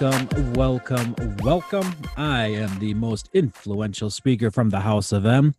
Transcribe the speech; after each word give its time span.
welcome, 0.00 0.52
welcome, 0.54 1.14
welcome. 1.42 1.94
I 2.16 2.46
am 2.46 2.78
the 2.78 2.94
most 2.94 3.28
influential 3.34 4.08
speaker 4.08 4.50
from 4.50 4.70
the 4.70 4.80
House 4.80 5.12
of 5.12 5.26
M, 5.26 5.54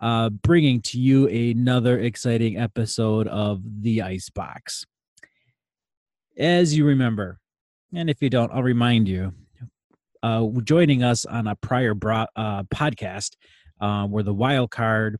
uh, 0.00 0.28
bringing 0.28 0.80
to 0.82 1.00
you 1.00 1.26
another 1.26 1.98
exciting 1.98 2.56
episode 2.56 3.26
of 3.26 3.62
The 3.82 4.02
Icebox. 4.02 4.84
As 6.38 6.76
you 6.76 6.84
remember, 6.84 7.40
and 7.92 8.08
if 8.08 8.22
you 8.22 8.30
don't, 8.30 8.52
I'll 8.52 8.62
remind 8.62 9.08
you, 9.08 9.32
uh, 10.22 10.46
joining 10.62 11.02
us 11.02 11.24
on 11.24 11.48
a 11.48 11.56
prior 11.56 11.94
bro- 11.94 12.26
uh, 12.36 12.62
podcast 12.64 13.30
uh, 13.80 14.06
were 14.08 14.22
the 14.22 14.34
wild 14.34 14.70
card 14.70 15.18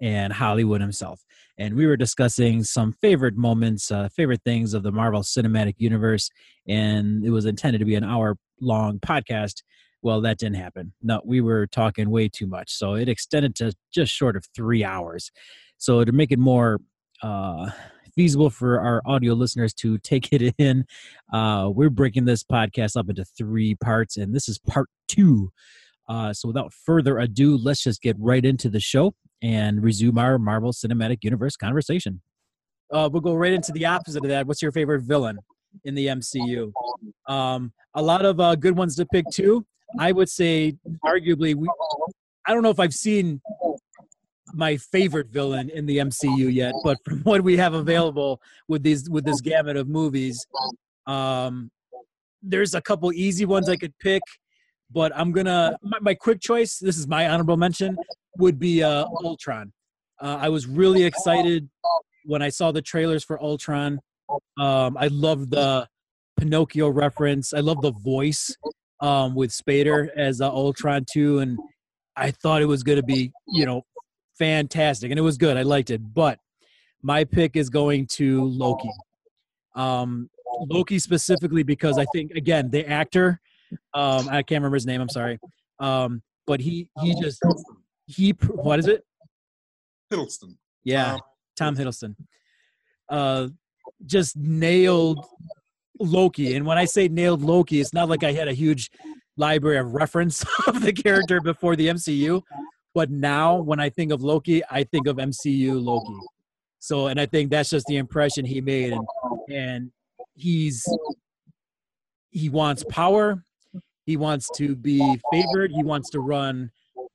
and 0.00 0.32
Hollywood 0.32 0.80
himself. 0.80 1.20
And 1.62 1.76
we 1.76 1.86
were 1.86 1.96
discussing 1.96 2.64
some 2.64 2.90
favorite 2.90 3.36
moments, 3.36 3.92
uh, 3.92 4.08
favorite 4.08 4.40
things 4.44 4.74
of 4.74 4.82
the 4.82 4.90
Marvel 4.90 5.22
Cinematic 5.22 5.74
Universe. 5.78 6.28
And 6.66 7.24
it 7.24 7.30
was 7.30 7.46
intended 7.46 7.78
to 7.78 7.84
be 7.84 7.94
an 7.94 8.02
hour 8.02 8.36
long 8.60 8.98
podcast. 8.98 9.62
Well, 10.02 10.20
that 10.22 10.38
didn't 10.38 10.56
happen. 10.56 10.92
No, 11.02 11.20
we 11.24 11.40
were 11.40 11.68
talking 11.68 12.10
way 12.10 12.28
too 12.28 12.48
much. 12.48 12.72
So 12.72 12.94
it 12.94 13.08
extended 13.08 13.54
to 13.56 13.72
just 13.94 14.12
short 14.12 14.34
of 14.34 14.44
three 14.56 14.82
hours. 14.82 15.30
So 15.78 16.04
to 16.04 16.10
make 16.10 16.32
it 16.32 16.40
more 16.40 16.80
uh, 17.22 17.70
feasible 18.16 18.50
for 18.50 18.80
our 18.80 19.00
audio 19.06 19.34
listeners 19.34 19.72
to 19.74 19.98
take 19.98 20.32
it 20.32 20.56
in, 20.58 20.84
uh, 21.32 21.70
we're 21.72 21.90
breaking 21.90 22.24
this 22.24 22.42
podcast 22.42 22.96
up 22.96 23.08
into 23.08 23.24
three 23.24 23.76
parts. 23.76 24.16
And 24.16 24.34
this 24.34 24.48
is 24.48 24.58
part 24.58 24.88
two. 25.06 25.52
Uh, 26.08 26.32
so 26.32 26.48
without 26.48 26.72
further 26.72 27.20
ado, 27.20 27.56
let's 27.56 27.84
just 27.84 28.02
get 28.02 28.16
right 28.18 28.44
into 28.44 28.68
the 28.68 28.80
show 28.80 29.14
and 29.42 29.82
resume 29.82 30.18
our 30.18 30.38
Marvel 30.38 30.72
Cinematic 30.72 31.18
Universe 31.22 31.56
conversation. 31.56 32.20
Uh, 32.92 33.08
we'll 33.10 33.22
go 33.22 33.34
right 33.34 33.52
into 33.52 33.72
the 33.72 33.86
opposite 33.86 34.22
of 34.22 34.28
that. 34.30 34.46
What's 34.46 34.62
your 34.62 34.72
favorite 34.72 35.02
villain 35.02 35.38
in 35.84 35.94
the 35.94 36.06
MCU? 36.06 36.72
Um, 37.26 37.72
a 37.94 38.02
lot 38.02 38.24
of 38.24 38.38
uh, 38.38 38.54
good 38.54 38.76
ones 38.76 38.94
to 38.96 39.06
pick 39.06 39.24
too. 39.32 39.64
I 39.98 40.12
would 40.12 40.28
say, 40.28 40.76
arguably, 41.04 41.54
we, 41.54 41.68
I 42.46 42.54
don't 42.54 42.62
know 42.62 42.70
if 42.70 42.80
I've 42.80 42.94
seen 42.94 43.40
my 44.54 44.76
favorite 44.76 45.28
villain 45.28 45.70
in 45.70 45.86
the 45.86 45.98
MCU 45.98 46.52
yet, 46.52 46.74
but 46.84 46.98
from 47.04 47.20
what 47.22 47.42
we 47.42 47.56
have 47.56 47.74
available 47.74 48.40
with 48.68 48.82
these 48.82 49.08
with 49.08 49.24
this 49.24 49.40
gamut 49.40 49.76
of 49.76 49.88
movies, 49.88 50.46
um, 51.06 51.70
there's 52.42 52.74
a 52.74 52.80
couple 52.80 53.12
easy 53.12 53.44
ones 53.44 53.68
I 53.68 53.76
could 53.76 53.96
pick 53.98 54.22
but 54.94 55.10
I'm 55.16 55.32
gonna 55.32 55.76
my, 55.82 55.98
my, 56.00 56.14
quick 56.14 56.40
choice. 56.40 56.78
This 56.78 56.98
is 56.98 57.08
my 57.08 57.26
honorable 57.28 57.56
mention 57.56 57.96
would 58.38 58.58
be 58.58 58.82
uh, 58.82 59.06
Ultron. 59.24 59.72
Uh, 60.20 60.38
I 60.40 60.48
was 60.48 60.66
really 60.66 61.04
excited 61.04 61.68
when 62.24 62.42
I 62.42 62.48
saw 62.48 62.72
the 62.72 62.82
trailers 62.82 63.24
for 63.24 63.42
Ultron. 63.42 63.98
Um, 64.58 64.96
I 64.96 65.08
love 65.08 65.50
the 65.50 65.88
Pinocchio 66.38 66.88
reference. 66.88 67.52
I 67.52 67.60
love 67.60 67.82
the 67.82 67.92
voice 67.92 68.54
um, 69.00 69.34
with 69.34 69.50
Spader 69.50 70.08
as 70.16 70.40
uh, 70.40 70.50
Ultron 70.50 71.04
too, 71.10 71.40
and 71.40 71.58
I 72.16 72.30
thought 72.30 72.62
it 72.62 72.66
was 72.66 72.82
going 72.82 72.96
to 72.96 73.02
be 73.02 73.32
you 73.48 73.66
know 73.66 73.82
fantastic, 74.38 75.10
and 75.10 75.18
it 75.18 75.22
was 75.22 75.36
good. 75.36 75.56
I 75.56 75.62
liked 75.62 75.90
it, 75.90 76.00
but 76.14 76.38
my 77.02 77.24
pick 77.24 77.56
is 77.56 77.68
going 77.68 78.06
to 78.12 78.44
Loki. 78.44 78.90
Um, 79.74 80.30
Loki 80.70 80.98
specifically 80.98 81.62
because 81.62 81.98
I 81.98 82.04
think 82.12 82.32
again 82.32 82.70
the 82.70 82.86
actor 82.86 83.40
um, 83.94 84.28
I 84.28 84.42
can't 84.42 84.60
remember 84.60 84.76
his 84.76 84.86
name. 84.86 85.00
I'm 85.00 85.08
sorry. 85.08 85.38
Um, 85.78 86.22
but 86.46 86.60
he 86.60 86.88
he 87.02 87.14
just 87.20 87.42
he 88.06 88.30
what 88.30 88.78
is 88.78 88.88
it? 88.88 89.04
Hiddleston. 90.12 90.56
Yeah, 90.84 91.18
Tom 91.56 91.76
Hiddleston. 91.76 92.16
Uh, 93.08 93.48
just 94.06 94.36
nailed 94.36 95.24
Loki, 95.98 96.54
and 96.56 96.66
when 96.66 96.78
I 96.78 96.84
say 96.84 97.08
nailed 97.08 97.42
Loki, 97.42 97.80
it's 97.80 97.92
not 97.92 98.08
like 98.08 98.24
I 98.24 98.32
had 98.32 98.48
a 98.48 98.52
huge 98.52 98.90
library 99.36 99.78
of 99.78 99.92
reference 99.92 100.44
of 100.66 100.82
the 100.82 100.92
character 100.92 101.40
before 101.40 101.76
the 101.76 101.88
MCU, 101.88 102.42
but 102.94 103.10
now 103.10 103.56
when 103.56 103.80
I 103.80 103.90
think 103.90 104.12
of 104.12 104.22
Loki, 104.22 104.62
I 104.70 104.84
think 104.84 105.06
of 105.06 105.16
MCU 105.16 105.82
Loki. 105.82 106.18
So, 106.78 107.06
and 107.06 107.20
I 107.20 107.26
think 107.26 107.50
that's 107.50 107.70
just 107.70 107.86
the 107.86 107.96
impression 107.96 108.44
he 108.44 108.60
made, 108.60 108.92
and 108.92 109.06
and 109.48 109.92
he's 110.34 110.84
he 112.30 112.48
wants 112.48 112.82
power 112.88 113.44
he 114.04 114.16
wants 114.16 114.48
to 114.56 114.74
be 114.74 115.20
favored. 115.30 115.70
He 115.72 115.82
wants 115.82 116.10
to 116.10 116.20
run 116.20 116.70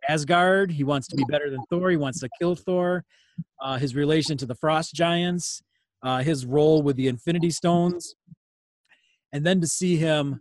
Asgard. 0.07 0.71
He 0.71 0.83
wants 0.83 1.07
to 1.07 1.15
be 1.15 1.23
better 1.29 1.49
than 1.49 1.59
Thor. 1.69 1.89
He 1.89 1.97
wants 1.97 2.19
to 2.21 2.29
kill 2.39 2.55
Thor. 2.55 3.03
Uh, 3.61 3.77
his 3.77 3.95
relation 3.95 4.37
to 4.37 4.45
the 4.45 4.55
Frost 4.55 4.93
Giants, 4.95 5.61
uh, 6.03 6.23
his 6.23 6.45
role 6.45 6.81
with 6.81 6.95
the 6.95 7.07
Infinity 7.07 7.51
Stones, 7.51 8.15
and 9.31 9.45
then 9.45 9.61
to 9.61 9.67
see 9.67 9.95
him 9.95 10.39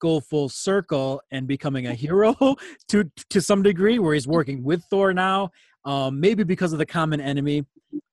go 0.00 0.20
full 0.20 0.48
circle 0.48 1.20
and 1.30 1.46
becoming 1.46 1.86
a 1.86 1.94
hero 1.94 2.36
to 2.88 3.10
to 3.30 3.40
some 3.40 3.62
degree, 3.62 3.98
where 3.98 4.14
he's 4.14 4.28
working 4.28 4.62
with 4.62 4.84
Thor 4.84 5.12
now, 5.12 5.50
um, 5.84 6.20
maybe 6.20 6.44
because 6.44 6.72
of 6.72 6.78
the 6.78 6.86
common 6.86 7.20
enemy, 7.20 7.64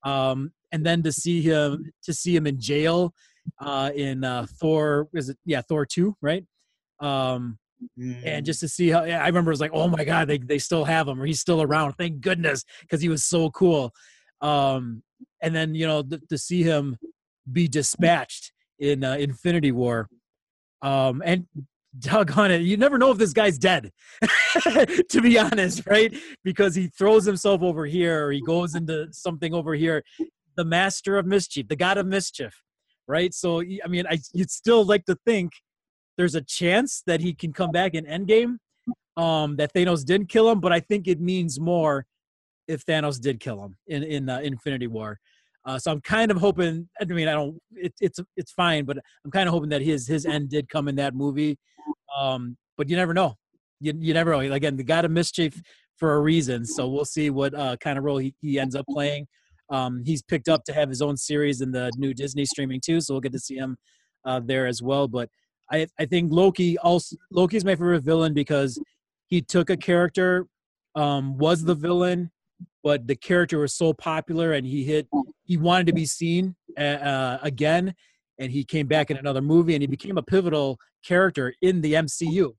um, 0.03 0.51
and 0.71 0.85
then 0.85 1.03
to 1.03 1.11
see 1.11 1.41
him 1.41 1.91
to 2.03 2.13
see 2.13 2.35
him 2.35 2.47
in 2.47 2.59
jail 2.59 3.13
uh, 3.59 3.91
in 3.95 4.23
uh, 4.23 4.47
Thor 4.59 5.07
is 5.13 5.29
it 5.29 5.37
yeah 5.45 5.61
Thor 5.61 5.85
two 5.85 6.15
right 6.21 6.45
um, 6.99 7.58
mm. 7.99 8.21
and 8.25 8.45
just 8.45 8.59
to 8.61 8.67
see 8.67 8.89
how 8.89 9.03
I 9.03 9.27
remember 9.27 9.51
it 9.51 9.53
was 9.53 9.61
like, 9.61 9.71
oh 9.73 9.87
my 9.87 10.03
god, 10.03 10.27
they 10.27 10.37
they 10.37 10.59
still 10.59 10.85
have 10.85 11.07
him 11.07 11.21
or 11.21 11.25
he's 11.25 11.39
still 11.39 11.61
around. 11.61 11.93
Thank 11.93 12.21
goodness 12.21 12.63
because 12.81 13.01
he 13.01 13.09
was 13.09 13.23
so 13.23 13.49
cool. 13.51 13.93
Um, 14.41 15.03
and 15.41 15.55
then 15.55 15.75
you 15.75 15.87
know 15.87 16.03
th- 16.03 16.21
to 16.29 16.37
see 16.37 16.63
him 16.63 16.97
be 17.51 17.67
dispatched 17.67 18.51
in 18.79 19.03
uh, 19.03 19.13
Infinity 19.13 19.71
War, 19.71 20.07
um, 20.81 21.21
and 21.25 21.45
doggone 21.97 22.51
it, 22.51 22.61
you 22.61 22.77
never 22.77 22.97
know 22.97 23.11
if 23.11 23.17
this 23.17 23.33
guy's 23.33 23.57
dead. 23.57 23.91
to 25.09 25.21
be 25.21 25.39
honest, 25.39 25.85
right? 25.87 26.15
Because 26.43 26.75
he 26.75 26.87
throws 26.87 27.25
himself 27.25 27.61
over 27.61 27.85
here 27.85 28.27
or 28.27 28.31
he 28.31 28.41
goes 28.41 28.75
into 28.75 29.07
something 29.11 29.53
over 29.53 29.73
here. 29.73 30.03
The 30.55 30.65
master 30.65 31.17
of 31.17 31.25
mischief, 31.25 31.67
the 31.67 31.75
god 31.75 31.97
of 31.97 32.05
mischief, 32.05 32.61
right? 33.07 33.33
So 33.33 33.61
I 33.61 33.87
mean, 33.87 34.05
I 34.09 34.19
you'd 34.33 34.51
still 34.51 34.85
like 34.85 35.05
to 35.05 35.17
think 35.25 35.51
there's 36.19 36.35
a 36.35 36.41
chance 36.41 37.01
that 37.07 37.21
he 37.21 37.33
can 37.33 37.53
come 37.53 37.71
back 37.71 37.93
in 37.93 38.05
Endgame. 38.05 38.57
Um, 39.15 39.55
that 39.55 39.73
Thanos 39.73 40.03
didn't 40.05 40.27
kill 40.27 40.49
him, 40.49 40.59
but 40.59 40.73
I 40.73 40.81
think 40.81 41.07
it 41.07 41.21
means 41.21 41.59
more 41.61 42.05
if 42.67 42.85
Thanos 42.85 43.21
did 43.21 43.39
kill 43.39 43.63
him 43.63 43.77
in 43.87 44.03
in 44.03 44.29
uh, 44.29 44.39
Infinity 44.39 44.87
War. 44.87 45.17
Uh, 45.65 45.79
so 45.79 45.91
I'm 45.91 46.01
kind 46.01 46.29
of 46.29 46.37
hoping. 46.37 46.89
I 46.99 47.05
mean, 47.05 47.29
I 47.29 47.33
don't. 47.33 47.57
It, 47.71 47.93
it's 48.01 48.19
it's 48.35 48.51
fine, 48.51 48.83
but 48.83 48.97
I'm 49.23 49.31
kind 49.31 49.47
of 49.47 49.53
hoping 49.53 49.69
that 49.69 49.81
his 49.81 50.07
his 50.07 50.25
end 50.25 50.49
did 50.49 50.67
come 50.67 50.89
in 50.89 50.95
that 50.95 51.15
movie. 51.15 51.57
Um, 52.17 52.57
but 52.77 52.89
you 52.89 52.97
never 52.97 53.13
know. 53.13 53.35
You 53.79 53.93
you 53.97 54.13
never 54.13 54.31
know. 54.31 54.39
Again, 54.39 54.75
the 54.75 54.83
God 54.83 55.05
of 55.05 55.11
Mischief 55.11 55.61
for 55.95 56.15
a 56.15 56.19
reason. 56.19 56.65
So 56.65 56.89
we'll 56.89 57.05
see 57.05 57.29
what 57.29 57.53
uh, 57.53 57.77
kind 57.77 57.97
of 57.97 58.03
role 58.03 58.17
he, 58.17 58.35
he 58.41 58.59
ends 58.59 58.75
up 58.75 58.85
playing. 58.89 59.25
Um, 59.69 60.03
he's 60.05 60.21
picked 60.21 60.49
up 60.49 60.65
to 60.65 60.73
have 60.73 60.89
his 60.89 61.01
own 61.01 61.15
series 61.15 61.61
in 61.61 61.71
the 61.71 61.91
new 61.97 62.13
Disney 62.13 62.45
streaming 62.45 62.81
too, 62.83 62.99
so 62.99 63.13
we'll 63.13 63.21
get 63.21 63.33
to 63.33 63.39
see 63.39 63.55
him 63.55 63.77
uh, 64.25 64.41
there 64.43 64.67
as 64.67 64.81
well. 64.81 65.07
But 65.07 65.29
I 65.71 65.87
I 65.99 66.05
think 66.05 66.31
Loki 66.31 66.77
also 66.77 67.15
Loki's 67.31 67.65
my 67.65 67.73
favorite 67.75 68.03
villain 68.03 68.33
because 68.33 68.79
he 69.27 69.41
took 69.41 69.69
a 69.69 69.77
character, 69.77 70.47
um, 70.95 71.37
was 71.37 71.63
the 71.63 71.75
villain, 71.75 72.31
but 72.83 73.07
the 73.07 73.15
character 73.15 73.59
was 73.59 73.73
so 73.73 73.93
popular 73.93 74.53
and 74.53 74.65
he 74.65 74.83
hit 74.83 75.07
he 75.43 75.57
wanted 75.57 75.87
to 75.87 75.93
be 75.93 76.05
seen 76.05 76.55
uh, 76.77 76.81
uh 76.81 77.39
again, 77.41 77.93
and 78.39 78.51
he 78.51 78.63
came 78.63 78.87
back 78.87 79.11
in 79.11 79.17
another 79.17 79.41
movie 79.41 79.75
and 79.75 79.81
he 79.81 79.87
became 79.87 80.17
a 80.17 80.23
pivotal 80.23 80.77
character 81.05 81.53
in 81.61 81.81
the 81.81 81.93
MCU. 81.93 82.53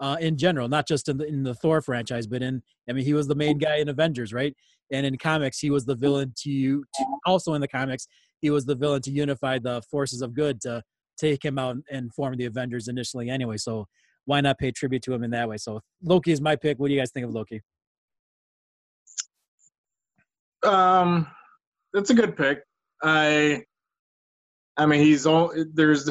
Uh, 0.00 0.16
in 0.20 0.36
general, 0.36 0.68
not 0.68 0.88
just 0.88 1.08
in 1.08 1.16
the, 1.16 1.24
in 1.26 1.44
the 1.44 1.54
Thor 1.54 1.80
franchise, 1.80 2.26
but 2.26 2.42
in 2.42 2.60
I 2.88 2.92
mean, 2.92 3.04
he 3.04 3.14
was 3.14 3.28
the 3.28 3.36
main 3.36 3.58
guy 3.58 3.76
in 3.76 3.88
Avengers, 3.88 4.32
right? 4.32 4.52
And 4.90 5.06
in 5.06 5.16
comics, 5.16 5.60
he 5.60 5.70
was 5.70 5.84
the 5.84 5.94
villain 5.94 6.34
to, 6.38 6.84
to 6.94 7.04
also 7.24 7.54
in 7.54 7.60
the 7.60 7.68
comics, 7.68 8.08
he 8.40 8.50
was 8.50 8.66
the 8.66 8.74
villain 8.74 9.00
to 9.02 9.10
unify 9.10 9.58
the 9.58 9.80
forces 9.90 10.20
of 10.20 10.34
good 10.34 10.60
to 10.62 10.82
take 11.18 11.44
him 11.44 11.58
out 11.58 11.76
and 11.90 12.12
form 12.14 12.36
the 12.36 12.46
Avengers 12.46 12.88
initially 12.88 13.30
anyway. 13.30 13.56
So 13.56 13.86
why 14.24 14.40
not 14.40 14.58
pay 14.58 14.70
tribute 14.70 15.02
to 15.02 15.12
him 15.12 15.24
in 15.24 15.30
that 15.30 15.48
way? 15.48 15.56
So 15.56 15.80
Loki 16.02 16.32
is 16.32 16.40
my 16.40 16.56
pick. 16.56 16.78
What 16.78 16.88
do 16.88 16.94
you 16.94 17.00
guys 17.00 17.10
think 17.10 17.26
of 17.26 17.32
Loki? 17.32 17.60
Um, 20.62 21.26
that's 21.92 22.10
a 22.10 22.14
good 22.14 22.36
pick. 22.36 22.62
I, 23.02 23.62
I 24.76 24.86
mean, 24.86 25.00
he's 25.00 25.26
all 25.26 25.52
there's, 25.74 26.08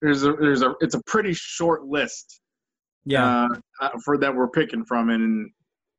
there's 0.00 0.24
a 0.24 0.32
there's 0.32 0.62
a 0.62 0.74
it's 0.80 0.94
a 0.94 1.02
pretty 1.06 1.32
short 1.34 1.84
list. 1.84 2.40
Yeah. 3.04 3.48
Uh, 3.80 3.90
for 4.04 4.16
that 4.18 4.34
we're 4.34 4.48
picking 4.48 4.84
from, 4.84 5.10
and 5.10 5.50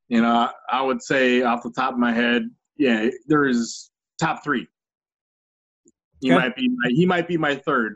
you 0.07 0.21
know, 0.21 0.49
I 0.69 0.81
would 0.81 1.01
say 1.01 1.41
off 1.41 1.63
the 1.63 1.71
top 1.71 1.93
of 1.93 1.99
my 1.99 2.11
head, 2.11 2.43
yeah, 2.77 3.09
there's 3.27 3.91
top 4.19 4.43
three. 4.43 4.67
He 6.21 6.31
okay. 6.31 6.39
might 6.39 6.55
be 6.55 6.69
my, 6.69 6.89
he 6.89 7.05
might 7.05 7.27
be 7.27 7.37
my 7.37 7.55
third 7.55 7.95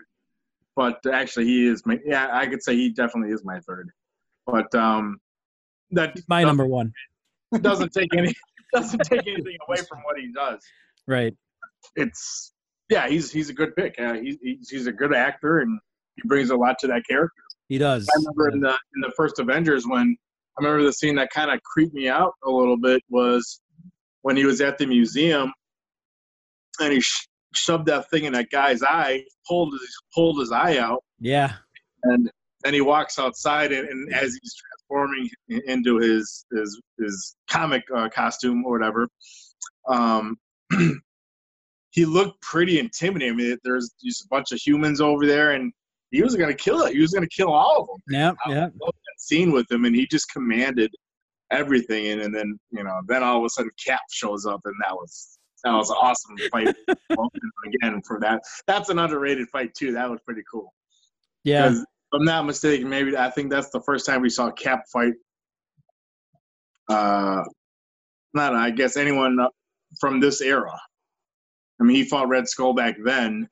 but 0.77 0.99
actually 1.11 1.45
he 1.45 1.67
is 1.67 1.85
my 1.85 1.99
yeah 2.05 2.29
I 2.31 2.45
could 2.45 2.63
say 2.63 2.75
he 2.75 2.89
definitely 2.89 3.33
is 3.33 3.43
my 3.43 3.59
third, 3.61 3.89
but 4.45 4.73
um 4.75 5.17
that 5.91 6.15
my 6.29 6.43
number 6.43 6.67
one 6.67 6.93
doesn't 7.61 7.91
take 7.91 8.15
any 8.15 8.33
doesn't 8.73 8.99
take 8.99 9.27
anything 9.27 9.57
away 9.67 9.77
from 9.89 9.99
what 10.03 10.17
he 10.17 10.31
does. 10.31 10.61
Right. 11.07 11.35
It's 11.95 12.53
yeah 12.89 13.09
he's 13.09 13.31
he's 13.31 13.49
a 13.49 13.53
good 13.53 13.75
pick. 13.75 13.99
Uh, 13.99 14.13
he's, 14.13 14.37
he's 14.41 14.69
he's 14.69 14.87
a 14.87 14.91
good 14.91 15.13
actor 15.13 15.59
and 15.59 15.79
he 16.15 16.27
brings 16.27 16.51
a 16.51 16.55
lot 16.55 16.77
to 16.79 16.87
that 16.87 17.01
character. 17.09 17.41
He 17.67 17.79
does. 17.79 18.07
I 18.15 18.19
remember 18.19 18.49
in 18.49 18.59
the 18.61 18.69
in 18.69 19.01
the 19.01 19.11
first 19.17 19.39
Avengers 19.39 19.85
when 19.87 20.15
I 20.59 20.63
remember 20.63 20.85
the 20.85 20.93
scene 20.93 21.15
that 21.15 21.31
kind 21.31 21.49
of 21.49 21.59
creeped 21.63 21.95
me 21.95 22.07
out 22.07 22.33
a 22.45 22.51
little 22.51 22.77
bit 22.77 23.01
was 23.09 23.61
when 24.21 24.37
he 24.37 24.45
was 24.45 24.61
at 24.61 24.77
the 24.77 24.85
museum 24.85 25.51
and 26.79 26.93
he 26.93 27.01
sh- 27.01 27.27
shoved 27.57 27.85
that 27.87 28.09
thing 28.09 28.25
in 28.25 28.33
that 28.33 28.49
guy's 28.51 28.83
eye, 28.83 29.23
pulled 29.47 29.73
his 29.73 29.95
pulled 30.13 30.39
his 30.39 30.51
eye 30.51 30.77
out, 30.77 31.03
Yeah. 31.19 31.53
and 32.03 32.29
then 32.63 32.73
he 32.73 32.81
walks 32.81 33.19
outside 33.19 33.71
and, 33.71 33.87
and 33.87 34.13
as 34.13 34.37
he's 34.41 34.55
transforming 34.55 35.29
into 35.67 35.97
his 35.97 36.45
his 36.51 36.81
his 36.99 37.35
comic 37.49 37.83
uh, 37.95 38.09
costume 38.09 38.63
or 38.65 38.71
whatever, 38.71 39.07
um, 39.87 40.37
he 41.91 42.05
looked 42.05 42.41
pretty 42.41 42.79
intimidating. 42.79 43.33
I 43.33 43.35
mean, 43.37 43.57
there's 43.63 43.91
just 44.03 44.25
a 44.25 44.27
bunch 44.29 44.51
of 44.51 44.59
humans 44.59 45.01
over 45.01 45.25
there, 45.25 45.51
and 45.51 45.71
he 46.11 46.21
was 46.21 46.35
going 46.35 46.49
to 46.49 46.55
kill 46.55 46.81
it. 46.83 46.93
He 46.93 46.99
was 47.01 47.11
going 47.11 47.27
to 47.27 47.35
kill 47.35 47.51
all 47.51 47.81
of 47.81 47.87
them. 47.87 47.97
Yeah. 48.47 48.53
Yeah. 48.53 48.69
scene 49.17 49.51
with 49.51 49.69
him, 49.71 49.85
and 49.85 49.95
he 49.95 50.05
just 50.07 50.31
commanded 50.31 50.91
everything. 51.51 52.07
And, 52.11 52.21
and 52.21 52.35
then 52.35 52.59
you 52.71 52.83
know, 52.83 53.01
then 53.07 53.23
all 53.23 53.39
of 53.39 53.45
a 53.45 53.49
sudden, 53.49 53.71
Cap 53.83 54.01
shows 54.11 54.45
up, 54.45 54.61
and 54.65 54.75
that 54.83 54.93
was 54.93 55.36
that 55.63 55.73
was 55.73 55.89
an 55.89 55.97
awesome 55.99 56.35
fight 56.51 56.75
again 57.65 58.01
for 58.05 58.19
that. 58.19 58.41
That's 58.67 58.89
an 58.89 58.99
underrated 58.99 59.47
fight 59.49 59.73
too. 59.73 59.91
That 59.93 60.09
was 60.09 60.19
pretty 60.25 60.43
cool. 60.51 60.73
Yeah. 61.43 61.71
if 61.71 61.83
I'm 62.13 62.23
not 62.23 62.45
mistaken, 62.45 62.89
maybe 62.89 63.17
I 63.17 63.29
think 63.29 63.49
that's 63.49 63.69
the 63.69 63.81
first 63.81 64.05
time 64.05 64.21
we 64.21 64.29
saw 64.29 64.51
Cap 64.51 64.83
fight. 64.91 65.13
Uh, 66.89 67.43
not 68.33 68.55
I 68.55 68.69
guess 68.69 68.97
anyone 68.97 69.37
from 69.99 70.19
this 70.19 70.41
era. 70.41 70.77
I 71.79 71.83
mean, 71.83 71.95
he 71.95 72.03
fought 72.03 72.29
Red 72.29 72.47
Skull 72.47 72.73
back 72.73 72.95
then, 73.03 73.47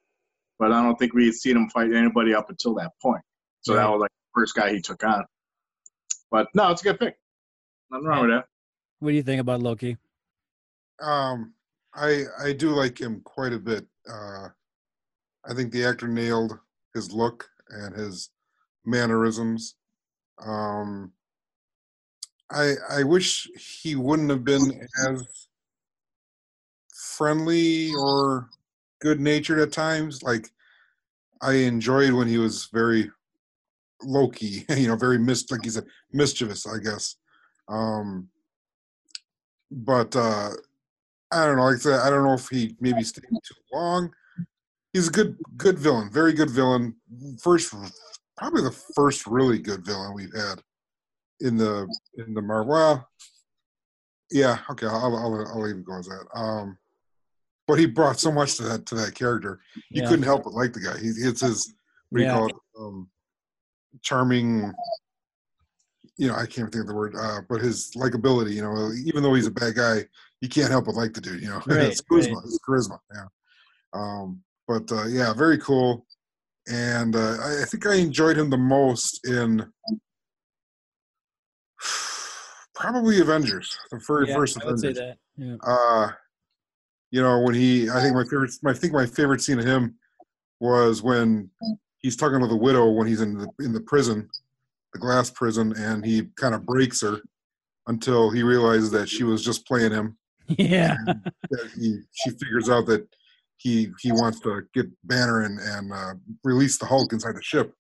but 0.58 0.72
I 0.72 0.82
don't 0.82 0.96
think 0.98 1.14
we 1.14 1.26
had 1.26 1.36
seen 1.36 1.58
him 1.58 1.70
fight 1.70 1.94
anybody 1.94 2.34
up 2.34 2.50
until 2.50 2.74
that 2.76 2.92
point. 3.02 3.22
So 3.62 3.74
that 3.74 3.90
was 3.90 4.00
like 4.00 4.12
the 4.12 4.40
first 4.40 4.56
guy 4.56 4.72
he 4.72 4.80
took 4.80 5.04
on. 5.04 5.26
But 6.32 6.48
no, 6.54 6.70
it's 6.70 6.82
a 6.82 6.84
good 6.84 7.00
pick. 7.00 7.16
Nothing 7.90 8.08
wrong 8.08 8.22
with 8.22 8.32
that. 8.32 8.46
What 9.00 9.10
do 9.10 9.16
you 9.16 9.24
think 9.24 9.42
about 9.42 9.62
Loki? 9.62 9.98
Um, 11.02 11.55
I 11.96 12.24
I 12.44 12.54
do 12.54 12.70
like 12.70 13.00
him 13.00 13.22
quite 13.24 13.54
a 13.54 13.60
bit. 13.60 13.86
Uh, 14.10 14.50
I 15.48 15.54
think 15.54 15.72
the 15.72 15.86
actor 15.86 16.08
nailed 16.08 16.58
his 16.94 17.12
look 17.12 17.48
and 17.70 17.96
his 17.96 18.30
mannerisms. 18.86 19.76
Um, 20.46 21.14
I 22.52 22.74
I 22.90 23.04
wish 23.04 23.48
he 23.82 23.96
wouldn't 23.96 24.30
have 24.30 24.44
been 24.44 24.88
as 25.08 25.48
friendly 27.16 27.92
or 27.94 28.50
good 29.00 29.20
natured 29.20 29.60
at 29.60 29.72
times. 29.72 30.22
Like 30.22 30.50
I 31.42 31.54
enjoyed 31.54 32.14
when 32.14 32.28
he 32.28 32.38
was 32.38 32.68
very 32.74 33.10
Loki, 34.04 34.66
you 34.70 34.88
know, 34.88 34.96
very 34.96 35.18
mis 35.18 35.50
like 35.50 35.64
he 35.64 35.70
said, 35.70 35.86
mischievous, 36.12 36.68
I 36.68 36.80
guess. 36.80 37.16
Um, 37.68 38.30
but 39.72 40.16
uh, 40.16 40.52
I 41.36 41.46
don't 41.46 41.58
know. 41.58 41.64
Like 41.64 41.76
I 41.76 41.80
said, 41.80 42.00
I 42.00 42.10
don't 42.10 42.24
know 42.24 42.34
if 42.34 42.48
he 42.48 42.76
maybe 42.80 43.04
stayed 43.04 43.24
too 43.30 43.56
long. 43.74 44.10
He's 44.94 45.10
a 45.10 45.12
good, 45.12 45.38
good 45.58 45.78
villain. 45.78 46.10
Very 46.10 46.32
good 46.32 46.50
villain. 46.50 46.96
First, 47.42 47.74
probably 48.38 48.62
the 48.64 48.72
first 48.96 49.28
really 49.28 49.60
good 49.60 49.86
villain 49.86 50.14
we've 50.14 50.34
had 50.34 50.62
in 51.42 51.58
the 51.58 51.94
in 52.18 52.34
the 52.34 52.42
Marvel. 52.42 52.72
Well, 52.72 53.10
yeah. 54.32 54.60
Okay, 54.70 54.88
I'll 54.88 55.16
I'll, 55.18 55.48
I'll 55.48 55.62
leave 55.62 55.76
it 55.76 55.86
go 55.86 56.00
as 56.00 56.08
that. 56.08 56.26
Um, 56.34 56.78
but 57.68 57.78
he 57.80 57.88
brought 57.88 58.20
so 58.20 58.32
much 58.32 58.56
to 58.56 58.64
that 58.64 58.86
to 58.86 58.96
that 58.96 59.16
character. 59.16 59.60
You 59.90 60.02
Yeah. 60.02 60.08
couldn't 60.08 60.24
help 60.24 60.46
but 60.46 60.54
like 60.54 60.72
the 60.72 60.80
guy. 60.80 60.98
He, 60.98 61.08
it's 61.10 61.42
his 61.42 61.74
what 62.10 62.20
do 62.20 62.24
you 62.24 62.30
Yeah. 62.30 62.38
call 62.38 62.48
it? 62.48 62.56
Um, 62.80 63.10
charming. 64.02 64.74
You 66.18 66.30
know, 66.30 66.36
I 66.36 66.46
can't 66.46 66.72
think 66.72 66.84
of 66.84 66.88
the 66.88 66.96
word, 66.96 67.14
uh, 67.18 67.42
but 67.50 67.60
his 67.60 67.92
likability. 67.98 68.54
You 68.54 68.62
know, 68.62 68.92
even 69.06 69.22
though 69.22 69.34
he's 69.34 69.48
a 69.48 69.52
bad 69.52 69.76
guy, 69.76 70.06
you 70.46 70.50
can't 70.50 70.70
help 70.72 70.86
but 70.86 70.94
like 70.96 71.14
the 71.14 71.22
dude. 71.22 71.42
You 71.42 71.50
know, 71.50 71.62
Right, 71.68 71.90
his 71.90 72.02
charisma, 72.02 72.36
right. 72.36 72.44
his 72.46 72.60
charisma. 72.68 73.00
Yeah. 73.14 73.26
Um, 73.94 74.42
but 74.68 74.92
uh, 74.92 75.06
yeah, 75.06 75.34
very 75.34 75.58
cool. 75.58 76.06
And 76.68 77.16
uh, 77.16 77.38
I, 77.42 77.62
I 77.64 77.66
think 77.66 77.86
I 77.88 77.96
enjoyed 77.96 78.38
him 78.38 78.50
the 78.52 78.58
most 78.58 79.26
in 79.28 79.66
probably 82.76 83.20
Avengers, 83.22 83.76
the 83.92 84.00
very 84.08 84.28
Yeah, 84.30 84.36
first 84.36 84.62
I 84.62 84.66
would 84.66 84.80
say 84.80 84.90
Avengers 84.90 85.16
that. 85.38 85.46
Yeah. 85.46 85.56
uh 85.64 86.12
you 87.12 87.22
know 87.22 87.40
when 87.42 87.54
he 87.54 87.90
i 87.90 88.00
think 88.02 88.16
my 88.16 88.24
favorite 88.24 88.52
i 88.66 88.74
think 88.74 88.94
my 88.94 89.06
favorite 89.06 89.42
scene 89.42 89.60
of 89.60 89.66
him 89.66 89.96
was 90.62 91.02
when 91.04 91.50
he's 91.98 92.16
talking 92.16 92.40
to 92.40 92.48
the 92.48 92.56
widow 92.56 92.90
when 92.90 93.06
he's 93.06 93.20
in 93.20 93.38
the 93.38 93.48
in 93.60 93.74
the 93.74 93.82
prison 93.82 94.30
the 94.94 95.00
glass 95.00 95.30
prison 95.30 95.74
and 95.78 96.06
he 96.06 96.24
kind 96.38 96.56
of 96.56 96.66
breaks 96.66 97.02
her 97.02 97.20
until 97.88 98.30
he 98.32 98.44
realizes 98.44 98.92
that 98.92 99.10
she 99.10 99.24
was 99.26 99.44
just 99.44 99.68
playing 99.68 99.92
him 99.92 100.18
Yeah. 100.58 100.98
he 101.76 102.02
she 102.14 102.30
figures 102.32 102.70
out 102.70 102.86
that 102.88 103.08
he 103.58 103.90
he 104.02 104.12
wants 104.12 104.40
to 104.42 104.62
get 104.74 104.86
banner 105.04 105.42
and 105.42 105.60
and 105.60 105.92
uh, 105.92 106.14
release 106.44 106.78
the 106.78 106.86
hulk 106.86 107.14
inside 107.14 107.36
the 107.36 107.42
ship 107.42 107.74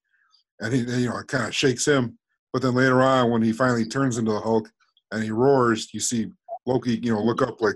and 0.59 0.73
he 0.73 0.79
you 0.79 1.09
know 1.09 1.17
it 1.17 1.27
kind 1.27 1.45
of 1.45 1.55
shakes 1.55 1.85
him 1.85 2.17
but 2.53 2.61
then 2.61 2.73
later 2.73 3.01
on 3.01 3.29
when 3.29 3.41
he 3.41 3.51
finally 3.51 3.85
turns 3.85 4.17
into 4.17 4.31
the 4.31 4.39
hulk 4.39 4.69
and 5.11 5.23
he 5.23 5.31
roars 5.31 5.89
you 5.93 5.99
see 5.99 6.27
loki 6.65 6.97
you 7.03 7.13
know 7.13 7.21
look 7.21 7.41
up 7.41 7.61
like 7.61 7.75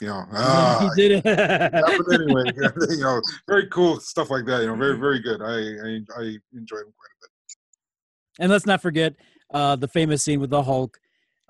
you 0.00 0.08
know 0.08 0.24
ah 0.32 0.90
he 0.94 1.08
did 1.08 1.12
it. 1.18 1.24
yeah, 1.24 1.68
but 1.70 2.14
anyway, 2.14 2.44
you 2.90 3.00
know, 3.00 3.20
very 3.46 3.66
cool 3.68 4.00
stuff 4.00 4.30
like 4.30 4.46
that. 4.46 4.62
You 4.62 4.68
know, 4.68 4.74
very 4.76 4.98
very 4.98 5.20
good. 5.20 5.42
I 5.42 5.56
I, 5.56 6.22
I 6.22 6.38
enjoyed 6.54 6.86
him 6.86 6.94
quite 6.96 7.12
a 7.12 7.20
bit. 7.20 7.30
and 8.38 8.50
let's 8.50 8.66
not 8.66 8.80
forget 8.80 9.14
uh, 9.52 9.76
the 9.76 9.88
famous 9.88 10.22
scene 10.22 10.40
with 10.40 10.50
the 10.50 10.62
Hulk, 10.62 10.98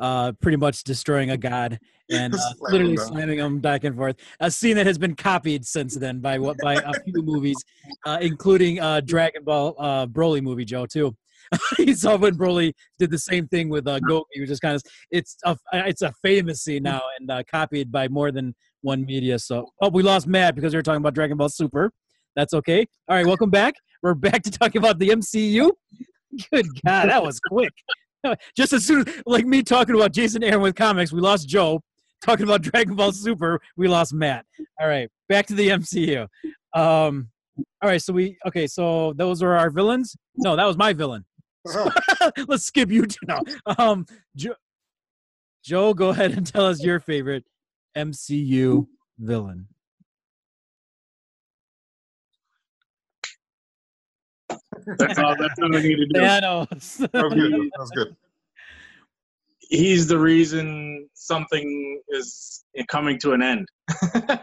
uh, 0.01 0.33
pretty 0.41 0.57
much 0.57 0.83
destroying 0.83 1.31
a 1.31 1.37
god 1.37 1.79
and 2.11 2.35
uh, 2.35 2.39
Slam 2.39 2.73
literally 2.73 2.97
down. 2.97 3.07
slamming 3.07 3.39
him 3.39 3.59
back 3.61 3.85
and 3.85 3.97
forth. 3.97 4.17
A 4.41 4.51
scene 4.51 4.77
that 4.77 4.87
has 4.87 4.99
been 4.99 5.15
copied 5.15 5.65
since 5.65 5.95
then 5.97 6.21
by 6.21 6.39
what 6.39 6.57
by 6.63 6.75
a 6.75 6.93
few 7.05 7.23
movies, 7.23 7.57
uh, 8.05 8.19
including 8.21 8.81
uh, 8.81 9.01
Dragon 9.01 9.45
Ball 9.45 9.75
uh, 9.79 10.07
Broly 10.07 10.43
movie, 10.43 10.65
Joe 10.65 10.87
too. 10.87 11.17
you 11.79 11.95
saw 11.95 12.17
when 12.17 12.37
Broly 12.37 12.73
did 12.99 13.11
the 13.11 13.19
same 13.19 13.49
thing 13.49 13.69
with 13.69 13.87
uh, 13.89 13.99
Goku, 14.01 14.25
which 14.37 14.51
is 14.51 14.61
kind 14.61 14.77
of 14.77 14.83
it's 15.11 15.37
a 15.45 15.57
it's 15.73 16.03
a 16.03 16.13
famous 16.23 16.63
scene 16.63 16.83
now 16.83 17.01
and 17.19 17.31
uh, 17.31 17.43
copied 17.51 17.91
by 17.91 18.09
more 18.09 18.31
than 18.31 18.55
one 18.83 19.05
media. 19.05 19.39
So, 19.39 19.67
oh, 19.81 19.91
we 19.91 20.03
lost 20.03 20.27
Matt 20.27 20.55
because 20.55 20.73
we 20.73 20.79
were 20.79 20.83
talking 20.83 21.01
about 21.01 21.15
Dragon 21.15 21.37
Ball 21.37 21.49
Super. 21.49 21.93
That's 22.37 22.55
okay. 22.55 22.87
All 23.09 23.17
right, 23.17 23.27
welcome 23.27 23.51
back. 23.51 23.75
We're 24.03 24.15
back 24.15 24.43
to 24.45 24.51
talking 24.51 24.81
about 24.81 24.99
the 24.99 25.09
MCU. 25.09 25.71
Good 26.53 26.67
God, 26.85 27.09
that 27.09 27.23
was 27.23 27.41
quick. 27.41 27.73
Just 28.57 28.73
as 28.73 28.87
soon 28.87 29.05
like 29.27 29.47
me 29.47 29.63
talking 29.63 29.95
about 29.95 30.13
Jason 30.13 30.43
Aaron 30.43 30.61
with 30.61 30.75
comics, 30.75 31.13
we 31.13 31.21
lost 31.21 31.49
Joe. 31.49 31.83
Talking 32.23 32.45
about 32.45 32.63
Dragon 32.63 32.95
Ball 32.95 33.13
Super, 33.13 33.61
we 33.77 33.89
lost 33.89 34.13
Matt. 34.13 34.45
All 34.81 34.89
right, 34.89 35.09
back 35.29 35.47
to 35.47 35.55
the 35.55 35.69
MCU. 35.69 36.27
Um, 36.75 37.31
all 37.83 37.89
right, 37.89 38.01
so 38.01 38.13
we 38.13 38.37
okay. 38.47 38.67
So 38.67 39.15
those 39.15 39.43
are 39.43 39.57
our 39.57 39.71
villains. 39.71 40.17
No, 40.37 40.57
that 40.57 40.67
was 40.67 40.77
my 40.77 40.93
villain. 40.93 41.25
Oh, 41.69 41.91
Let's 42.49 42.65
skip 42.65 42.91
you 42.91 43.07
two 43.07 43.27
now. 43.27 43.41
Um, 43.79 44.07
Joe, 44.37 44.55
Joe, 45.65 45.95
go 45.95 46.11
ahead 46.11 46.33
and 46.33 46.47
tell 46.47 46.67
us 46.67 46.83
your 46.83 47.01
favorite 47.01 47.45
MCU 47.97 48.87
villain. 49.19 49.69
That's 54.99 55.19
all. 55.19 55.37
That's 55.37 55.59
all 55.61 55.77
I 55.77 55.83
need 55.83 55.97
to 55.97 56.07
do. 56.07 56.21
Thanos. 56.21 57.11
that 57.13 57.25
was 57.25 57.35
good. 57.35 57.53
That 57.53 57.91
good. 57.95 58.17
he's 59.71 60.07
the 60.07 60.19
reason 60.19 61.09
something 61.15 62.01
is 62.11 62.65
coming 62.89 63.19
to 63.21 63.33
an 63.33 63.43
end. 63.43 63.69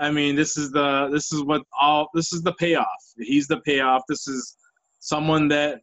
I 0.00 0.10
mean, 0.10 0.34
this 0.34 0.56
is 0.56 0.70
the 0.70 1.08
this 1.12 1.32
is 1.32 1.42
what 1.42 1.62
all 1.78 2.08
this 2.14 2.32
is 2.32 2.42
the 2.42 2.54
payoff. 2.54 2.86
He's 3.18 3.46
the 3.46 3.60
payoff. 3.60 4.02
This 4.08 4.26
is 4.26 4.56
someone 5.00 5.48
that 5.48 5.80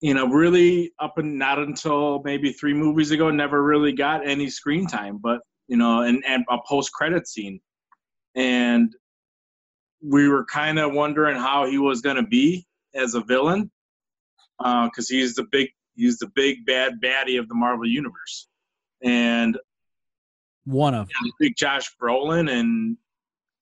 you 0.00 0.14
know 0.14 0.26
really 0.26 0.92
up 1.00 1.16
and 1.16 1.38
not 1.38 1.58
until 1.58 2.22
maybe 2.24 2.52
three 2.52 2.74
movies 2.74 3.10
ago 3.10 3.30
never 3.30 3.62
really 3.62 3.92
got 3.92 4.26
any 4.26 4.50
screen 4.50 4.86
time, 4.86 5.18
but 5.22 5.40
you 5.68 5.76
know, 5.76 6.02
and 6.02 6.22
and 6.26 6.44
a 6.50 6.58
post 6.66 6.92
credit 6.92 7.26
scene, 7.26 7.60
and 8.34 8.94
we 10.02 10.28
were 10.28 10.44
kind 10.44 10.78
of 10.78 10.92
wondering 10.92 11.36
how 11.36 11.66
he 11.66 11.78
was 11.78 12.00
going 12.00 12.16
to 12.16 12.22
be 12.26 12.66
as 12.98 13.14
a 13.14 13.20
villain 13.20 13.70
because 14.58 15.08
he's 15.08 15.34
the 15.34 15.44
big 15.50 15.70
he's 15.94 16.18
the 16.18 16.30
big 16.34 16.66
bad 16.66 17.00
baddie 17.02 17.38
of 17.38 17.48
the 17.48 17.54
Marvel 17.54 17.86
universe, 17.86 18.48
and 19.02 19.58
One 20.64 20.94
of 20.94 21.08
and 21.20 21.32
big 21.38 21.54
Josh 21.56 21.90
Brolin 22.00 22.50
and 22.50 22.96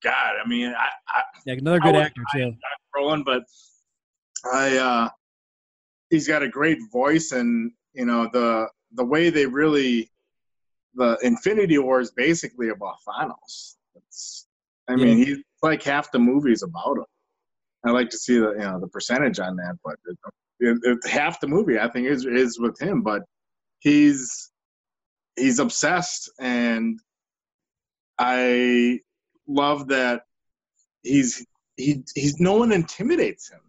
God, 0.02 0.35
I 0.43 0.47
mean, 0.49 0.69
I, 0.69 0.88
I 1.09 1.23
yeah, 1.47 1.55
another 1.55 1.81
good 1.81 1.97
actor 1.97 2.23
too. 2.33 2.55
Brolin, 2.95 3.25
but 3.25 3.43
I 4.52 4.76
uh, 4.76 5.09
he's 6.11 6.28
got 6.28 6.43
a 6.43 6.49
great 6.49 6.78
voice, 6.93 7.33
and 7.33 7.73
you 7.93 8.05
know 8.05 8.28
the 8.33 8.69
the 8.93 9.05
way 9.05 9.31
they 9.31 9.47
really 9.47 10.11
the 10.95 11.19
Infinity 11.23 11.78
War 11.78 12.00
is 12.00 12.11
basically 12.12 12.71
about 12.71 12.97
Thanos. 13.07 13.75
It's, 13.95 14.47
I 14.88 14.97
mean, 14.97 15.19
he's 15.19 15.38
like 15.62 15.83
half 15.83 16.11
the 16.12 16.19
movies 16.19 16.62
about 16.62 16.99
him. 16.99 17.05
I 17.87 17.90
like 17.90 18.11
to 18.11 18.19
see 18.19 18.38
the 18.38 18.50
you 18.52 18.59
know 18.59 18.81
the 18.81 18.88
percentage 18.88 19.38
on 19.38 19.57
that, 19.57 19.76
but 19.85 19.97
it, 20.59 20.78
it, 20.83 21.07
half 21.07 21.40
the 21.40 21.47
movie 21.47 21.78
I 21.78 21.88
think 21.88 22.09
is 22.09 22.26
is 22.26 22.59
with 22.59 22.81
him, 22.81 23.02
but 23.02 23.23
he's 23.78 24.50
he's 25.37 25.59
obsessed, 25.59 26.31
and 26.40 26.99
I 28.19 29.00
love 29.47 29.88
that 29.88 30.23
he's 31.02 31.47
he 31.76 32.02
he's 32.14 32.40
no 32.40 32.55
one 32.55 32.73
intimidates 32.73 33.50
him. 33.50 33.61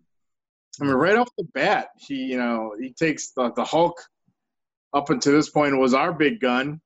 I 0.82 0.86
mean, 0.86 0.94
right 0.94 1.18
off 1.18 1.30
the 1.38 1.48
bat, 1.54 1.90
he 2.00 2.16
you 2.16 2.38
know 2.38 2.74
he 2.80 2.94
takes 2.94 3.32
the, 3.32 3.52
the 3.56 3.66
Hulk 3.66 4.02
up 4.94 5.10
until 5.12 5.34
this 5.34 5.50
point 5.50 5.78
was 5.78 5.94
our 5.94 6.14
big 6.14 6.40
gun, 6.40 6.82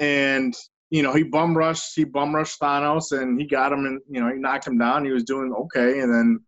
and 0.00 0.54
you 0.90 1.02
know 1.02 1.12
he 1.12 1.22
bum 1.22 1.56
rushed 1.56 1.94
he 1.94 2.04
bum 2.04 2.34
rushed 2.34 2.60
Thanos 2.60 3.12
and 3.12 3.40
he 3.40 3.46
got 3.46 3.72
him 3.72 3.84
and 3.86 4.00
you 4.10 4.20
know 4.20 4.32
he 4.32 4.38
knocked 4.38 4.66
him 4.66 4.78
down. 4.78 5.04
He 5.04 5.12
was 5.12 5.24
doing 5.24 5.52
okay, 5.52 6.00
and 6.00 6.12
then 6.12 6.40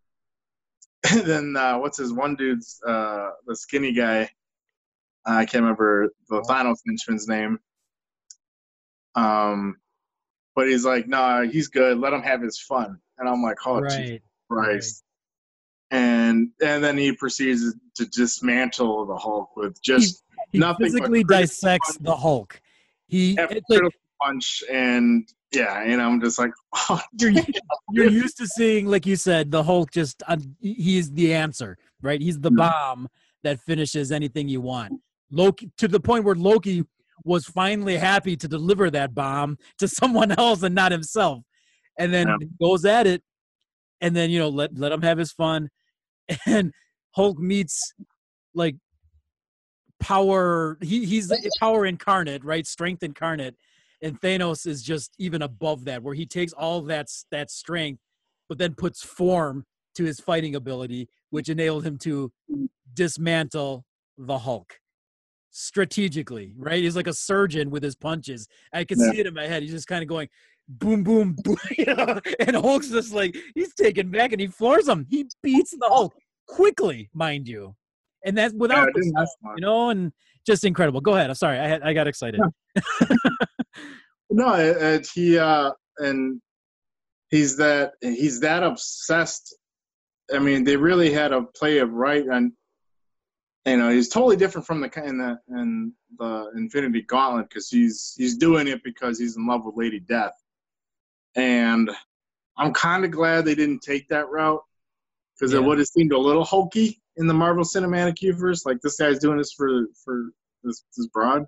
then 1.25 1.57
uh, 1.57 1.79
what's 1.79 1.99
his 1.99 2.13
one 2.13 2.37
dude's 2.37 2.81
uh, 2.87 3.31
the 3.47 3.57
skinny 3.57 3.93
guy? 3.93 4.29
I 5.25 5.45
can't 5.45 5.63
remember 5.63 6.11
the 6.29 6.45
final 6.49 6.75
henchman's 6.87 7.29
name. 7.29 7.59
Um, 9.15 9.77
but 10.55 10.69
he's 10.69 10.85
like, 10.85 11.07
nah, 11.07 11.43
he's 11.43 11.69
good. 11.69 11.99
Let 11.99 12.13
him 12.13 12.23
have 12.23 12.43
his 12.43 12.59
fun. 12.59 12.99
And 13.19 13.29
I'm 13.29 13.43
like, 13.43 13.57
oh, 13.67 13.81
right. 13.81 14.23
Christ. 14.51 15.05
Right. 15.91 15.99
And 16.01 16.51
and 16.63 16.85
then 16.85 16.99
he 16.99 17.13
proceeds 17.13 17.75
to 17.97 18.07
dismantle 18.07 19.07
the 19.07 19.17
Hulk 19.17 19.57
with 19.57 19.81
just 19.83 20.23
he, 20.51 20.59
he 20.59 20.59
nothing. 20.59 20.87
Physically 20.87 21.25
dissects 21.25 21.97
fun. 21.97 22.05
the 22.05 22.17
Hulk. 22.17 22.61
He 23.07 23.37
like, 23.37 23.63
punch 24.21 24.63
and 24.71 25.27
yeah, 25.53 25.83
and 25.83 26.01
I'm 26.01 26.21
just 26.21 26.39
like, 26.39 26.53
oh, 26.91 27.01
you're 27.19 27.33
you're 27.93 28.11
used 28.11 28.37
to 28.39 28.47
seeing, 28.47 28.87
like 28.87 29.07
you 29.07 29.17
said, 29.17 29.51
the 29.51 29.63
Hulk 29.63 29.91
just 29.91 30.23
uh, 30.27 30.37
he's 30.61 31.11
the 31.13 31.35
answer, 31.35 31.79
right? 32.03 32.21
He's 32.21 32.41
the 32.41 32.51
mm-hmm. 32.51 32.57
bomb 32.57 33.09
that 33.45 33.61
finishes 33.61 34.13
anything 34.13 34.49
you 34.49 34.61
want. 34.61 35.01
Loki 35.31 35.71
to 35.79 35.89
the 35.89 36.01
point 36.01 36.25
where 36.25 36.35
Loki 36.35 36.85
was 37.25 37.45
finally 37.45 37.97
happy 37.97 38.37
to 38.37 38.49
deliver 38.49 38.91
that 38.91 39.15
bomb 39.15 39.59
to 39.79 39.89
someone 39.89 40.33
else 40.39 40.63
and 40.63 40.75
not 40.75 40.93
himself, 40.93 41.43
and 41.99 42.13
then 42.13 42.29
yeah. 42.29 42.47
goes 42.61 42.85
at 42.85 43.07
it, 43.07 43.23
and 44.01 44.15
then 44.15 44.31
you 44.31 44.39
know 44.39 44.49
let 44.49 44.77
let 44.77 44.93
him 44.93 45.03
have 45.03 45.19
his 45.19 45.33
fun, 45.33 45.71
and 46.47 46.73
Hulk 47.13 47.39
meets 47.39 47.95
like 48.55 48.77
power. 49.99 50.79
He 50.83 51.07
he's 51.07 51.33
power 51.59 51.87
incarnate, 51.87 52.45
right? 52.45 52.67
Strength 52.67 53.03
incarnate, 53.03 53.57
and 54.03 54.21
Thanos 54.21 54.67
is 54.67 54.83
just 54.83 55.13
even 55.19 55.43
above 55.43 55.85
that, 55.87 56.03
where 56.03 56.15
he 56.15 56.27
takes 56.27 56.53
all 56.53 56.83
that 56.83 57.09
that 57.31 57.51
strength, 57.51 58.01
but 58.49 58.59
then 58.59 58.75
puts 58.75 59.03
form 59.03 59.65
to 59.97 60.05
his 60.05 60.21
fighting 60.21 60.55
ability, 60.55 61.09
which 61.31 61.49
enabled 61.49 61.85
him 61.85 61.99
to 61.99 62.33
dismantle 62.95 63.85
the 64.17 64.39
Hulk 64.39 64.79
strategically, 65.51 66.53
right? 66.57 66.83
He's 66.83 66.97
like 66.97 67.07
a 67.07 67.15
surgeon 67.15 67.71
with 67.71 67.83
his 67.83 67.97
punches. 67.97 68.47
I 68.73 68.85
can 68.85 68.99
yeah. 69.01 69.11
see 69.11 69.21
it 69.21 69.27
in 69.27 69.35
my 69.35 69.47
head. 69.47 69.63
He's 69.63 69.73
just 69.73 69.89
kind 69.89 70.03
of 70.03 70.09
going 70.09 70.29
boom, 70.69 71.03
boom, 71.03 71.37
boom, 71.45 71.57
you 71.77 71.87
know? 71.87 72.21
and 72.41 72.57
Hulk's 72.57 72.91
just 72.91 73.13
like 73.13 73.37
he's 73.55 73.75
taken 73.75 74.11
back 74.11 74.33
and 74.33 74.41
he 74.41 74.47
floors 74.47 74.89
him. 74.89 75.07
He 75.09 75.27
beats 75.43 75.73
the 75.73 75.89
Hulk 75.89 76.15
quickly, 76.47 77.11
mind 77.13 77.49
you, 77.49 77.75
and 78.25 78.37
that's 78.37 78.55
without 78.55 78.91
yeah, 78.97 79.25
you 79.57 79.61
know, 79.61 79.91
and 79.91 80.13
just 80.47 80.65
incredible. 80.65 81.01
Go 81.01 81.15
ahead. 81.15 81.31
I'm 81.31 81.35
sorry, 81.35 81.59
I 81.59 81.67
had, 81.67 81.83
I 81.83 81.93
got 81.93 82.07
excited. 82.07 82.41
Yeah. 82.41 83.07
no, 84.31 84.55
it, 84.55 84.77
it, 84.77 85.09
he 85.15 85.39
uh, 85.39 85.73
and 85.99 86.41
he's 87.31 87.57
that 87.57 87.93
he's 88.01 88.41
that 88.41 88.63
obsessed. 88.63 89.57
I 90.33 90.39
mean, 90.39 90.65
they 90.65 90.77
really 90.77 91.11
had 91.13 91.33
a 91.33 91.43
play 91.43 91.79
of 91.79 91.93
right 91.93 92.25
and 92.27 92.53
you 93.67 93.77
know 93.77 93.91
he's 93.91 94.09
totally 94.09 94.37
different 94.37 94.67
from 94.67 94.81
the 94.81 94.91
in 95.05 95.19
the 95.19 95.39
in 95.49 95.93
the 96.19 96.51
Infinity 96.57 97.03
Gauntlet 97.03 97.49
because 97.49 97.69
he's 97.69 98.15
he's 98.17 98.37
doing 98.37 98.69
it 98.69 98.83
because 98.83 99.19
he's 99.19 99.37
in 99.37 99.47
love 99.47 99.65
with 99.65 99.77
Lady 99.77 100.01
Death, 100.01 100.35
and 101.35 101.91
I'm 102.57 102.73
kind 102.73 103.05
of 103.05 103.11
glad 103.11 103.45
they 103.45 103.55
didn't 103.55 103.81
take 103.81 104.09
that 104.09 104.29
route 104.31 104.63
because 105.35 105.53
yeah. 105.53 105.61
it 105.61 105.65
would 105.65 105.79
have 105.79 105.87
seemed 105.87 106.13
a 106.13 106.19
little 106.19 106.45
hokey 106.45 107.01
in 107.19 107.27
the 107.27 107.35
Marvel 107.35 107.65
Cinematic 107.65 108.23
Universe. 108.23 108.65
Like 108.65 108.79
this 108.83 108.97
guy's 108.97 109.19
doing 109.19 109.39
this 109.39 109.53
for 109.53 109.87
for 110.05 110.31
this 110.65 110.85
this 110.97 111.07
broad. 111.09 111.45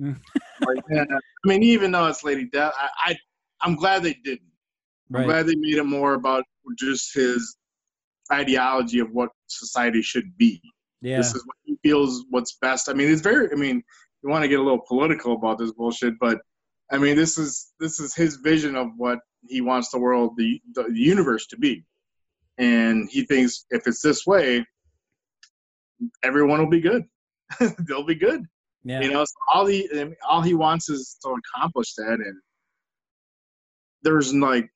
Mm. 0.00 0.18
like, 0.66 0.84
yeah, 0.90 1.04
I 1.10 1.48
mean, 1.48 1.62
even 1.62 1.92
though 1.92 2.06
it's 2.06 2.24
Lady 2.24 2.46
Death, 2.46 2.72
I, 2.78 3.12
I 3.12 3.16
I'm 3.62 3.74
glad 3.74 4.02
they 4.02 4.14
didn't. 4.24 4.50
Right. 5.10 5.20
I'm 5.20 5.26
glad 5.26 5.46
they 5.46 5.56
made 5.56 5.76
it 5.76 5.84
more 5.84 6.14
about 6.14 6.44
just 6.78 7.14
his 7.14 7.56
ideology 8.32 9.00
of 9.00 9.10
what 9.12 9.30
society 9.46 10.02
should 10.02 10.36
be. 10.36 10.60
Yeah. 11.02 11.18
This 11.18 11.34
is 11.34 11.44
what 11.44 11.56
he 11.64 11.76
feels 11.82 12.24
what's 12.30 12.56
best. 12.60 12.88
I 12.88 12.94
mean, 12.94 13.10
it's 13.10 13.20
very. 13.20 13.50
I 13.50 13.54
mean, 13.54 13.82
you 14.22 14.30
want 14.30 14.42
to 14.42 14.48
get 14.48 14.60
a 14.60 14.62
little 14.62 14.82
political 14.86 15.34
about 15.34 15.58
this 15.58 15.72
bullshit, 15.72 16.14
but 16.18 16.38
I 16.90 16.98
mean, 16.98 17.16
this 17.16 17.38
is 17.38 17.72
this 17.80 18.00
is 18.00 18.14
his 18.14 18.36
vision 18.36 18.76
of 18.76 18.88
what 18.96 19.18
he 19.48 19.60
wants 19.60 19.90
the 19.90 19.98
world, 19.98 20.34
the 20.36 20.60
the 20.74 20.86
universe 20.92 21.46
to 21.48 21.58
be, 21.58 21.84
and 22.58 23.08
he 23.10 23.24
thinks 23.24 23.66
if 23.70 23.86
it's 23.86 24.00
this 24.00 24.26
way, 24.26 24.64
everyone 26.22 26.60
will 26.60 26.70
be 26.70 26.80
good. 26.80 27.04
They'll 27.86 28.04
be 28.04 28.14
good. 28.14 28.44
Yeah. 28.84 29.00
You 29.00 29.12
know, 29.12 29.24
so 29.24 29.34
all 29.52 29.66
he 29.66 29.88
all 30.28 30.42
he 30.42 30.54
wants 30.54 30.90
is 30.90 31.16
to 31.22 31.30
accomplish 31.30 31.94
that, 31.94 32.20
and 32.20 32.40
there's 34.02 34.34
like 34.34 34.68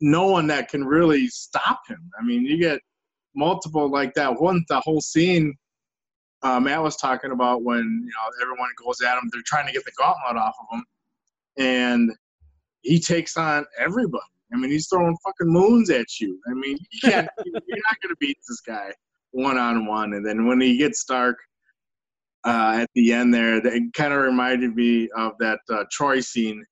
no 0.00 0.26
one 0.26 0.46
that 0.46 0.68
can 0.68 0.84
really 0.84 1.26
stop 1.28 1.80
him. 1.88 2.10
I 2.20 2.24
mean, 2.24 2.44
you 2.44 2.56
get 2.56 2.80
multiple 3.34 3.90
like 3.90 4.14
that 4.14 4.40
one 4.40 4.64
the 4.68 4.80
whole 4.80 5.00
scene 5.00 5.54
uh, 6.42 6.60
Matt 6.60 6.82
was 6.82 6.96
talking 6.96 7.32
about 7.32 7.62
when 7.62 7.82
you 8.04 8.10
know 8.10 8.42
everyone 8.42 8.68
goes 8.84 9.00
at 9.00 9.18
him, 9.18 9.28
they're 9.32 9.42
trying 9.44 9.66
to 9.66 9.72
get 9.72 9.84
the 9.84 9.92
gauntlet 9.98 10.36
off 10.36 10.54
of 10.60 10.78
him, 10.78 10.84
and 11.58 12.12
he 12.82 13.00
takes 13.00 13.36
on 13.36 13.64
everybody. 13.78 14.22
I 14.52 14.56
mean, 14.56 14.70
he's 14.70 14.86
throwing 14.86 15.16
fucking 15.24 15.52
moons 15.52 15.90
at 15.90 16.20
you. 16.20 16.38
I 16.48 16.54
mean, 16.54 16.78
you 16.92 17.10
can't, 17.10 17.28
you're 17.44 17.54
not 17.54 18.00
going 18.00 18.10
to 18.10 18.16
beat 18.20 18.38
this 18.48 18.60
guy 18.60 18.92
one 19.32 19.58
on 19.58 19.86
one. 19.86 20.14
And 20.14 20.24
then 20.24 20.46
when 20.46 20.60
he 20.60 20.76
gets 20.76 21.00
Stark 21.00 21.38
uh, 22.44 22.78
at 22.80 22.90
the 22.94 23.12
end 23.12 23.32
there, 23.32 23.56
it 23.56 23.82
kind 23.94 24.12
of 24.12 24.20
reminded 24.20 24.74
me 24.74 25.08
of 25.16 25.32
that 25.40 25.60
uh, 25.70 25.84
Troy 25.90 26.20
scene 26.20 26.64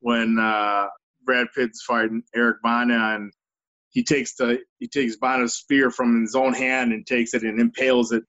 when 0.00 0.38
uh, 0.38 0.86
Brad 1.24 1.48
Pitt's 1.54 1.82
fighting 1.82 2.22
Eric 2.34 2.58
Bana 2.62 3.14
and 3.14 3.32
he 3.90 4.04
takes 4.04 4.34
the 4.34 4.58
he 4.78 4.86
takes 4.86 5.16
Bana's 5.16 5.54
spear 5.54 5.90
from 5.90 6.20
his 6.20 6.34
own 6.34 6.52
hand 6.52 6.92
and 6.92 7.06
takes 7.06 7.32
it 7.32 7.42
and 7.42 7.58
impales 7.58 8.12
it, 8.12 8.22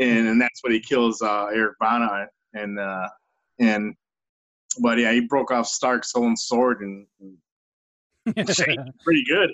and 0.00 0.26
and 0.26 0.40
that's 0.40 0.64
what 0.64 0.72
he 0.72 0.80
kills 0.80 1.22
uh, 1.22 1.46
Eric 1.46 1.76
Bana 1.78 2.26
and 2.54 2.78
uh, 2.80 3.08
and 3.60 3.94
but 4.80 4.98
yeah, 4.98 5.12
he 5.12 5.20
broke 5.20 5.50
off 5.50 5.66
Stark's 5.66 6.12
own 6.16 6.36
sword 6.36 6.80
and, 6.80 7.06
and 7.20 8.46
pretty 9.04 9.24
good. 9.28 9.50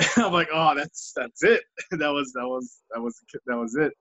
I'm 0.16 0.32
like, 0.32 0.48
oh, 0.52 0.74
that's 0.74 1.12
that's 1.14 1.42
it. 1.42 1.62
that 1.92 2.10
was 2.10 2.32
that 2.32 2.46
was 2.46 2.78
that 2.90 3.00
was 3.00 3.18
that 3.46 3.56
was 3.56 3.76
it. 3.76 3.92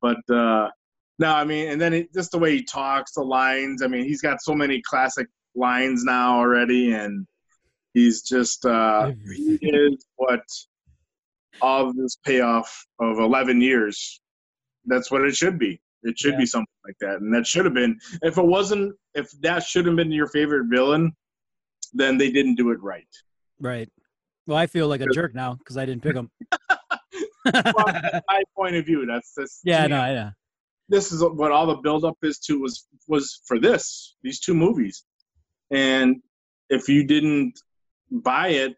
But 0.00 0.18
uh, 0.34 0.70
no, 1.18 1.34
I 1.34 1.44
mean, 1.44 1.68
and 1.68 1.80
then 1.80 1.92
it, 1.92 2.12
just 2.14 2.32
the 2.32 2.38
way 2.38 2.56
he 2.56 2.64
talks, 2.64 3.12
the 3.12 3.22
lines. 3.22 3.82
I 3.82 3.86
mean, 3.86 4.04
he's 4.04 4.20
got 4.20 4.42
so 4.42 4.54
many 4.54 4.82
classic 4.82 5.28
lines 5.54 6.04
now 6.04 6.38
already, 6.38 6.92
and 6.92 7.26
He's 7.96 8.20
just 8.20 8.66
uh, 8.66 9.12
he 9.34 9.58
is 9.62 10.04
what 10.16 10.42
all 11.62 11.88
of 11.88 11.96
this 11.96 12.18
payoff 12.26 12.86
of 13.00 13.18
11 13.18 13.62
years. 13.62 14.20
That's 14.84 15.10
what 15.10 15.22
it 15.22 15.34
should 15.34 15.58
be. 15.58 15.80
It 16.02 16.18
should 16.18 16.34
yeah. 16.34 16.40
be 16.40 16.44
something 16.44 16.66
like 16.86 16.98
that, 17.00 17.22
and 17.22 17.34
that 17.34 17.46
should 17.46 17.64
have 17.64 17.72
been. 17.72 17.98
If 18.20 18.36
it 18.36 18.44
wasn't, 18.44 18.94
if 19.14 19.30
that 19.40 19.62
should 19.62 19.86
have 19.86 19.96
been 19.96 20.12
your 20.12 20.26
favorite 20.26 20.66
villain, 20.68 21.16
then 21.94 22.18
they 22.18 22.30
didn't 22.30 22.56
do 22.56 22.70
it 22.70 22.82
right. 22.82 23.08
Right. 23.60 23.88
Well, 24.46 24.56
I 24.56 24.66
feel 24.66 24.88
like 24.88 25.00
a 25.00 25.06
jerk 25.06 25.34
now 25.34 25.54
because 25.54 25.76
I 25.76 25.84
didn't 25.86 26.02
pick 26.02 26.14
him. 26.14 26.30
my 27.54 28.42
point 28.56 28.76
of 28.76 28.84
view, 28.86 29.06
that's 29.06 29.32
this. 29.36 29.60
Yeah, 29.64 29.86
no, 29.86 30.04
yeah. 30.06 30.30
This 30.88 31.12
is 31.12 31.22
what 31.22 31.52
all 31.52 31.66
the 31.66 31.76
buildup 31.76 32.16
is 32.22 32.38
to 32.40 32.60
was 32.60 32.86
was 33.08 33.40
for 33.46 33.58
this 33.58 34.16
these 34.22 34.40
two 34.40 34.54
movies, 34.54 35.04
and 35.70 36.16
if 36.70 36.88
you 36.88 37.04
didn't 37.04 37.58
buy 38.10 38.48
it, 38.48 38.74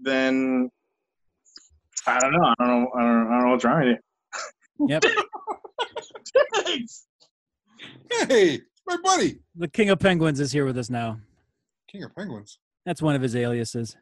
then 0.00 0.70
I 2.06 2.18
don't 2.18 2.32
know. 2.32 2.44
I 2.44 2.54
don't 2.58 2.68
know. 2.68 2.90
I 2.94 3.00
don't, 3.00 3.28
I 3.28 3.30
don't 3.30 3.44
know 3.44 3.50
what's 3.50 3.64
wrong 3.64 3.78
with 3.80 3.98
you. 4.78 4.88
Yep. 4.88 5.04
hey, 8.28 8.60
my 8.86 8.96
buddy. 9.02 9.38
The 9.54 9.68
King 9.68 9.90
of 9.90 9.98
Penguins 9.98 10.40
is 10.40 10.52
here 10.52 10.64
with 10.64 10.78
us 10.78 10.90
now. 10.90 11.18
King 11.88 12.04
of 12.04 12.14
Penguins. 12.14 12.58
That's 12.84 13.02
one 13.02 13.14
of 13.14 13.22
his 13.22 13.34
aliases. 13.34 13.96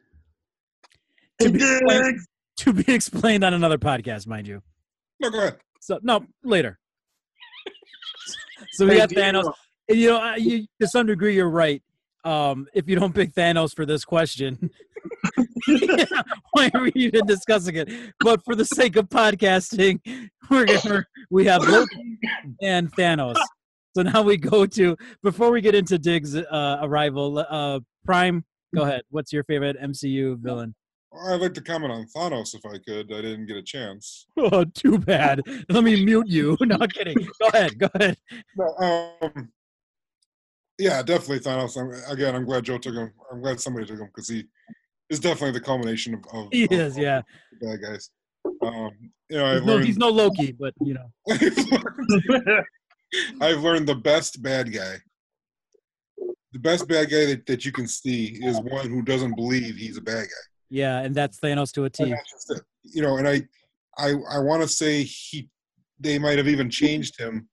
To 1.41 1.51
be, 1.51 1.63
explained, 1.63 2.19
to 2.57 2.73
be 2.73 2.93
explained 2.93 3.43
on 3.43 3.53
another 3.53 3.77
podcast, 3.77 4.27
mind 4.27 4.47
you. 4.47 4.61
No. 5.19 5.51
So 5.81 5.99
no, 6.01 6.25
later. 6.43 6.79
so 8.71 8.87
we 8.87 8.97
got 8.97 9.09
Thanos. 9.09 9.51
You 9.89 10.09
know, 10.09 10.35
you, 10.35 10.65
to 10.81 10.87
some 10.87 11.07
degree, 11.07 11.35
you're 11.35 11.49
right 11.49 11.81
um, 12.25 12.67
if 12.73 12.89
you 12.89 12.99
don't 12.99 13.13
pick 13.13 13.33
Thanos 13.33 13.73
for 13.73 13.85
this 13.85 14.03
question, 14.03 14.71
Yeah, 15.67 16.05
why 16.51 16.71
are 16.73 16.81
we 16.81 16.91
even 16.95 17.25
discussing 17.25 17.75
it? 17.75 17.89
But 18.19 18.43
for 18.43 18.55
the 18.55 18.65
sake 18.65 18.95
of 18.95 19.07
podcasting, 19.09 19.99
we're 20.49 20.65
gonna 20.65 21.05
we 21.29 21.45
have 21.45 21.61
Loki 21.67 22.19
and 22.61 22.91
Thanos. 22.93 23.37
So 23.95 24.01
now 24.01 24.23
we 24.23 24.37
go 24.37 24.65
to 24.65 24.97
before 25.23 25.51
we 25.51 25.61
get 25.61 25.75
into 25.75 25.97
Diggs' 25.97 26.35
uh, 26.35 26.79
arrival. 26.81 27.45
Uh, 27.47 27.79
Prime, 28.03 28.43
go 28.75 28.81
ahead. 28.83 29.03
What's 29.09 29.31
your 29.31 29.43
favorite 29.43 29.77
MCU 29.81 30.37
villain? 30.39 30.75
I'd 31.27 31.41
like 31.41 31.53
to 31.55 31.61
comment 31.61 31.91
on 31.93 32.05
Thanos 32.15 32.55
if 32.55 32.65
I 32.65 32.77
could. 32.79 33.11
I 33.13 33.21
didn't 33.21 33.45
get 33.47 33.57
a 33.57 33.63
chance. 33.63 34.27
Oh, 34.37 34.63
too 34.65 34.97
bad. 34.99 35.41
Let 35.69 35.83
me 35.83 36.03
mute 36.03 36.27
you. 36.27 36.57
Not 36.61 36.93
kidding. 36.93 37.15
Go 37.41 37.47
ahead. 37.53 37.77
Go 37.79 37.87
ahead. 37.95 38.17
No, 38.57 39.17
um, 39.21 39.49
yeah, 40.77 41.01
definitely 41.01 41.39
Thanos. 41.39 41.77
I'm, 41.77 41.91
again, 42.11 42.35
I'm 42.35 42.45
glad 42.45 42.65
Joe 42.65 42.77
took 42.77 42.95
him. 42.95 43.11
I'm 43.31 43.41
glad 43.41 43.59
somebody 43.59 43.85
took 43.85 43.99
him 43.99 44.07
because 44.07 44.27
he 44.27 44.45
is 45.09 45.19
definitely 45.19 45.51
the 45.51 45.61
culmination 45.65 46.13
of, 46.15 46.19
of 46.33 46.47
He 46.51 46.65
of- 46.65 46.71
is, 46.71 46.97
of 46.97 47.03
yeah. 47.03 47.21
bad 47.61 47.81
guys. 47.81 48.09
Um, 48.61 48.91
you 49.29 49.37
know, 49.37 49.51
He's 49.51 49.57
I've 49.61 49.65
no, 49.65 49.73
learned, 49.73 49.85
he's 49.85 49.97
no 49.97 50.09
Loki, 50.09 50.51
but 50.51 50.73
you 50.81 50.93
know. 50.95 51.11
I've 53.41 53.61
learned 53.61 53.87
the 53.87 53.95
best 53.95 54.41
bad 54.43 54.71
guy. 54.73 54.97
The 56.53 56.59
best 56.59 56.87
bad 56.87 57.09
guy 57.09 57.25
that, 57.27 57.45
that 57.47 57.65
you 57.65 57.71
can 57.71 57.87
see 57.87 58.39
is 58.43 58.59
one 58.61 58.89
who 58.89 59.01
doesn't 59.01 59.35
believe 59.35 59.75
he's 59.75 59.97
a 59.97 60.01
bad 60.01 60.23
guy. 60.23 60.45
Yeah, 60.69 60.99
and 60.99 61.13
that's 61.13 61.39
Thanos 61.39 61.71
to 61.73 61.85
a 61.85 61.89
T. 61.89 62.13
You 62.83 63.01
know, 63.01 63.17
and 63.17 63.27
I, 63.27 63.41
I, 63.97 64.13
I 64.31 64.39
want 64.39 64.61
to 64.61 64.67
say 64.67 65.03
he, 65.03 65.49
they 65.99 66.19
might 66.19 66.37
have 66.37 66.47
even 66.47 66.69
changed 66.69 67.19
him 67.19 67.47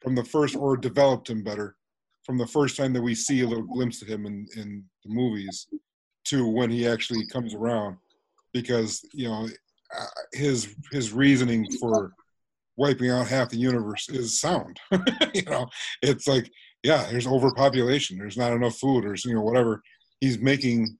from 0.00 0.14
the 0.14 0.24
first, 0.24 0.56
or 0.56 0.76
developed 0.76 1.30
him 1.30 1.42
better 1.42 1.76
from 2.24 2.38
the 2.38 2.46
first 2.46 2.76
time 2.76 2.92
that 2.92 3.02
we 3.02 3.14
see 3.14 3.40
a 3.40 3.46
little 3.46 3.64
glimpse 3.64 4.02
of 4.02 4.08
him 4.08 4.26
in 4.26 4.46
in 4.56 4.84
the 5.04 5.14
movies 5.14 5.68
to 6.24 6.48
when 6.48 6.70
he 6.70 6.86
actually 6.86 7.24
comes 7.26 7.54
around, 7.54 7.96
because 8.52 9.00
you 9.12 9.28
know, 9.28 9.48
uh, 9.96 10.06
his 10.32 10.74
his 10.92 11.12
reasoning 11.12 11.66
for 11.80 12.12
wiping 12.76 13.10
out 13.10 13.26
half 13.26 13.48
the 13.48 13.56
universe 13.56 14.08
is 14.08 14.38
sound. 14.38 14.78
you 15.34 15.42
know, 15.44 15.66
it's 16.02 16.26
like, 16.28 16.50
yeah, 16.82 17.06
there's 17.10 17.26
overpopulation. 17.26 18.18
There's 18.18 18.36
not 18.36 18.52
enough 18.52 18.76
food, 18.76 19.04
or 19.04 19.14
you 19.24 19.34
know, 19.34 19.42
whatever. 19.42 19.82
He's 20.20 20.38
making 20.38 20.98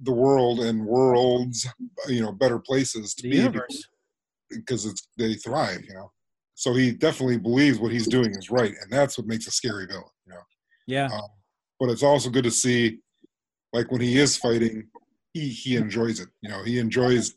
the 0.00 0.12
world 0.12 0.60
and 0.60 0.84
worlds, 0.84 1.66
you 2.08 2.20
know, 2.22 2.32
better 2.32 2.58
places 2.58 3.14
to 3.14 3.22
The 3.22 3.30
be 3.30 3.36
universe. 3.36 3.88
because 4.50 4.86
it's 4.86 5.08
they 5.18 5.34
thrive. 5.34 5.84
You 5.86 5.94
know, 5.94 6.12
so 6.54 6.74
he 6.74 6.92
definitely 6.92 7.38
believes 7.38 7.78
what 7.78 7.92
he's 7.92 8.08
doing 8.08 8.30
is 8.32 8.50
right, 8.50 8.74
and 8.82 8.92
that's 8.92 9.16
what 9.18 9.26
makes 9.26 9.46
a 9.46 9.50
scary 9.50 9.86
villain. 9.86 10.04
You 10.26 10.32
know, 10.34 10.40
Yeah. 10.86 11.06
um, 11.12 11.28
but 11.80 11.90
it's 11.90 12.02
also 12.02 12.30
good 12.30 12.44
to 12.44 12.50
see, 12.50 12.98
like 13.72 13.90
when 13.90 14.00
he 14.00 14.18
is 14.18 14.36
fighting, 14.36 14.88
he 15.32 15.48
he 15.48 15.76
enjoys 15.76 16.20
it. 16.20 16.28
You 16.42 16.50
know, 16.50 16.62
he 16.64 16.78
enjoys 16.78 17.34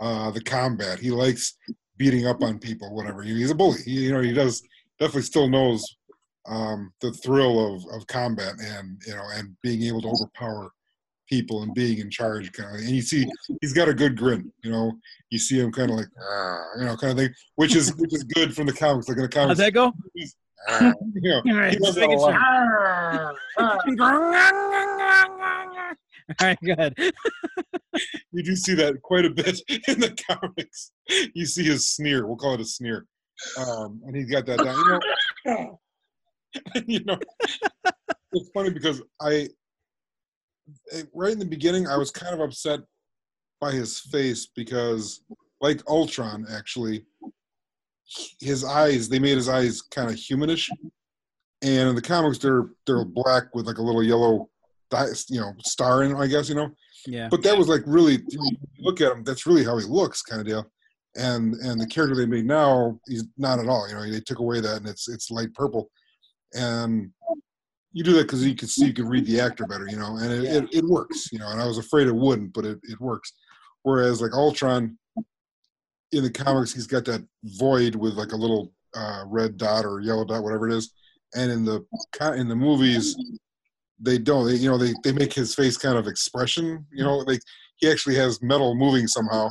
uh, 0.00 0.30
the 0.30 0.40
combat. 0.42 0.98
He 0.98 1.10
likes 1.10 1.56
beating 1.98 2.26
up 2.26 2.42
on 2.42 2.58
people. 2.58 2.94
Whatever. 2.94 3.22
He's 3.22 3.50
a 3.50 3.54
bully. 3.54 3.82
He, 3.84 4.04
you 4.04 4.12
know, 4.12 4.20
he 4.20 4.32
does 4.32 4.62
definitely 4.98 5.22
still 5.22 5.48
knows 5.48 5.84
um, 6.48 6.92
the 7.00 7.12
thrill 7.12 7.74
of 7.74 7.82
of 7.94 8.06
combat 8.06 8.54
and 8.60 9.00
you 9.06 9.14
know 9.14 9.24
and 9.34 9.54
being 9.62 9.82
able 9.82 10.00
to 10.02 10.08
overpower 10.08 10.70
people 11.28 11.62
and 11.62 11.74
being 11.74 11.98
in 11.98 12.10
charge 12.10 12.50
kind 12.52 12.74
of 12.74 12.80
and 12.80 12.90
you 12.90 13.02
see 13.02 13.26
he's 13.60 13.72
got 13.72 13.88
a 13.88 13.94
good 13.94 14.16
grin 14.16 14.50
you 14.62 14.70
know 14.70 14.92
you 15.30 15.38
see 15.38 15.58
him 15.58 15.70
kind 15.70 15.90
of 15.90 15.96
like 15.96 16.06
"Ah," 16.20 16.62
you 16.78 16.84
know 16.84 16.96
kind 16.96 17.12
of 17.12 17.18
thing 17.18 17.34
which 17.56 17.74
is 17.74 17.94
which 17.96 18.14
is 18.14 18.24
good 18.24 18.54
from 18.54 18.66
the 18.66 18.72
comics 18.72 19.08
like 19.08 19.18
in 19.18 19.22
the 19.22 19.38
How'd 19.38 19.48
comics 19.48 19.58
that 19.58 19.72
go? 19.72 19.92
"Ah," 20.68 20.92
you 21.14 21.20
know 21.30 21.42
All 21.46 21.54
right, 21.54 21.72
he 21.72 21.78
does 21.78 21.94
that 21.94 22.04
a 22.04 22.08
making 22.08 22.18
lot. 22.18 22.32
sure. 22.32 23.34
All 26.40 26.46
right, 26.46 26.58
go 26.62 26.72
ahead. 26.72 26.94
you 28.32 28.42
do 28.42 28.54
see 28.54 28.74
that 28.74 29.00
quite 29.02 29.24
a 29.24 29.30
bit 29.30 29.60
in 29.88 29.98
the 29.98 30.14
comics. 30.28 30.92
You 31.34 31.46
see 31.46 31.64
his 31.64 31.90
sneer. 31.90 32.26
We'll 32.26 32.36
call 32.36 32.54
it 32.54 32.60
a 32.60 32.64
sneer. 32.64 33.06
Um, 33.58 34.02
and 34.04 34.14
he's 34.14 34.30
got 34.30 34.44
that 34.46 34.58
down. 34.58 34.76
You 34.76 35.00
know, 35.46 35.80
you 36.86 37.04
know, 37.04 37.18
it's 38.32 38.50
funny 38.52 38.70
because 38.70 39.02
I, 39.20 39.48
right 41.14 41.32
in 41.32 41.38
the 41.38 41.44
beginning, 41.44 41.86
I 41.86 41.96
was 41.96 42.10
kind 42.10 42.34
of 42.34 42.40
upset 42.40 42.80
by 43.60 43.72
his 43.72 43.98
face 44.00 44.46
because, 44.54 45.22
like 45.60 45.80
Ultron, 45.88 46.46
actually, 46.52 47.04
his 48.40 48.64
eyes 48.64 49.08
they 49.08 49.18
made 49.18 49.36
his 49.36 49.48
eyes 49.48 49.82
kind 49.82 50.08
of 50.08 50.16
humanish, 50.16 50.68
and 51.62 51.88
in 51.88 51.94
the 51.94 52.02
comics 52.02 52.38
they're 52.38 52.68
they're 52.86 53.04
black 53.04 53.54
with 53.54 53.66
like 53.66 53.78
a 53.78 53.82
little 53.82 54.02
yellow, 54.02 54.48
you 55.28 55.40
know, 55.40 55.52
star 55.64 56.02
in. 56.04 56.14
I 56.16 56.26
guess 56.26 56.48
you 56.48 56.54
know 56.54 56.70
Yeah. 57.06 57.28
but 57.30 57.42
that 57.42 57.56
was 57.58 57.68
like 57.68 57.82
really 57.86 58.18
look 58.80 59.00
at 59.00 59.12
him 59.12 59.24
that's 59.24 59.46
really 59.46 59.64
how 59.64 59.76
he 59.78 59.84
looks 59.84 60.22
kind 60.22 60.40
of 60.40 60.46
deal 60.46 60.70
and 61.16 61.54
and 61.54 61.80
the 61.80 61.86
character 61.86 62.14
they 62.16 62.26
made 62.26 62.44
now 62.46 62.98
he's 63.06 63.24
not 63.36 63.58
at 63.58 63.68
all 63.68 63.88
you 63.88 63.94
know 63.94 64.10
they 64.10 64.20
took 64.20 64.38
away 64.40 64.60
that 64.60 64.78
and 64.78 64.86
it's 64.88 65.08
it's 65.08 65.30
light 65.30 65.52
purple 65.54 65.90
and 66.54 67.10
you 67.92 68.04
do 68.04 68.12
that 68.14 68.22
because 68.22 68.46
you 68.46 68.54
can 68.54 68.68
see 68.68 68.86
you 68.86 68.92
can 68.92 69.08
read 69.08 69.26
the 69.26 69.40
actor 69.40 69.66
better 69.66 69.86
you 69.88 69.96
know 69.96 70.16
and 70.16 70.32
it, 70.32 70.42
Yeah. 70.44 70.52
it, 70.58 70.68
it 70.72 70.84
works 70.84 71.30
you 71.32 71.38
know 71.38 71.48
and 71.48 71.60
i 71.60 71.66
was 71.66 71.78
afraid 71.78 72.06
it 72.06 72.14
wouldn't 72.14 72.52
but 72.52 72.64
it, 72.64 72.78
it 72.82 73.00
works. 73.00 73.32
Whereas 73.82 74.20
like 74.20 74.34
ultron 74.34 74.98
in 76.12 76.22
the 76.22 76.30
comics 76.30 76.72
he's 76.74 76.86
got 76.86 77.04
that 77.06 77.22
void 77.44 77.94
with 77.94 78.14
like 78.14 78.32
a 78.32 78.36
little 78.36 78.72
uh, 78.94 79.22
red 79.26 79.56
dot 79.56 79.84
or 79.84 80.00
yellow 80.00 80.24
dot 80.24 80.42
whatever 80.42 80.68
it 80.68 80.74
is 80.74 80.92
and 81.34 81.50
in 81.50 81.64
the 81.64 81.84
in 82.36 82.48
the 82.48 82.56
movies 82.56 83.16
they 84.00 84.16
don't 84.18 84.46
they, 84.46 84.54
you 84.54 84.68
know 84.68 84.78
they, 84.78 84.94
they 85.04 85.12
make 85.12 85.32
his 85.32 85.54
face 85.54 85.76
kind 85.76 85.96
of 85.98 86.06
expression 86.06 86.84
you 86.92 87.04
know 87.04 87.18
like 87.18 87.40
he 87.76 87.90
actually 87.90 88.14
has 88.14 88.42
metal 88.42 88.74
moving 88.74 89.06
somehow 89.06 89.48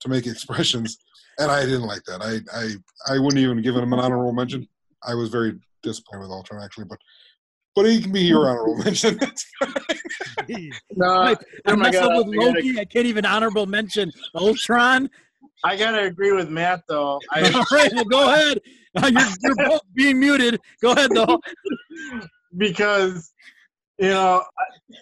to 0.00 0.08
make 0.08 0.26
expressions 0.34 0.98
and 1.38 1.50
i 1.50 1.62
didn't 1.64 1.82
like 1.82 2.02
that. 2.04 2.20
I 2.22 2.40
i 2.58 3.14
i 3.14 3.18
wouldn't 3.18 3.38
even 3.42 3.60
give 3.62 3.76
him 3.76 3.92
an 3.92 3.98
honorable 3.98 4.32
mention. 4.32 4.66
I 5.02 5.14
was 5.14 5.28
very 5.28 5.54
disappointed 5.82 6.22
with 6.22 6.30
ultron 6.30 6.62
actually 6.64 6.84
but 6.86 6.98
but 7.76 7.86
he 7.86 8.00
can 8.02 8.10
be 8.10 8.22
your 8.22 8.48
honorable 8.48 8.76
mention 8.78 9.16
That's 9.18 9.44
fine. 9.60 10.70
No, 10.96 11.22
Wait, 11.26 11.38
I 11.66 11.70
Tim, 11.70 11.82
I 11.82 11.90
mess 11.90 11.96
up 11.96 12.26
with 12.26 12.34
I 12.34 12.38
gotta- 12.38 12.46
Loki. 12.52 12.80
I 12.80 12.84
can't 12.84 13.06
even 13.06 13.24
honorable 13.26 13.66
mention 13.66 14.10
Ultron. 14.34 15.08
I 15.64 15.76
gotta 15.76 16.02
agree 16.04 16.32
with 16.32 16.48
Matt 16.48 16.82
though. 16.88 17.20
I, 17.32 17.42
All 17.54 17.64
right, 17.78 17.92
well, 17.94 18.04
go 18.04 18.32
ahead. 18.32 18.58
Uh, 18.96 19.06
You're, 19.12 19.28
you're 19.56 19.68
both 19.68 19.80
being 19.94 20.18
muted. 20.18 20.58
Go 20.80 20.92
ahead, 20.92 21.10
though. 21.14 21.38
because 22.56 23.32
you 23.98 24.08
know 24.08 24.42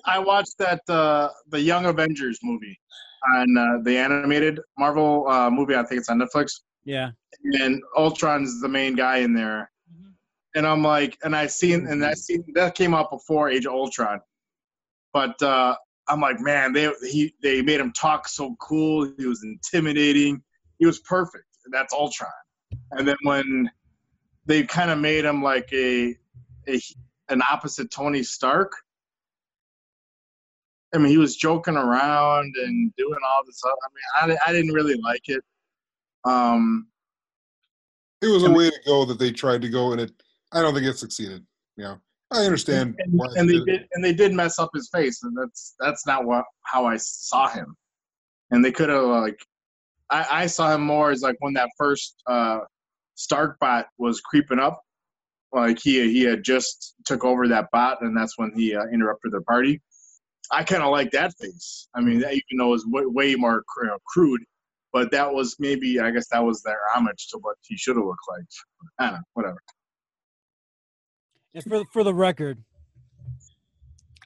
I, 0.07 0.17
I 0.17 0.19
watched 0.19 0.59
that 0.59 0.81
uh, 0.89 1.29
the 1.49 1.61
Young 1.61 1.87
Avengers 1.87 2.39
movie 2.43 2.79
on 3.37 3.57
uh, 3.57 3.79
the 3.83 3.97
animated 3.97 4.61
Marvel 4.79 5.29
uh, 5.29 5.49
movie. 5.51 5.77
I 5.77 5.85
think 5.85 6.01
it's 6.01 6.09
on 6.09 6.19
Netflix, 6.19 6.61
Yeah. 6.85 7.11
and 7.55 7.81
Ultron's 7.97 8.61
the 8.61 8.69
main 8.69 8.95
guy 8.97 9.19
in 9.19 9.33
there. 9.35 9.71
And 10.55 10.67
I'm 10.67 10.83
like, 10.83 11.19
and 11.25 11.35
I 11.35 11.47
seen, 11.47 11.87
and 11.87 12.05
I 12.05 12.15
seen 12.15 12.45
that 12.55 12.75
came 12.75 12.95
out 12.95 13.11
before 13.11 13.49
Age 13.49 13.67
of 13.67 13.73
Ultron, 13.73 14.21
but 15.13 15.41
uh, 15.43 15.75
I'm 16.09 16.21
like, 16.21 16.41
man, 16.41 16.73
they 16.73 16.91
he 17.11 17.35
they 17.43 17.63
made 17.63 17.81
him 17.81 17.93
talk 17.93 18.29
so 18.29 18.55
cool. 18.61 19.13
He 19.19 19.27
was 19.27 19.43
intimidating. 19.43 20.43
He 20.79 20.87
was 20.87 21.01
perfect. 21.01 21.47
That's 21.73 21.93
Ultron. 21.93 22.31
And 22.93 23.09
then 23.09 23.17
when 23.23 23.71
they 24.47 24.63
kind 24.63 24.91
of 24.91 24.99
made 24.99 25.25
him 25.25 25.43
like 25.43 25.73
a 25.73 26.17
a 26.69 26.81
an 27.29 27.43
opposite 27.51 27.91
Tony 27.91 28.23
Stark. 28.23 28.73
I 30.95 30.99
mean, 30.99 31.09
he 31.09 31.19
was 31.19 31.37
joking 31.37 31.77
around 31.77 32.55
and 32.57 32.95
doing 32.97 33.19
all 33.29 33.41
this 33.45 33.59
stuff. 33.59 33.75
I 34.23 34.27
mean, 34.27 34.39
I, 34.39 34.51
I 34.51 34.53
didn't 34.53 34.73
really 34.73 35.01
like 35.01 35.29
it. 35.29 35.43
Um, 36.25 36.87
it 38.23 38.29
was 38.29 38.45
a 38.45 38.51
way 38.51 38.71
to 38.71 38.81
go 38.87 39.05
that 39.05 39.19
they 39.19 39.33
tried 39.33 39.63
to 39.63 39.69
go 39.69 39.93
and 39.93 40.01
it 40.01 40.13
i 40.55 40.63
don't 40.63 40.75
think 40.75 40.87
it 40.87 40.97
succeeded 40.97 41.45
you 41.77 41.85
know 41.85 41.99
i 42.33 42.45
understand 42.45 42.95
and, 42.99 43.21
and 43.37 43.51
they 43.51 43.61
did 43.65 43.75
did, 43.79 43.89
and 43.93 44.05
they 44.05 44.13
did 44.13 44.33
mess 44.33 44.59
up 44.59 44.71
his 44.75 44.89
face, 44.93 45.23
and 45.23 45.37
that's 45.37 45.75
that's 45.81 46.07
not 46.07 46.25
what 46.25 46.45
how 46.63 46.87
I 46.87 46.97
saw 46.97 47.49
him. 47.49 47.77
And 48.51 48.65
they 48.65 48.73
could 48.73 48.89
have 48.89 49.05
like, 49.05 49.39
I, 50.11 50.27
I 50.31 50.47
saw 50.47 50.75
him 50.75 50.83
more 50.83 51.11
as 51.11 51.23
like 51.23 51.37
when 51.41 51.55
that 51.55 51.71
first 51.77 52.15
uh, 52.27 52.61
Stark 53.15 53.59
bot 53.59 53.87
was 53.99 54.21
creeping 54.21 54.59
up, 54.59 54.81
like 55.53 55.79
he 55.81 56.13
he 56.13 56.23
had 56.23 56.45
just 56.45 56.95
took 57.05 57.25
over 57.25 57.49
that 57.49 57.69
bot, 57.73 58.03
and 58.03 58.17
that's 58.17 58.39
when 58.39 58.53
he 58.55 58.75
uh, 58.75 58.87
interrupted 58.93 59.33
their 59.33 59.43
party. 59.43 59.81
I 60.51 60.63
kind 60.63 60.83
of 60.83 60.91
like 60.91 61.11
that 61.13 61.33
face. 61.41 61.89
I 61.95 62.01
mean, 62.01 62.21
that 62.21 62.33
even 62.33 62.59
though 62.59 62.69
it 62.69 62.85
was 62.85 62.87
way, 62.87 63.35
more 63.35 63.65
cr- 63.67 63.89
crude, 64.07 64.43
but 64.93 65.11
that 65.11 65.33
was 65.33 65.57
maybe 65.59 66.01
I 66.01 66.11
guess 66.11 66.29
that 66.29 66.45
was 66.45 66.63
their 66.63 66.81
homage 66.95 67.29
to 67.31 67.39
what 67.39 67.57
he 67.63 67.77
should 67.77 67.97
have 67.97 68.05
looked 68.05 68.29
like. 68.29 68.45
I 68.99 69.05
don't 69.07 69.15
know, 69.15 69.21
whatever. 69.33 69.59
And 71.55 71.63
for 71.65 71.85
for 71.93 72.03
the 72.03 72.15
record, 72.15 72.63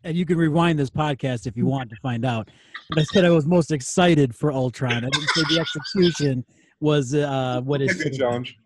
and 0.04 0.16
you 0.16 0.24
can 0.24 0.38
rewind 0.38 0.78
this 0.78 0.90
podcast 0.90 1.46
if 1.46 1.56
you 1.56 1.66
want 1.66 1.90
to 1.90 1.96
find 1.96 2.24
out. 2.24 2.48
But 2.88 3.00
I 3.00 3.02
said 3.04 3.24
I 3.24 3.30
was 3.30 3.46
most 3.46 3.70
excited 3.70 4.34
for 4.34 4.50
Ultron. 4.50 5.04
I 5.04 5.10
didn't 5.10 5.28
say 5.30 5.42
the 5.50 5.60
execution 5.60 6.44
was 6.80 7.14
uh, 7.14 7.60
what 7.62 7.82
is. 7.82 8.02
good 8.02 8.14
challenge 8.14 8.56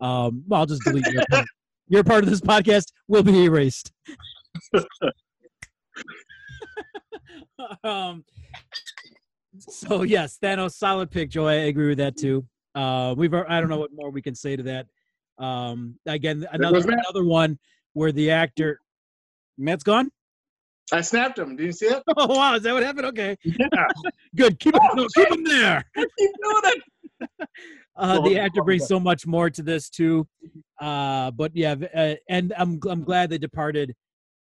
Um, 0.00 0.44
well, 0.46 0.60
I'll 0.60 0.66
just 0.66 0.82
delete 0.82 1.06
your 1.06 1.24
part. 1.30 1.46
Your 1.88 2.04
part 2.04 2.24
of 2.24 2.30
this 2.30 2.40
podcast 2.40 2.86
will 3.08 3.22
be 3.22 3.44
erased. 3.44 3.92
um, 7.84 8.24
So 9.58 10.02
yes, 10.02 10.38
Thanos, 10.42 10.72
solid 10.72 11.10
pick, 11.10 11.30
Joe. 11.30 11.46
I 11.46 11.54
agree 11.54 11.88
with 11.88 11.98
that 11.98 12.16
too. 12.16 12.44
Uh, 12.74 13.14
we've 13.16 13.32
I 13.32 13.60
don't 13.60 13.70
know 13.70 13.78
what 13.78 13.90
more 13.94 14.10
we 14.10 14.20
can 14.20 14.34
say 14.34 14.56
to 14.56 14.62
that. 14.64 14.86
Um, 15.38 15.98
again, 16.06 16.46
another 16.52 16.78
another 16.78 17.24
one 17.24 17.58
where 17.96 18.12
the 18.12 18.30
actor 18.30 18.78
Matt's 19.56 19.82
gone. 19.82 20.10
I 20.92 21.00
snapped 21.00 21.38
him. 21.38 21.56
Did 21.56 21.64
you 21.64 21.72
see 21.72 21.86
it? 21.86 22.02
Oh 22.16 22.26
wow, 22.36 22.54
is 22.54 22.62
that 22.62 22.74
what 22.74 22.82
happened? 22.82 23.06
Okay, 23.06 23.36
Yeah. 23.42 23.66
good. 24.36 24.60
Keep 24.60 24.74
him, 24.74 24.82
no, 24.94 25.06
keep 25.16 25.30
him 25.30 25.42
there. 25.44 25.82
Keep 25.96 26.30
doing 26.42 26.62
it. 26.64 27.48
Uh, 27.96 28.20
the 28.20 28.38
actor 28.38 28.62
brings 28.62 28.86
so 28.86 29.00
much 29.00 29.26
more 29.26 29.48
to 29.48 29.62
this 29.62 29.88
too. 29.88 30.28
Uh, 30.78 31.30
but 31.30 31.56
yeah, 31.56 31.74
uh, 31.94 32.14
and 32.28 32.52
I'm 32.58 32.78
I'm 32.86 33.02
glad 33.02 33.30
they 33.30 33.38
departed. 33.38 33.94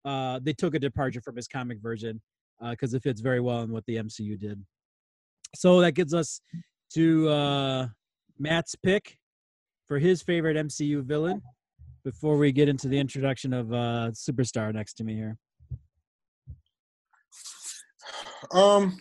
Uh, 0.07 0.41
they 0.43 0.55
took 0.55 0.75
a 0.75 0.79
departure 0.79 1.21
from 1.21 1.37
his 1.37 1.47
comic 1.47 1.79
version 1.83 2.23
because 2.71 2.95
it 2.95 3.03
fits 3.03 3.21
very 3.21 3.41
well 3.41 3.61
in 3.61 3.71
what 3.71 3.85
the 3.87 3.97
MCU 3.97 4.39
did. 4.39 4.65
So 5.55 5.83
that 5.83 5.93
gets 5.93 6.15
us 6.15 6.41
to 6.95 7.29
uh, 7.29 7.87
Matt's 8.39 8.75
pick 8.77 9.19
for 9.89 9.99
his 9.99 10.23
favorite 10.23 10.57
MCU 10.57 11.05
villain. 11.05 11.43
Before 12.05 12.37
we 12.37 12.51
get 12.53 12.69
into 12.69 12.89
the 12.89 12.99
introduction 12.99 13.53
of 13.53 13.73
uh, 13.73 14.11
superstar 14.13 14.75
next 14.75 14.95
to 14.95 15.05
me 15.05 15.15
here, 15.15 15.39
Um, 18.53 18.99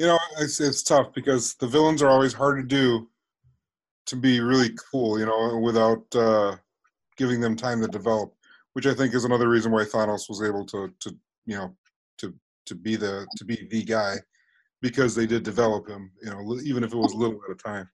you 0.00 0.06
know, 0.06 0.18
it's 0.38 0.60
it's 0.60 0.82
tough 0.82 1.12
because 1.14 1.54
the 1.54 1.66
villains 1.66 2.02
are 2.02 2.08
always 2.08 2.32
hard 2.32 2.58
to 2.58 2.62
do 2.64 3.08
to 4.06 4.16
be 4.16 4.40
really 4.40 4.70
cool, 4.90 5.18
you 5.18 5.26
know, 5.26 5.58
without 5.58 6.04
uh, 6.14 6.56
giving 7.16 7.40
them 7.40 7.56
time 7.56 7.80
to 7.80 7.88
develop. 7.88 8.32
Which 8.74 8.86
I 8.86 8.94
think 8.94 9.14
is 9.14 9.24
another 9.24 9.48
reason 9.48 9.72
why 9.72 9.84
Thanos 9.84 10.28
was 10.28 10.42
able 10.42 10.64
to 10.66 10.92
to 11.00 11.16
you 11.46 11.56
know 11.56 11.76
to 12.18 12.34
to 12.66 12.74
be 12.74 12.96
the 12.96 13.26
to 13.36 13.44
be 13.44 13.66
the 13.70 13.84
guy 13.84 14.16
because 14.82 15.14
they 15.14 15.26
did 15.26 15.42
develop 15.42 15.88
him, 15.88 16.12
you 16.22 16.30
know, 16.30 16.58
even 16.62 16.84
if 16.84 16.92
it 16.92 16.96
was 16.96 17.14
little 17.14 17.40
at 17.48 17.54
a 17.54 17.58
time. 17.58 17.88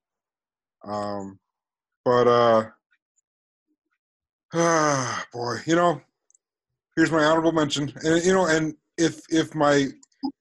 Um, 0.85 1.39
but 2.05 2.27
uh, 2.27 2.65
ah, 4.55 5.25
boy, 5.33 5.57
you 5.67 5.77
know, 5.77 6.01
here's 6.97 7.11
my 7.11 7.25
honorable 7.25 7.53
mention, 7.53 7.93
and 8.05 8.25
you 8.25 8.33
know, 8.33 8.47
and 8.47 8.75
if 8.99 9.21
if 9.31 9.55
my 9.55 9.89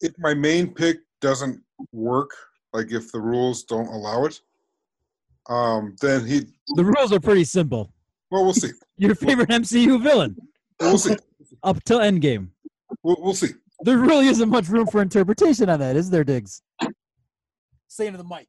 if 0.02 0.14
my 0.20 0.34
main 0.34 0.74
pick 0.74 0.98
doesn't 1.22 1.62
work, 1.92 2.32
like 2.74 2.92
if 2.92 3.12
the 3.12 3.20
rules 3.20 3.64
don't 3.64 3.88
allow 3.88 4.26
it, 4.26 4.40
um, 5.50 5.96
then 6.02 6.26
he. 6.26 6.42
the 6.76 6.86
rules 6.86 7.12
are 7.12 7.20
pretty 7.20 7.44
simple. 7.44 7.94
Well, 8.30 8.44
we'll 8.44 8.54
see. 8.54 8.70
Your 8.98 9.16
favorite 9.16 9.50
MCU 9.50 10.02
villain 10.02 10.36
We'll 10.80 10.98
see. 10.98 11.16
up 11.64 11.84
till 11.84 12.00
Endgame. 12.00 12.50
We'll, 13.04 13.18
we'll 13.20 13.34
see. 13.34 13.50
There 13.82 13.98
really 13.98 14.28
isn't 14.28 14.48
much 14.48 14.68
room 14.70 14.86
for 14.88 15.02
interpretation 15.02 15.70
on 15.70 15.80
that, 15.80 15.96
is 15.96 16.10
there, 16.12 16.24
Diggs? 16.24 16.62
Say 17.88 18.06
into 18.08 18.18
the 18.20 18.24
mic. 18.24 18.48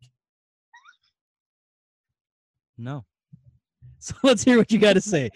No. 2.79 3.05
So 3.98 4.16
let's 4.25 4.42
hear 4.42 4.59
what 4.59 4.72
you 4.72 4.81
got 4.81 4.94
to 4.94 5.01
say. 5.01 5.31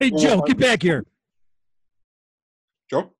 Hey, 0.00 0.10
Well, 0.10 0.20
Joe, 0.20 0.42
get 0.42 0.58
back 0.58 0.82
here. 0.82 1.04
Joe. 2.90 3.12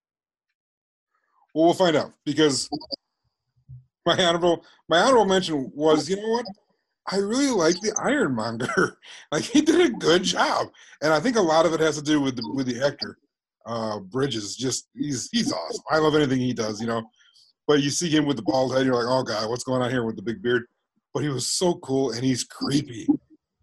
Well, 1.54 1.66
we'll 1.66 1.74
find 1.74 1.96
out 1.96 2.12
because 2.24 2.68
my 4.06 4.24
honorable 4.24 4.64
my 4.88 5.00
honorable 5.00 5.26
mention 5.26 5.70
was 5.74 6.08
you 6.08 6.16
know 6.16 6.28
what 6.28 6.46
I 7.10 7.16
really 7.16 7.50
like 7.50 7.80
the 7.80 7.92
Ironmonger. 7.98 8.96
like 9.32 9.44
he 9.44 9.60
did 9.60 9.80
a 9.80 9.90
good 9.96 10.22
job, 10.22 10.68
and 11.02 11.12
I 11.12 11.20
think 11.20 11.36
a 11.36 11.42
lot 11.42 11.66
of 11.66 11.72
it 11.72 11.80
has 11.80 11.96
to 11.96 12.02
do 12.02 12.20
with 12.20 12.36
the 12.36 12.48
with 12.54 12.66
the 12.66 12.84
actor. 12.84 13.18
Uh, 13.66 14.00
Bridges 14.00 14.56
just 14.56 14.88
he's 14.94 15.28
he's 15.32 15.52
awesome. 15.52 15.84
I 15.90 15.98
love 15.98 16.14
anything 16.14 16.38
he 16.38 16.54
does, 16.54 16.80
you 16.80 16.86
know. 16.86 17.02
But 17.66 17.82
you 17.82 17.90
see 17.90 18.08
him 18.08 18.24
with 18.24 18.36
the 18.36 18.42
bald 18.42 18.74
head, 18.74 18.86
you're 18.86 18.94
like, 18.94 19.06
oh 19.06 19.22
god, 19.22 19.50
what's 19.50 19.64
going 19.64 19.82
on 19.82 19.90
here 19.90 20.04
with 20.04 20.16
the 20.16 20.22
big 20.22 20.42
beard? 20.42 20.64
But 21.12 21.22
he 21.22 21.28
was 21.28 21.46
so 21.46 21.74
cool, 21.76 22.12
and 22.12 22.22
he's 22.22 22.44
creepy. 22.44 23.06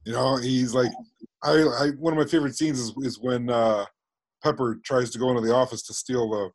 You 0.06 0.14
know, 0.14 0.36
he's 0.38 0.76
like, 0.76 0.92
I, 1.46 1.52
I 1.52 1.90
one 2.00 2.14
of 2.14 2.20
my 2.20 2.26
favorite 2.26 2.56
scenes 2.58 2.80
is 2.80 2.94
is 3.04 3.20
when 3.20 3.50
uh, 3.50 3.86
Pepper 4.44 4.80
tries 4.84 5.12
to 5.12 5.20
go 5.20 5.30
into 5.30 5.42
the 5.42 5.54
office 5.54 5.84
to 5.84 5.94
steal 5.94 6.30
the 6.30 6.50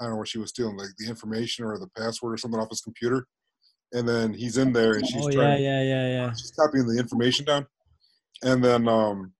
I 0.00 0.04
don't 0.04 0.12
know 0.12 0.18
what 0.18 0.28
she 0.28 0.38
was 0.38 0.50
stealing, 0.50 0.76
like 0.76 0.88
the 0.98 1.08
information 1.08 1.64
or 1.64 1.78
the 1.78 1.88
password 1.96 2.32
or 2.34 2.36
something 2.36 2.58
off 2.60 2.70
his 2.70 2.80
computer. 2.80 3.26
And 3.92 4.08
then 4.08 4.32
he's 4.32 4.56
in 4.56 4.72
there 4.72 4.94
and 4.94 5.06
she's 5.06 5.26
Oh 5.26 5.28
yeah, 5.28 5.36
trying 5.36 5.62
yeah, 5.62 5.82
yeah, 5.82 6.08
yeah. 6.08 6.30
she's 6.32 6.52
copying 6.58 6.86
the 6.86 6.98
information 6.98 7.44
down. 7.44 7.66
And 8.42 8.64
then 8.64 8.88
um 8.88 9.32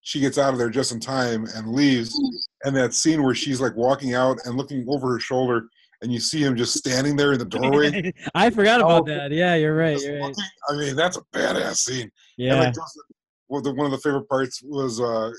she 0.00 0.20
gets 0.20 0.38
out 0.38 0.52
of 0.52 0.58
there 0.58 0.70
just 0.70 0.92
in 0.92 1.00
time 1.00 1.46
and 1.54 1.72
leaves. 1.72 2.18
And 2.64 2.74
that 2.76 2.94
scene 2.94 3.22
where 3.22 3.34
she's 3.34 3.60
like 3.60 3.76
walking 3.76 4.14
out 4.14 4.38
and 4.44 4.56
looking 4.56 4.84
over 4.88 5.12
her 5.12 5.20
shoulder 5.20 5.68
and 6.02 6.12
you 6.12 6.20
see 6.20 6.42
him 6.42 6.56
just 6.56 6.74
standing 6.76 7.16
there 7.16 7.32
in 7.32 7.38
the 7.38 7.44
doorway. 7.44 8.12
I 8.34 8.50
forgot 8.50 8.80
about 8.80 9.02
Oh, 9.02 9.04
that. 9.04 9.32
Yeah, 9.32 9.54
you're 9.54 9.76
right. 9.76 10.00
You're 10.00 10.20
right. 10.20 10.34
I 10.68 10.76
mean, 10.76 10.96
that's 10.96 11.16
a 11.16 11.22
badass 11.34 11.76
scene. 11.78 12.02
And 12.02 12.10
Yeah. 12.36 12.54
like 12.54 12.74
Justin, 12.74 13.02
well, 13.48 13.62
the, 13.62 13.72
one 13.72 13.86
of 13.86 13.92
the 13.92 13.98
favorite 13.98 14.28
parts 14.28 14.62
was 14.62 15.00
uh, 15.00 15.32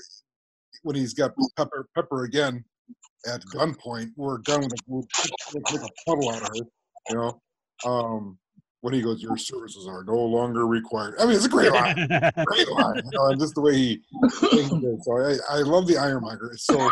when 0.82 0.96
he's 0.96 1.14
got 1.14 1.32
Pepper 1.56 1.88
Pepper 1.94 2.24
again 2.24 2.64
at 3.26 3.42
gunpoint, 3.52 4.10
where 4.16 4.38
gun 4.38 4.62
would 4.62 5.04
would 5.54 5.62
make 5.72 5.82
a 5.82 5.88
puddle 6.06 6.30
out 6.30 6.42
of 6.42 6.48
her. 6.48 6.64
You 7.08 7.16
know, 7.16 7.40
um, 7.84 8.38
when 8.80 8.94
he 8.94 9.02
goes, 9.02 9.22
"Your 9.22 9.36
services 9.36 9.86
are 9.86 10.04
no 10.04 10.18
longer 10.18 10.66
required." 10.66 11.14
I 11.20 11.26
mean, 11.26 11.36
it's 11.36 11.44
a 11.44 11.48
great 11.48 11.72
line, 11.72 11.94
great 12.46 12.68
line. 12.70 12.96
You 12.96 13.10
know, 13.12 13.26
and 13.26 13.40
just 13.40 13.54
the 13.54 13.60
way 13.60 13.76
he. 13.76 14.02
way 14.52 14.62
he. 14.62 14.96
So 15.02 15.18
I, 15.18 15.36
I 15.50 15.58
love 15.58 15.86
the 15.86 15.96
Ironmonger. 15.96 16.52
So 16.56 16.90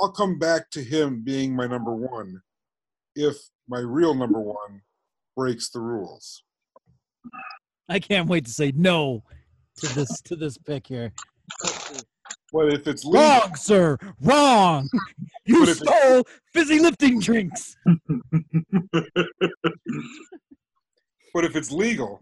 I'll 0.00 0.12
come 0.12 0.38
back 0.38 0.70
to 0.70 0.82
him 0.82 1.22
being 1.22 1.54
my 1.54 1.66
number 1.66 1.94
one 1.94 2.40
if 3.14 3.36
my 3.68 3.80
real 3.80 4.14
number 4.14 4.40
one 4.40 4.82
breaks 5.36 5.70
the 5.70 5.80
rules. 5.80 6.42
I 7.88 7.98
can't 7.98 8.28
wait 8.28 8.44
to 8.44 8.50
say 8.50 8.72
no 8.74 9.24
to 9.80 9.94
this 9.94 10.20
to 10.22 10.36
this 10.36 10.56
pick 10.58 10.86
here. 10.86 11.12
But 12.52 12.72
if 12.72 12.86
it's 12.86 13.04
legal, 13.04 13.20
Wrong, 13.20 13.54
sir. 13.56 13.98
Wrong. 14.22 14.88
You 15.44 15.60
But 15.60 15.68
if 15.70 15.80
it- 15.82 15.86
stole 15.88 16.24
fizzy 16.52 16.78
lifting 16.80 17.20
drinks. 17.20 17.76
But 21.34 21.44
if 21.44 21.54
it's 21.56 21.70
legal, 21.70 22.20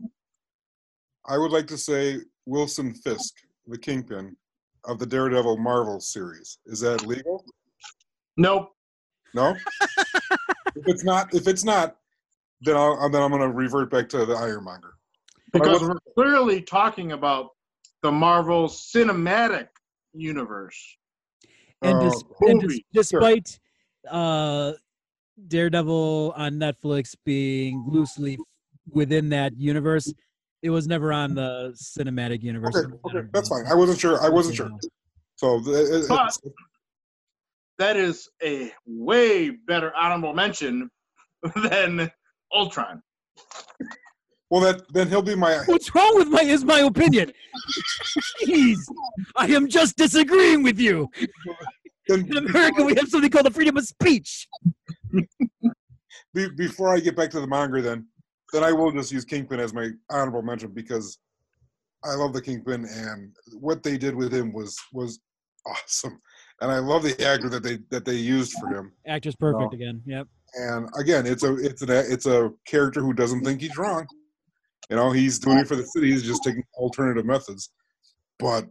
I 1.26 1.38
would 1.38 1.50
like 1.52 1.66
to 1.68 1.78
say 1.78 2.18
Wilson 2.44 2.92
Fisk, 2.92 3.34
the 3.66 3.78
kingpin 3.78 4.36
of 4.84 4.98
the 4.98 5.06
Daredevil 5.06 5.56
Marvel 5.58 6.00
series. 6.00 6.58
Is 6.66 6.80
that 6.80 7.06
legal? 7.06 7.44
Nope. 8.36 8.72
No. 9.32 9.54
if 10.74 10.82
it's 10.86 11.04
not, 11.04 11.32
if 11.34 11.46
it's 11.48 11.64
not, 11.64 11.96
then 12.60 12.76
I'll 12.76 13.08
then 13.10 13.22
I'm 13.22 13.30
going 13.30 13.42
to 13.42 13.48
revert 13.50 13.90
back 13.90 14.08
to 14.10 14.26
the 14.26 14.34
Ironmonger. 14.34 14.95
But 15.58 15.68
I 15.68 15.72
Because 15.72 15.88
we're 15.88 16.12
clearly 16.14 16.62
talking 16.62 17.12
about 17.12 17.50
the 18.02 18.12
Marvel 18.12 18.68
Cinematic 18.68 19.68
Universe. 20.12 20.96
And, 21.82 21.98
Uh, 21.98 22.02
dis- 22.10 22.22
and 22.42 22.60
dis- 22.60 22.68
movie, 22.68 22.86
despite 22.92 23.58
uh, 24.10 24.72
Daredevil 25.48 26.32
on 26.36 26.52
Netflix 26.54 27.14
being 27.24 27.84
loosely 27.88 28.38
within 28.90 29.28
that 29.30 29.56
universe, 29.56 30.12
it 30.62 30.70
was 30.70 30.86
never 30.86 31.12
on 31.12 31.34
the 31.34 31.72
cinematic 31.76 32.42
universe. 32.42 32.76
Okay, 32.76 32.94
okay, 33.18 33.28
that's 33.32 33.48
fine. 33.48 33.66
I 33.66 33.74
wasn't 33.74 33.98
sure. 33.98 34.20
I 34.22 34.28
wasn't 34.28 34.56
sure. 34.56 34.70
So 35.36 35.58
it- 35.58 36.04
it- 36.04 36.08
But- 36.08 36.36
That 37.78 37.96
is 37.98 38.30
a 38.42 38.72
way 38.86 39.50
better 39.50 39.94
honorable 39.94 40.32
mention 40.32 40.90
than 41.70 42.10
Ultron. 42.50 43.02
Well, 44.50 44.60
that 44.60 44.82
then 44.92 45.08
he'll 45.08 45.22
be 45.22 45.34
my. 45.34 45.56
What's 45.66 45.94
wrong 45.94 46.16
with 46.16 46.28
my 46.28 46.42
is 46.42 46.64
my 46.64 46.80
opinion? 46.80 47.32
Jeez, 48.44 48.78
I 49.34 49.46
am 49.46 49.68
just 49.68 49.96
disagreeing 49.96 50.62
with 50.62 50.78
you. 50.78 51.10
Then 52.08 52.26
In 52.30 52.36
America, 52.36 52.84
we 52.84 52.94
have 52.94 53.08
something 53.08 53.30
called 53.30 53.46
the 53.46 53.50
freedom 53.50 53.76
of 53.76 53.84
speech. 53.86 54.46
be, 56.34 56.48
before 56.56 56.94
I 56.94 57.00
get 57.00 57.16
back 57.16 57.30
to 57.30 57.40
the 57.40 57.46
monger, 57.46 57.82
then 57.82 58.06
then 58.52 58.62
I 58.62 58.72
will 58.72 58.92
just 58.92 59.10
use 59.12 59.24
Kingpin 59.24 59.58
as 59.58 59.74
my 59.74 59.90
honorable 60.10 60.42
mention 60.42 60.70
because 60.70 61.18
I 62.04 62.14
love 62.14 62.32
the 62.32 62.42
Kingpin 62.42 62.84
and 62.84 63.34
what 63.58 63.82
they 63.82 63.98
did 63.98 64.14
with 64.14 64.32
him 64.32 64.52
was 64.52 64.78
was 64.92 65.18
awesome, 65.66 66.20
and 66.60 66.70
I 66.70 66.78
love 66.78 67.02
the 67.02 67.20
actor 67.26 67.48
that 67.48 67.64
they 67.64 67.78
that 67.90 68.04
they 68.04 68.14
used 68.14 68.52
for 68.60 68.68
him. 68.68 68.92
Actor's 69.08 69.34
perfect 69.34 69.72
No. 69.72 69.76
again. 69.76 70.02
Yep. 70.06 70.28
And 70.54 70.88
again, 70.96 71.26
it's 71.26 71.42
a 71.42 71.54
it's 71.56 71.82
an 71.82 71.90
it's 71.90 72.26
a 72.26 72.50
character 72.66 73.00
who 73.00 73.12
doesn't 73.12 73.42
think 73.44 73.60
he's 73.60 73.76
wrong. 73.76 74.06
You 74.90 74.96
know, 74.96 75.10
he's 75.10 75.38
doing 75.38 75.58
it 75.58 75.68
for 75.68 75.76
the 75.76 75.84
city. 75.84 76.12
He's 76.12 76.22
just 76.22 76.44
taking 76.44 76.62
alternative 76.74 77.24
methods. 77.24 77.70
But 78.38 78.66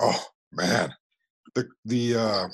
oh 0.00 0.24
man, 0.52 0.92
the 1.54 1.68
the 1.84 2.16
uh, 2.16 2.48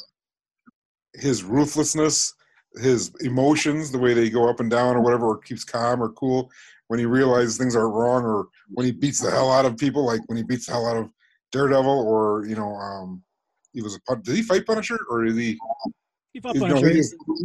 his 1.15 1.43
ruthlessness, 1.43 2.35
his 2.81 3.13
emotions, 3.21 3.91
the 3.91 3.99
way 3.99 4.15
they 4.15 4.31
go 4.31 4.49
up 4.49 4.61
and 4.61 4.71
down 4.71 4.97
or 4.97 5.01
whatever, 5.01 5.27
or 5.27 5.39
keeps 5.39 5.65
calm 5.65 6.03
or 6.03 6.11
cool 6.11 6.51
when 6.89 6.99
he 6.99 7.07
realizes 7.07 7.57
things 7.57 7.75
are 7.75 7.89
wrong, 7.89 8.23
or 8.23 8.49
when 8.69 8.87
he 8.87 8.93
beats 8.93 9.21
the 9.21 9.31
hell 9.31 9.51
out 9.51 9.65
of 9.65 9.77
people, 9.77 10.05
like 10.05 10.21
when 10.27 10.37
he 10.37 10.45
beats 10.45 10.67
the 10.67 10.73
hell 10.73 10.87
out 10.87 10.97
of 10.97 11.11
Daredevil, 11.51 12.07
or 12.07 12.47
you 12.47 12.55
know, 12.55 12.75
um, 12.75 13.23
he 13.73 13.83
was 13.83 13.97
a 13.97 14.01
Pun- 14.03 14.23
did 14.23 14.37
he 14.37 14.43
fight 14.43 14.67
Punisher 14.67 14.99
or 15.11 15.25
did 15.25 15.37
he? 15.37 15.59
He 16.33 16.41
fought 16.41 16.55
No, 16.55 16.67
Punisher 16.67 16.91
he 16.91 16.99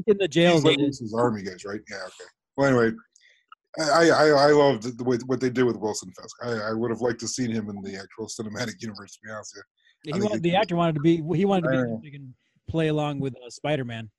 in 0.07 0.17
the 0.17 0.27
jail. 0.27 0.61
He's 0.61 0.63
did. 0.63 0.79
his 0.79 1.13
army 1.17 1.41
guys, 1.41 1.65
right? 1.65 1.81
Yeah, 1.89 1.97
okay. 1.97 2.29
Well, 2.55 2.67
anyway, 2.67 2.95
I 3.79 4.09
I, 4.09 4.27
I 4.29 4.51
loved 4.51 4.97
the 4.97 5.03
way 5.03 5.17
what 5.25 5.39
they 5.39 5.49
did 5.49 5.63
with 5.63 5.77
Wilson 5.77 6.11
Fisk. 6.19 6.35
I, 6.43 6.69
I 6.69 6.73
would 6.73 6.91
have 6.91 7.01
liked 7.01 7.19
to 7.21 7.27
seen 7.27 7.51
him 7.51 7.69
in 7.69 7.81
the 7.81 7.97
actual 7.97 8.27
cinematic 8.27 8.75
universe. 8.81 9.13
To 9.13 9.19
be 9.23 9.31
honest 9.31 9.55
with 10.03 10.15
He 10.15 10.21
wanted, 10.21 10.43
the 10.43 10.55
actor 10.55 10.75
wanted 10.75 10.95
to 10.95 11.01
be. 11.01 11.17
He 11.35 11.45
wanted 11.45 11.63
to 11.63 11.69
be. 11.69 11.77
I 11.77 11.97
he 12.03 12.11
can 12.11 12.33
play 12.69 12.87
along 12.87 13.19
with 13.19 13.33
uh, 13.35 13.49
Spider-Man. 13.49 14.09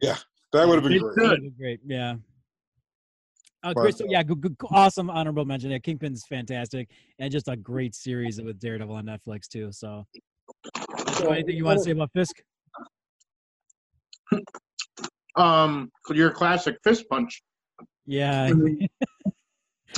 Yeah, 0.00 0.16
that 0.52 0.66
would 0.66 0.82
have 0.82 0.84
been 0.84 1.00
great. 1.00 1.16
Good. 1.16 1.42
Be 1.42 1.50
great. 1.50 1.80
Yeah. 1.84 2.16
Uh, 3.62 3.72
But, 3.74 3.80
Chris, 3.80 4.00
uh, 4.00 4.04
yeah, 4.08 4.22
good, 4.22 4.40
good, 4.40 4.56
awesome 4.70 5.10
honorable 5.10 5.44
mention. 5.44 5.70
Yeah, 5.70 5.78
Kingpin's 5.78 6.24
fantastic, 6.28 6.88
and 7.18 7.32
just 7.32 7.48
a 7.48 7.56
great 7.56 7.94
series 7.94 8.40
with 8.40 8.60
Daredevil 8.60 8.94
on 8.94 9.06
Netflix 9.06 9.48
too. 9.48 9.72
So, 9.72 10.06
so 11.14 11.30
anything 11.30 11.56
you 11.56 11.64
want 11.64 11.78
to 11.78 11.84
say 11.84 11.90
about 11.90 12.10
Fisk? 12.12 12.36
Um, 15.36 15.90
your 16.10 16.30
classic 16.30 16.76
fist 16.82 17.08
punch. 17.10 17.42
Yeah, 18.06 18.52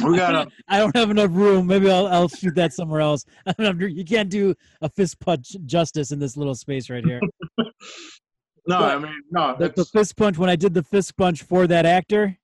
We 0.05 0.17
got 0.17 0.35
a 0.35 0.49
I 0.69 0.79
don't 0.79 0.97
have 0.97 1.11
enough 1.11 1.31
room. 1.33 1.67
Maybe 1.67 1.91
I'll 1.91 2.07
I'll 2.07 2.29
shoot 2.29 2.55
that 2.55 2.73
somewhere 2.73 3.01
else. 3.01 3.25
I 3.47 3.53
don't 3.59 3.79
know, 3.79 3.87
you 3.87 4.05
can't 4.05 4.29
do 4.29 4.55
a 4.81 4.89
fist 4.89 5.19
punch 5.21 5.57
justice 5.65 6.13
in 6.13 6.19
this 6.19 6.37
little 6.37 6.55
space 6.55 6.91
right 6.91 7.05
here. 7.05 7.21
no. 8.67 8.79
I 8.79 8.99
mean, 8.99 9.13
no. 9.31 9.57
The, 9.59 9.71
the 9.71 9.85
fist 9.85 10.17
punch. 10.17 10.39
When 10.39 10.51
I 10.51 10.57
did 10.57 10.75
the 10.75 10.83
fist 10.83 11.17
punch 11.17 11.43
for 11.43 11.67
that 11.67 11.87
actor, 11.87 12.37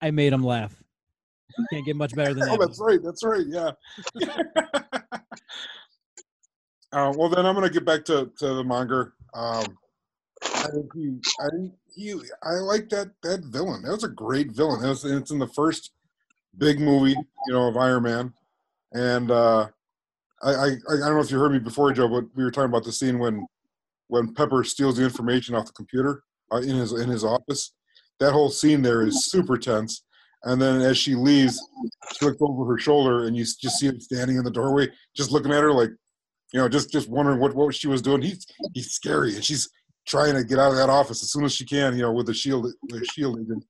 I 0.00 0.10
made 0.10 0.32
him 0.32 0.44
laugh. 0.44 0.74
You 1.58 1.66
can't 1.72 1.86
get 1.86 1.96
much 1.96 2.14
better 2.14 2.32
than 2.32 2.48
that. 2.48 2.58
Oh, 2.58 2.64
that's 2.64 2.80
right. 2.80 3.00
That's 3.02 3.24
right. 3.24 3.44
Yeah. 3.46 3.72
uh, 6.92 7.12
well, 7.16 7.28
then 7.28 7.44
I'm 7.44 7.54
going 7.54 7.66
to 7.66 7.72
get 7.72 7.84
back 7.84 8.04
to, 8.06 8.30
to 8.38 8.54
the 8.54 8.64
monger. 8.64 9.14
Um, 9.34 9.64
I 10.42 10.68
think 10.72 10.86
he, 10.94 11.18
I 11.40 11.48
think 11.50 11.72
he, 11.94 12.14
I 12.42 12.54
like 12.54 12.88
that 12.90 13.08
that 13.22 13.44
villain. 13.44 13.82
That 13.82 13.92
was 13.92 14.04
a 14.04 14.08
great 14.08 14.52
villain. 14.52 14.82
That 14.82 14.88
was, 14.88 15.04
it's 15.04 15.30
in 15.30 15.38
the 15.38 15.46
first 15.48 15.92
big 16.58 16.80
movie, 16.80 17.16
you 17.46 17.52
know, 17.52 17.68
of 17.68 17.76
Iron 17.76 18.02
Man. 18.02 18.34
And 18.92 19.30
uh, 19.30 19.68
I, 20.42 20.50
I, 20.50 20.66
I 20.66 20.70
don't 20.88 21.14
know 21.14 21.20
if 21.20 21.30
you 21.30 21.38
heard 21.38 21.52
me 21.52 21.58
before, 21.58 21.92
Joe, 21.92 22.08
but 22.08 22.24
we 22.34 22.44
were 22.44 22.50
talking 22.50 22.70
about 22.70 22.84
the 22.84 22.92
scene 22.92 23.18
when 23.18 23.46
when 24.08 24.34
Pepper 24.34 24.64
steals 24.64 24.96
the 24.96 25.04
information 25.04 25.54
off 25.54 25.66
the 25.66 25.72
computer 25.72 26.22
uh, 26.52 26.58
in 26.58 26.76
his 26.76 26.92
in 26.92 27.08
his 27.08 27.24
office. 27.24 27.72
That 28.18 28.32
whole 28.32 28.50
scene 28.50 28.82
there 28.82 29.02
is 29.02 29.26
super 29.26 29.56
tense. 29.56 30.02
And 30.44 30.60
then 30.60 30.80
as 30.80 30.96
she 30.96 31.14
leaves, 31.14 31.60
she 32.18 32.24
looks 32.24 32.38
over 32.40 32.64
her 32.64 32.78
shoulder 32.78 33.26
and 33.26 33.36
you 33.36 33.44
just 33.44 33.78
see 33.78 33.86
him 33.86 34.00
standing 34.00 34.36
in 34.36 34.44
the 34.44 34.50
doorway, 34.50 34.88
just 35.14 35.30
looking 35.30 35.52
at 35.52 35.62
her 35.62 35.72
like, 35.72 35.90
you 36.52 36.60
know, 36.60 36.68
just 36.68 36.90
just 36.90 37.08
wondering 37.08 37.38
what 37.38 37.54
what 37.54 37.74
she 37.74 37.88
was 37.88 38.02
doing. 38.02 38.22
He's 38.22 38.46
he's 38.74 38.90
scary, 38.90 39.34
and 39.34 39.44
she's 39.44 39.70
trying 40.06 40.34
to 40.34 40.44
get 40.44 40.58
out 40.58 40.70
of 40.70 40.76
that 40.76 40.88
office 40.90 41.22
as 41.22 41.30
soon 41.32 41.44
as 41.44 41.54
she 41.54 41.64
can, 41.64 41.94
you 41.96 42.02
know, 42.02 42.12
with 42.12 42.26
the 42.26 42.34
shield 42.34 42.66
the 42.88 43.04
shield 43.12 43.38
agent, 43.40 43.64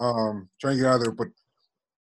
um, 0.00 0.48
trying 0.60 0.76
to 0.76 0.82
get 0.82 0.88
out 0.88 0.96
of 0.96 1.02
there. 1.02 1.12
But 1.12 1.28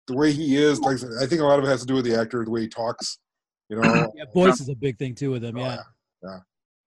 the 0.08 0.16
way 0.16 0.32
he 0.32 0.58
is, 0.58 0.80
like 0.80 0.96
I 0.96 0.98
said, 1.00 1.10
I 1.22 1.26
think 1.26 1.42
a 1.42 1.46
lot 1.46 1.60
of 1.60 1.66
it 1.66 1.70
has 1.70 1.82
to 1.82 1.86
do 1.86 1.96
with 1.96 2.06
the 2.06 2.20
actor, 2.20 2.44
the 2.44 2.52
way 2.52 2.62
he 2.62 2.68
talks. 2.68 3.20
You 3.70 3.78
know, 3.80 4.12
Yeah, 4.16 4.26
voice 4.34 4.60
is 4.60 4.70
a 4.70 4.76
big 4.76 4.98
thing 4.98 5.16
too 5.16 5.32
with 5.32 5.44
him. 5.44 5.58
Oh, 5.58 5.62
Yeah. 5.62 5.82
yeah. 6.24 6.40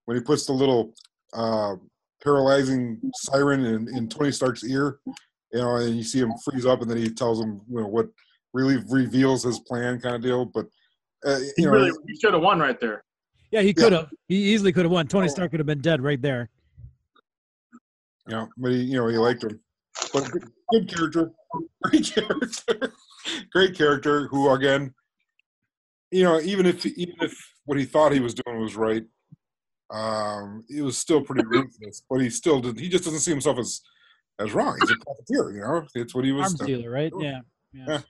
When 0.07 0.17
he 0.17 0.23
puts 0.23 0.47
the 0.47 0.53
little 0.53 0.93
uh, 1.33 1.77
paralyzing 2.25 3.01
siren 3.15 3.65
in, 3.65 3.89
in 3.97 4.09
Tony 4.09 4.33
Stark's 4.33 4.65
ear, 4.65 4.99
you 5.07 5.61
know, 5.61 5.77
and 5.77 5.97
you 5.97 6.03
see 6.03 6.19
him 6.19 6.33
freeze 6.45 6.67
up, 6.67 6.83
and 6.83 6.91
then 6.91 6.99
he 6.99 7.09
tells 7.11 7.41
him, 7.41 7.61
you 7.71 7.81
know, 7.81 7.87
what 7.87 8.09
really 8.53 8.83
reveals 8.89 9.45
his 9.45 9.61
plan, 9.61 10.01
kind 10.01 10.17
of 10.17 10.23
deal. 10.23 10.45
But 10.45 10.67
uh, 11.25 11.39
he 11.57 11.65
know, 11.65 11.71
really 11.71 11.93
he 12.09 12.17
should 12.19 12.35
have 12.35 12.43
won 12.43 12.59
right 12.59 12.79
there. 12.81 13.05
Yeah, 13.53 13.61
he 13.61 13.73
could 13.73 13.93
have. 13.93 14.09
He 14.29 14.37
easily 14.53 14.73
could 14.73 14.85
have 14.85 14.93
won. 14.93 15.07
Tony 15.07 15.27
Oh. 15.27 15.31
Stark 15.31 15.51
could 15.53 15.61
have 15.61 15.67
been 15.67 15.81
dead 15.83 16.03
right 16.03 16.21
there. 16.21 16.49
You 18.27 18.35
know, 18.35 18.49
but 18.57 18.73
he, 18.73 18.83
you 18.83 18.97
know, 18.97 19.09
he 19.09 19.17
liked 19.17 19.45
him. 19.45 19.61
But 20.13 20.31
good, 20.31 20.51
good 20.71 20.89
character, 20.89 21.31
great 21.83 22.13
character, 22.15 22.93
great 23.53 23.75
character. 23.77 24.29
Who 24.29 24.51
again, 24.51 24.95
you 26.11 26.23
know, 26.25 26.41
even 26.41 26.67
if 26.67 26.85
even 26.87 27.17
if 27.21 27.37
what 27.65 27.79
he 27.79 27.85
thought 27.85 28.13
he 28.13 28.21
was 28.21 28.35
doing 28.35 28.61
was 28.61 28.77
right, 28.77 29.05
um, 29.91 30.65
it 30.69 30.83
was 30.83 30.97
still 30.97 31.23
pretty 31.23 31.45
ruthless. 31.47 32.03
But 32.09 32.21
he 32.21 32.31
still 32.31 32.61
did. 32.61 32.79
He 32.79 32.89
just 32.89 33.05
doesn't 33.05 33.21
see 33.21 33.31
himself 33.31 33.59
as 33.59 33.81
as 34.39 34.53
wrong. 34.55 34.77
He's 34.81 34.91
a 34.91 34.97
profiteer. 35.05 35.53
You 35.53 35.61
know, 35.61 35.87
it's 35.95 36.15
what 36.15 36.25
he 36.25 36.33
was. 36.33 36.45
Arms 36.45 36.61
dealer, 36.61 36.91
right? 36.91 37.13
Yeah. 37.19 37.41
Yeah. 37.73 37.85
Yeah. 37.89 38.01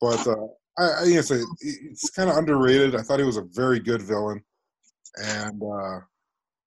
But 0.00 0.26
uh, 0.26 0.46
I, 0.78 1.02
I 1.02 1.08
guess 1.10 1.30
it, 1.30 1.46
it's 1.60 2.10
kind 2.10 2.30
of 2.30 2.36
underrated. 2.36 2.96
I 2.96 3.02
thought 3.02 3.18
he 3.18 3.24
was 3.24 3.36
a 3.36 3.46
very 3.52 3.80
good 3.80 4.02
villain, 4.02 4.42
and 5.16 5.62
uh, 5.62 6.00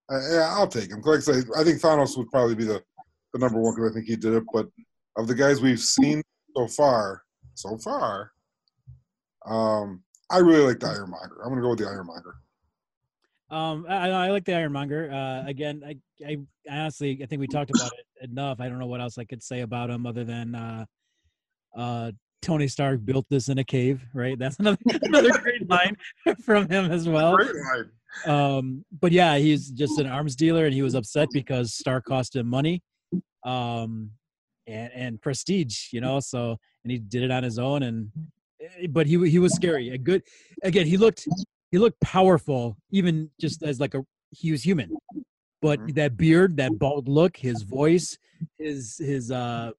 I, 0.10 0.16
yeah, 0.32 0.54
I'll 0.56 0.68
take 0.68 0.90
him. 0.90 1.02
Like 1.02 1.20
I 1.20 1.22
say, 1.22 1.44
I 1.58 1.64
think 1.64 1.82
Thanos 1.82 2.18
would 2.18 2.30
probably 2.30 2.56
be 2.56 2.66
the, 2.66 2.84
the 3.34 3.40
number 3.40 3.60
one 3.60 3.76
because 3.76 3.92
I 3.92 3.94
think 3.94 4.08
he 4.08 4.16
did 4.16 4.34
it. 4.34 4.44
But 4.54 4.68
of 5.18 5.28
the 5.28 5.36
guys 5.36 5.62
we've 5.62 5.80
seen 5.80 6.22
so 6.56 6.68
far, 6.68 7.24
so 7.56 7.78
far, 7.78 8.32
um, 9.46 10.04
I 10.30 10.40
really 10.40 10.66
like 10.66 10.80
the 10.80 10.88
Ironmonger. 10.88 11.42
I'm 11.44 11.50
gonna 11.50 11.62
go 11.62 11.70
with 11.70 11.80
the 11.80 11.88
Ironmonger. 11.88 12.36
Um, 13.50 13.86
I, 13.88 14.10
I 14.10 14.32
like 14.32 14.46
the 14.46 14.56
Ironmonger. 14.56 15.12
Uh, 15.12 15.48
again, 15.48 15.84
I, 15.86 15.98
I 16.28 16.38
honestly, 16.70 17.20
I 17.22 17.28
think 17.28 17.40
we 17.40 17.48
talked 17.48 17.72
about 17.76 17.92
it 17.94 18.30
enough. 18.30 18.60
I 18.60 18.68
don't 18.68 18.80
know 18.80 18.88
what 18.88 19.02
else 19.02 19.18
I 19.18 19.26
could 19.26 19.44
say 19.44 19.62
about 19.62 19.90
him 19.90 20.06
other 20.06 20.24
than 20.24 20.56
uh, 20.56 20.86
uh, 21.76 22.12
Tony 22.42 22.68
Stark 22.68 23.06
built 23.06 23.26
this 23.30 23.50
in 23.50 23.58
a 23.58 23.64
cave, 23.64 24.04
right? 24.14 24.38
That's 24.38 24.58
another 24.60 24.78
another 25.02 25.32
great 25.32 25.70
line 25.70 25.98
from 26.44 26.70
him 26.70 26.92
as 26.92 27.08
well. 27.08 27.36
Great 27.36 27.56
line. 27.56 27.92
Um, 28.26 28.86
but 29.02 29.12
yeah, 29.12 29.38
he's 29.38 29.70
just 29.70 29.98
an 29.98 30.08
arms 30.08 30.36
dealer, 30.36 30.66
and 30.66 30.74
he 30.74 30.82
was 30.82 30.96
upset 30.96 31.30
because 31.32 31.74
Stark 31.74 32.06
cost 32.06 32.36
him 32.36 32.48
money, 32.48 32.82
um, 33.44 34.12
and 34.68 34.92
and 34.94 35.22
prestige, 35.22 35.92
you 35.92 36.02
know. 36.02 36.20
So 36.20 36.58
and 36.84 36.92
he 36.92 37.00
did 37.00 37.24
it 37.24 37.32
on 37.32 37.44
his 37.44 37.60
own, 37.60 37.84
and 37.84 38.12
eh, 38.62 38.88
but 38.90 39.08
he 39.08 39.30
he 39.30 39.40
was 39.40 39.54
scary. 39.54 39.90
A 39.90 39.98
good, 39.98 40.24
again, 40.64 40.86
he 40.88 40.98
looked 40.98 41.28
he 41.72 41.78
looked 41.78 42.00
powerful, 42.00 42.78
even 42.92 43.30
just 43.42 43.64
as 43.64 43.80
like 43.80 43.94
a 43.94 44.06
he 44.32 44.52
was 44.52 44.64
human, 44.64 44.98
but 45.62 45.80
Mhm. 45.82 45.96
that 45.96 46.18
beard, 46.18 46.58
that 46.58 46.80
bald 46.80 47.08
look, 47.08 47.38
his 47.38 47.64
voice, 47.64 48.18
his 48.58 48.98
his 48.98 49.32
uh 49.32 49.72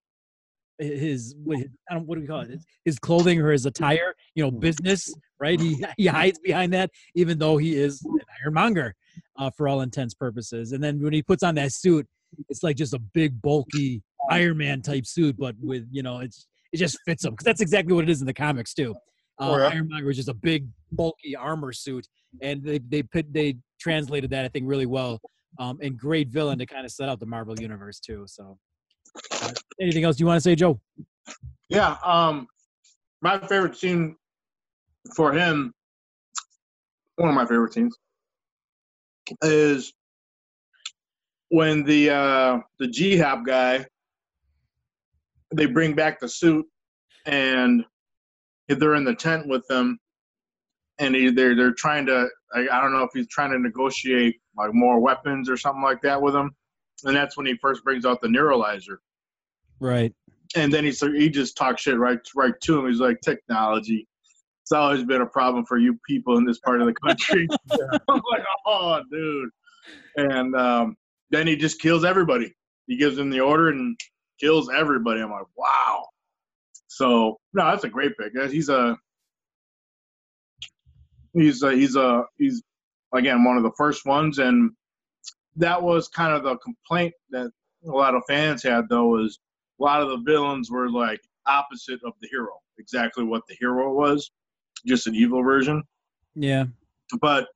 his 0.78 1.34
what 1.44 1.58
I 1.90 1.94
don't 1.94 2.06
what 2.06 2.16
do 2.16 2.20
we 2.20 2.26
call 2.26 2.40
it? 2.40 2.50
His, 2.50 2.66
his 2.84 2.98
clothing 2.98 3.40
or 3.40 3.52
his 3.52 3.64
attire, 3.66 4.14
you 4.34 4.42
know, 4.44 4.50
business, 4.50 5.14
right? 5.44 5.60
He 5.60 5.84
he 5.98 6.06
hides 6.06 6.38
behind 6.38 6.72
that, 6.72 6.90
even 7.14 7.38
though 7.38 7.56
he 7.58 7.76
is 7.76 8.02
an 8.02 8.18
ironmonger, 8.42 8.94
uh, 9.38 9.50
for 9.56 9.68
all 9.68 9.82
intents 9.82 10.14
purposes. 10.14 10.72
And 10.72 10.82
then 10.82 11.02
when 11.02 11.12
he 11.12 11.22
puts 11.22 11.42
on 11.42 11.54
that 11.56 11.72
suit, 11.72 12.06
it's 12.48 12.62
like 12.62 12.76
just 12.76 12.94
a 12.94 12.98
big 12.98 13.40
bulky 13.42 14.02
Iron 14.30 14.56
Man 14.56 14.80
type 14.80 15.06
suit, 15.06 15.36
but 15.38 15.54
with 15.60 15.86
you 15.90 16.02
know, 16.02 16.20
it's 16.20 16.46
it 16.72 16.78
just 16.78 16.98
fits 17.06 17.24
him 17.24 17.32
because 17.32 17.44
that's 17.44 17.60
exactly 17.60 17.92
what 17.94 18.04
it 18.04 18.10
is 18.10 18.20
in 18.20 18.26
the 18.26 18.34
comics 18.34 18.74
too. 18.74 18.92
Uh, 18.92 19.50
Oh, 19.50 19.56
yeah? 19.58 19.68
Ironmonger 19.68 20.10
is 20.10 20.16
just 20.16 20.28
a 20.28 20.34
big 20.34 20.66
bulky 20.92 21.36
armor 21.36 21.72
suit, 21.72 22.06
and 22.40 22.62
they 22.62 22.78
they 22.78 23.02
put 23.02 23.32
they 23.32 23.56
translated 23.80 24.30
that 24.30 24.44
I 24.44 24.48
think 24.48 24.64
really 24.66 24.86
well. 24.86 25.20
Um, 25.60 25.78
and 25.82 25.96
great 25.96 26.30
villain 26.30 26.58
to 26.58 26.66
kind 26.66 26.84
of 26.84 26.90
set 26.90 27.08
up 27.08 27.20
the 27.20 27.26
Marvel 27.26 27.54
universe 27.60 28.00
too. 28.00 28.24
So, 28.26 28.58
uh, 29.40 29.52
anything 29.80 30.02
else 30.02 30.18
you 30.18 30.26
want 30.26 30.38
to 30.38 30.40
say, 30.40 30.56
Joe? 30.56 30.80
Yeah. 31.68 31.96
Um, 32.04 32.48
my 33.22 33.38
favorite 33.38 33.76
scene 33.76 34.16
for 35.14 35.32
him, 35.32 35.72
one 37.16 37.28
of 37.28 37.34
my 37.34 37.46
favorite 37.46 37.72
scenes, 37.72 37.96
is 39.42 39.92
when 41.48 41.84
the 41.84 42.10
uh, 42.10 42.58
the 42.78 42.88
G-Hop 42.88 43.44
guy 43.46 43.84
they 45.54 45.66
bring 45.66 45.94
back 45.94 46.18
the 46.18 46.28
suit 46.28 46.66
and 47.26 47.84
they're 48.68 48.94
in 48.94 49.04
the 49.04 49.14
tent 49.14 49.46
with 49.46 49.64
them 49.68 49.98
and 50.98 51.14
he, 51.14 51.30
they're 51.30 51.54
they're 51.54 51.72
trying 51.74 52.06
to 52.06 52.28
I, 52.54 52.66
I 52.72 52.80
don't 52.80 52.92
know 52.92 53.02
if 53.04 53.10
he's 53.14 53.28
trying 53.28 53.52
to 53.52 53.58
negotiate 53.58 54.36
like 54.56 54.74
more 54.74 54.98
weapons 54.98 55.48
or 55.48 55.56
something 55.56 55.82
like 55.82 56.02
that 56.02 56.20
with 56.20 56.34
him 56.34 56.50
and 57.04 57.14
that's 57.14 57.36
when 57.36 57.46
he 57.46 57.56
first 57.60 57.84
brings 57.84 58.04
out 58.04 58.20
the 58.20 58.28
neuralizer 58.28 58.96
Right. 59.80 60.12
and 60.56 60.72
then 60.72 60.84
he 60.84 60.90
so 60.92 61.12
he 61.12 61.28
just 61.28 61.56
talks 61.56 61.82
shit 61.82 61.98
right 61.98 62.18
right 62.34 62.54
to 62.62 62.78
him. 62.80 62.86
He's 62.88 63.00
like, 63.00 63.20
technology. 63.20 64.08
Always 64.74 65.04
been 65.04 65.22
a 65.22 65.26
problem 65.26 65.64
for 65.64 65.78
you 65.78 65.98
people 66.06 66.36
in 66.36 66.44
this 66.44 66.58
part 66.58 66.80
of 66.80 66.86
the 66.86 66.94
country. 66.94 67.46
I'm 68.08 68.22
like, 68.30 68.44
oh, 68.66 69.00
dude. 69.10 69.50
And 70.16 70.54
um, 70.56 70.96
then 71.30 71.46
he 71.46 71.56
just 71.56 71.80
kills 71.80 72.04
everybody. 72.04 72.54
He 72.86 72.96
gives 72.96 73.16
them 73.16 73.30
the 73.30 73.40
order 73.40 73.70
and 73.70 73.98
kills 74.38 74.70
everybody. 74.70 75.20
I'm 75.20 75.30
like, 75.30 75.46
wow. 75.56 76.06
So 76.88 77.38
no, 77.52 77.70
that's 77.70 77.84
a 77.84 77.88
great 77.88 78.12
pick. 78.18 78.32
He's 78.50 78.68
a 78.68 78.96
he's 81.32 81.62
a, 81.62 81.72
he's 81.72 81.96
a 81.96 82.24
he's 82.38 82.62
again 83.12 83.44
one 83.44 83.56
of 83.56 83.62
the 83.62 83.72
first 83.76 84.06
ones, 84.06 84.38
and 84.38 84.70
that 85.56 85.82
was 85.82 86.08
kind 86.08 86.34
of 86.34 86.44
the 86.44 86.56
complaint 86.58 87.14
that 87.30 87.50
a 87.86 87.90
lot 87.90 88.14
of 88.14 88.22
fans 88.28 88.62
had 88.62 88.88
though 88.88 89.06
was 89.06 89.38
a 89.80 89.82
lot 89.82 90.02
of 90.02 90.08
the 90.08 90.18
villains 90.18 90.70
were 90.70 90.90
like 90.90 91.20
opposite 91.46 92.00
of 92.04 92.12
the 92.20 92.28
hero, 92.30 92.60
exactly 92.78 93.24
what 93.24 93.42
the 93.48 93.56
hero 93.58 93.92
was, 93.92 94.30
just 94.86 95.06
an 95.06 95.14
evil 95.14 95.42
version. 95.42 95.82
Yeah. 96.34 96.64
But 97.20 97.48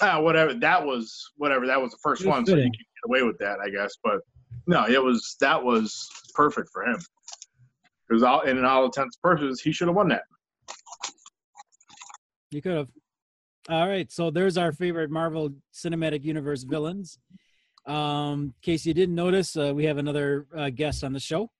ah, 0.00 0.20
whatever 0.20 0.54
that 0.54 0.84
was, 0.84 1.30
whatever 1.36 1.66
that 1.66 1.80
was 1.80 1.92
the 1.92 1.98
first 2.02 2.22
was 2.22 2.28
one, 2.28 2.46
so 2.46 2.52
you 2.52 2.56
fitting. 2.56 2.72
can 2.72 2.78
get 2.78 3.08
away 3.08 3.22
with 3.22 3.38
that, 3.38 3.58
I 3.64 3.70
guess. 3.70 3.94
But 4.02 4.20
no, 4.66 4.86
it 4.86 5.02
was 5.02 5.36
that 5.40 5.62
was 5.62 6.08
perfect 6.34 6.70
for 6.72 6.84
him. 6.84 6.98
Because 8.08 8.22
all 8.22 8.42
in 8.42 8.64
all 8.64 8.84
intents 8.84 9.16
and 9.16 9.22
purposes, 9.22 9.60
he 9.60 9.72
should 9.72 9.88
have 9.88 9.96
won 9.96 10.08
that. 10.08 10.22
You 12.50 12.62
could 12.62 12.76
have. 12.76 12.88
All 13.68 13.88
right, 13.88 14.10
so 14.12 14.30
there's 14.30 14.56
our 14.56 14.70
favorite 14.70 15.10
Marvel 15.10 15.50
Cinematic 15.74 16.22
Universe 16.22 16.62
villains. 16.62 17.18
Um, 17.84 18.42
in 18.42 18.54
case 18.62 18.86
you 18.86 18.94
didn't 18.94 19.16
notice, 19.16 19.56
uh, 19.56 19.72
we 19.74 19.84
have 19.86 19.98
another 19.98 20.46
uh, 20.56 20.70
guest 20.70 21.02
on 21.02 21.12
the 21.12 21.20
show. 21.20 21.50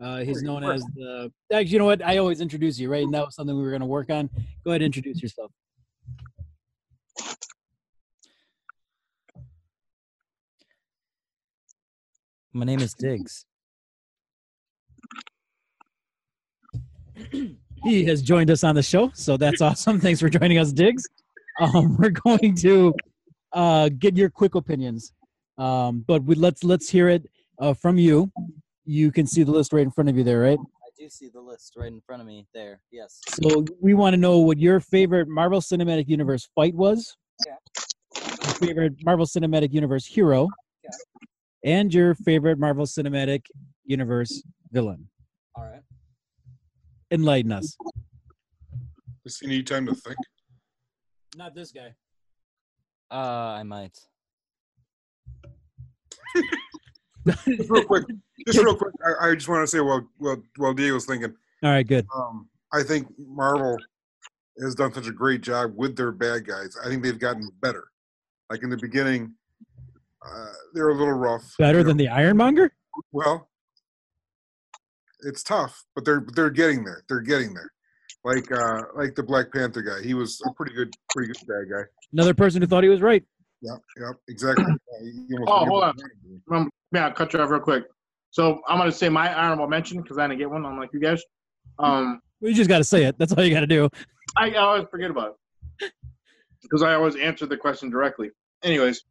Uh, 0.00 0.18
he's 0.18 0.42
known 0.42 0.62
as 0.64 0.82
the. 0.94 1.32
Actually, 1.52 1.70
you 1.70 1.78
know 1.78 1.86
what? 1.86 2.04
I 2.04 2.18
always 2.18 2.40
introduce 2.40 2.78
you, 2.78 2.90
right? 2.90 3.04
And 3.04 3.14
that 3.14 3.24
was 3.24 3.34
something 3.34 3.56
we 3.56 3.62
were 3.62 3.70
going 3.70 3.80
to 3.80 3.86
work 3.86 4.10
on. 4.10 4.28
Go 4.64 4.70
ahead, 4.70 4.82
and 4.82 4.94
introduce 4.94 5.22
yourself. 5.22 5.50
My 12.52 12.64
name 12.64 12.80
is 12.80 12.94
Diggs. 12.94 13.46
he 17.84 18.04
has 18.04 18.22
joined 18.22 18.50
us 18.50 18.64
on 18.64 18.74
the 18.74 18.82
show, 18.82 19.10
so 19.14 19.36
that's 19.36 19.60
awesome. 19.60 20.00
Thanks 20.00 20.20
for 20.20 20.28
joining 20.28 20.58
us, 20.58 20.72
Diggs. 20.72 21.04
Um, 21.60 21.96
we're 21.96 22.10
going 22.10 22.54
to 22.56 22.94
uh, 23.52 23.88
get 23.98 24.16
your 24.16 24.28
quick 24.28 24.54
opinions, 24.54 25.12
um, 25.56 26.04
but 26.06 26.22
we, 26.24 26.34
let's 26.34 26.64
let's 26.64 26.88
hear 26.90 27.08
it 27.08 27.26
uh, 27.58 27.72
from 27.72 27.96
you. 27.96 28.30
You 28.86 29.10
can 29.10 29.26
see 29.26 29.42
the 29.42 29.50
list 29.50 29.72
right 29.72 29.82
in 29.82 29.90
front 29.90 30.08
of 30.08 30.16
you 30.16 30.22
there, 30.22 30.40
right? 30.40 30.58
I 30.58 30.88
do 30.96 31.10
see 31.10 31.28
the 31.28 31.40
list 31.40 31.74
right 31.76 31.88
in 31.88 32.00
front 32.00 32.22
of 32.22 32.28
me 32.28 32.46
there. 32.54 32.80
Yes. 32.92 33.20
So 33.42 33.64
we 33.80 33.94
want 33.94 34.14
to 34.14 34.16
know 34.16 34.38
what 34.38 34.58
your 34.58 34.78
favorite 34.78 35.28
Marvel 35.28 35.60
Cinematic 35.60 36.08
Universe 36.08 36.48
fight 36.54 36.74
was. 36.74 37.16
Your 37.44 38.54
favorite 38.54 38.94
Marvel 39.04 39.26
Cinematic 39.26 39.72
Universe 39.72 40.06
hero. 40.06 40.48
And 41.64 41.92
your 41.92 42.14
favorite 42.14 42.60
Marvel 42.60 42.86
Cinematic 42.86 43.42
Universe 43.84 44.42
villain. 44.70 45.08
All 45.56 45.64
right. 45.64 45.82
Enlighten 47.10 47.50
us. 47.50 47.76
Does 49.24 49.40
he 49.40 49.48
need 49.48 49.66
time 49.66 49.86
to 49.86 49.94
think? 49.94 50.16
Not 51.36 51.56
this 51.56 51.72
guy. 51.72 51.94
Uh, 53.10 53.58
I 53.58 53.64
might. 53.64 53.98
Just 57.26 57.70
real 57.70 57.84
quick. 57.84 58.04
Just 58.46 58.58
real 58.58 58.76
quick. 58.76 58.94
I, 59.04 59.28
I 59.30 59.34
just 59.34 59.48
want 59.48 59.62
to 59.62 59.66
say, 59.66 59.80
while 59.80 60.06
while 60.18 60.42
while 60.56 60.72
Diego's 60.74 61.06
thinking, 61.06 61.34
All 61.62 61.70
right, 61.70 61.86
good. 61.86 62.06
um, 62.14 62.48
I 62.72 62.82
think 62.82 63.08
Marvel 63.18 63.76
has 64.62 64.74
done 64.74 64.92
such 64.92 65.06
a 65.06 65.12
great 65.12 65.40
job 65.42 65.72
with 65.76 65.96
their 65.96 66.12
bad 66.12 66.46
guys. 66.46 66.76
I 66.84 66.88
think 66.88 67.02
they've 67.02 67.18
gotten 67.18 67.48
better. 67.60 67.84
Like 68.50 68.62
in 68.62 68.70
the 68.70 68.76
beginning, 68.76 69.34
uh, 70.24 70.52
they're 70.72 70.88
a 70.90 70.94
little 70.94 71.12
rough. 71.14 71.42
Better 71.58 71.78
you 71.78 71.84
know. 71.84 71.88
than 71.88 71.96
the 71.96 72.08
Ironmonger? 72.08 72.72
Well, 73.12 73.48
it's 75.20 75.42
tough, 75.42 75.84
but 75.94 76.04
they're 76.04 76.24
they're 76.34 76.50
getting 76.50 76.84
there. 76.84 77.02
They're 77.08 77.20
getting 77.20 77.54
there. 77.54 77.70
Like 78.24 78.50
uh, 78.52 78.82
like 78.94 79.14
the 79.14 79.22
Black 79.22 79.52
Panther 79.52 79.82
guy, 79.82 80.02
he 80.02 80.14
was 80.14 80.40
a 80.46 80.52
pretty 80.52 80.74
good, 80.74 80.92
pretty 81.10 81.32
good 81.32 81.46
bad 81.46 81.70
guy. 81.70 81.82
Another 82.12 82.34
person 82.34 82.60
who 82.60 82.66
thought 82.68 82.82
he 82.82 82.88
was 82.88 83.00
right. 83.00 83.24
Yep, 83.62 83.78
yep, 84.00 84.16
exactly. 84.28 84.64
You 85.02 85.44
almost 85.46 85.50
Oh, 85.50 85.66
hold 85.66 85.84
on. 85.84 85.94
he 86.26 86.38
wanted 86.92 86.98
to 86.98 86.98
do. 86.98 86.98
Yeah, 86.98 87.06
I'll 87.06 87.12
cut 87.14 87.32
you 87.32 87.40
off 87.40 87.50
real 87.50 87.60
quick. 87.60 87.84
So 88.30 88.60
I'm 88.68 88.78
gonna 88.78 88.92
say 88.92 89.08
my 89.08 89.32
honorable 89.32 89.66
mention 89.68 90.02
because 90.02 90.18
I 90.18 90.26
didn't 90.26 90.38
get 90.40 90.50
one, 90.50 90.64
unlike 90.66 90.90
you 90.92 91.00
guys. 91.00 91.22
Um, 91.78 92.20
You 92.40 92.54
just 92.54 92.68
got 92.68 92.78
to 92.78 92.84
say 92.84 93.04
it. 93.04 93.18
That's 93.18 93.32
all 93.32 93.42
you 93.44 93.52
got 93.54 93.60
to 93.60 93.66
do. 93.66 93.88
I, 94.36 94.50
I 94.50 94.56
always 94.56 94.86
forget 94.90 95.10
about 95.10 95.36
it 95.80 95.92
because 96.62 96.82
I 96.82 96.94
always 96.94 97.16
answer 97.16 97.46
the 97.46 97.56
question 97.56 97.90
directly. 97.90 98.30
Anyways, 98.62 99.04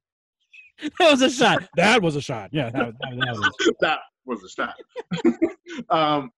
That 1.00 1.12
was 1.12 1.22
a 1.22 1.30
shot. 1.30 1.64
That 1.76 2.02
was 2.02 2.16
a 2.16 2.22
shot. 2.22 2.50
Yeah, 2.52 2.70
that, 2.70 2.86
was- 2.88 2.96
that, 3.00 3.16
was. 3.18 3.72
that 3.82 4.00
was 4.26 4.44
a 4.44 4.50
stat. 4.50 4.76
um, 5.90 6.32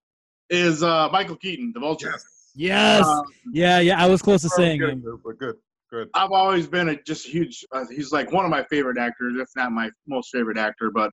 is 0.49 0.83
uh, 0.83 1.09
Michael 1.11 1.35
Keaton, 1.37 1.71
the 1.73 1.79
Vulture. 1.79 2.11
Yes. 2.11 2.23
Yes. 2.55 3.05
Um, 3.05 3.23
Yeah, 3.51 3.79
yeah. 3.79 4.01
I 4.03 4.07
was 4.07 4.21
close 4.21 4.41
to 4.43 4.49
saying 4.49 4.79
good, 4.79 4.89
him. 4.91 5.21
but 5.23 5.37
good, 5.37 5.55
good. 5.91 6.09
I've 6.13 6.31
always 6.31 6.67
been 6.67 6.89
a 6.89 7.01
just 7.03 7.25
huge. 7.27 7.65
Uh, 7.71 7.85
he's 7.89 8.11
like 8.11 8.31
one 8.31 8.45
of 8.45 8.51
my 8.51 8.63
favorite 8.69 8.97
actors, 8.97 9.35
if 9.37 9.49
not 9.55 9.71
my 9.71 9.89
most 10.07 10.29
favorite 10.31 10.57
actor. 10.57 10.89
But 10.91 11.11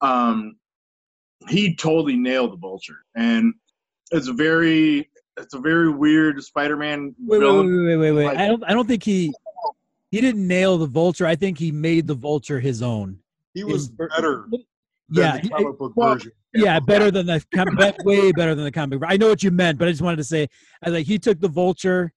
um, 0.00 0.56
he 1.48 1.74
totally 1.74 2.16
nailed 2.16 2.52
the 2.52 2.56
Vulture, 2.56 2.98
and 3.16 3.54
it's 4.10 4.28
a 4.28 4.32
very, 4.32 5.08
it's 5.36 5.54
a 5.54 5.58
very 5.60 5.90
weird 5.90 6.42
Spider-Man 6.42 7.14
Wait, 7.18 7.38
wait, 7.38 7.46
villain. 7.46 7.86
wait, 7.86 7.96
wait, 7.96 7.96
wait, 7.96 8.12
wait. 8.12 8.24
Like- 8.26 8.38
I 8.38 8.46
don't. 8.48 8.64
I 8.64 8.72
don't 8.72 8.86
think 8.88 9.02
he. 9.02 9.32
He 10.10 10.22
didn't 10.22 10.46
nail 10.46 10.78
the 10.78 10.86
vulture. 10.86 11.26
I 11.26 11.36
think 11.36 11.58
he 11.58 11.70
made 11.70 12.06
the 12.06 12.14
vulture 12.14 12.58
his 12.60 12.80
own. 12.80 13.18
He 13.52 13.62
was 13.62 13.88
In- 13.90 13.96
better 13.96 14.46
than 14.50 14.64
Yeah, 15.10 15.36
the 15.38 15.48
comic 15.50 15.78
book 15.78 15.92
well, 15.96 16.14
version. 16.14 16.32
yeah, 16.54 16.80
better 16.80 17.10
than 17.10 17.26
the 17.26 17.44
com- 17.54 17.76
be- 17.76 17.92
way 18.04 18.32
better 18.32 18.54
than 18.54 18.64
the 18.64 18.72
comic. 18.72 19.00
I 19.06 19.18
know 19.18 19.28
what 19.28 19.42
you 19.42 19.50
meant, 19.50 19.78
but 19.78 19.86
I 19.86 19.90
just 19.90 20.00
wanted 20.00 20.16
to 20.16 20.24
say, 20.24 20.48
I 20.82 20.88
like 20.88 21.06
he 21.06 21.18
took 21.18 21.40
the 21.40 21.48
vulture 21.48 22.14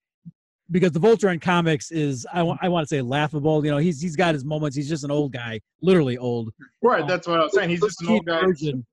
because 0.72 0.92
the 0.92 1.00
vulture 1.00 1.30
in 1.30 1.40
comics 1.40 1.92
is 1.92 2.26
I 2.34 2.44
want 2.44 2.60
I 2.64 2.70
want 2.70 2.88
to 2.88 2.96
say 2.96 3.02
laughable. 3.02 3.64
You 3.66 3.72
know, 3.72 3.78
he's 3.78 4.02
he's 4.02 4.16
got 4.16 4.34
his 4.34 4.46
moments. 4.46 4.76
He's 4.76 4.90
just 4.90 5.04
an 5.04 5.12
old 5.12 5.32
guy, 5.34 5.60
literally 5.82 6.18
old. 6.18 6.52
Right, 6.82 7.08
that's 7.08 7.28
what 7.28 7.40
I 7.40 7.44
was 7.44 7.54
saying. 7.54 7.70
He's 7.70 7.82
just 7.82 8.02
an 8.02 8.10
old 8.10 8.26
guy. 8.26 8.42
Version, 8.42 8.86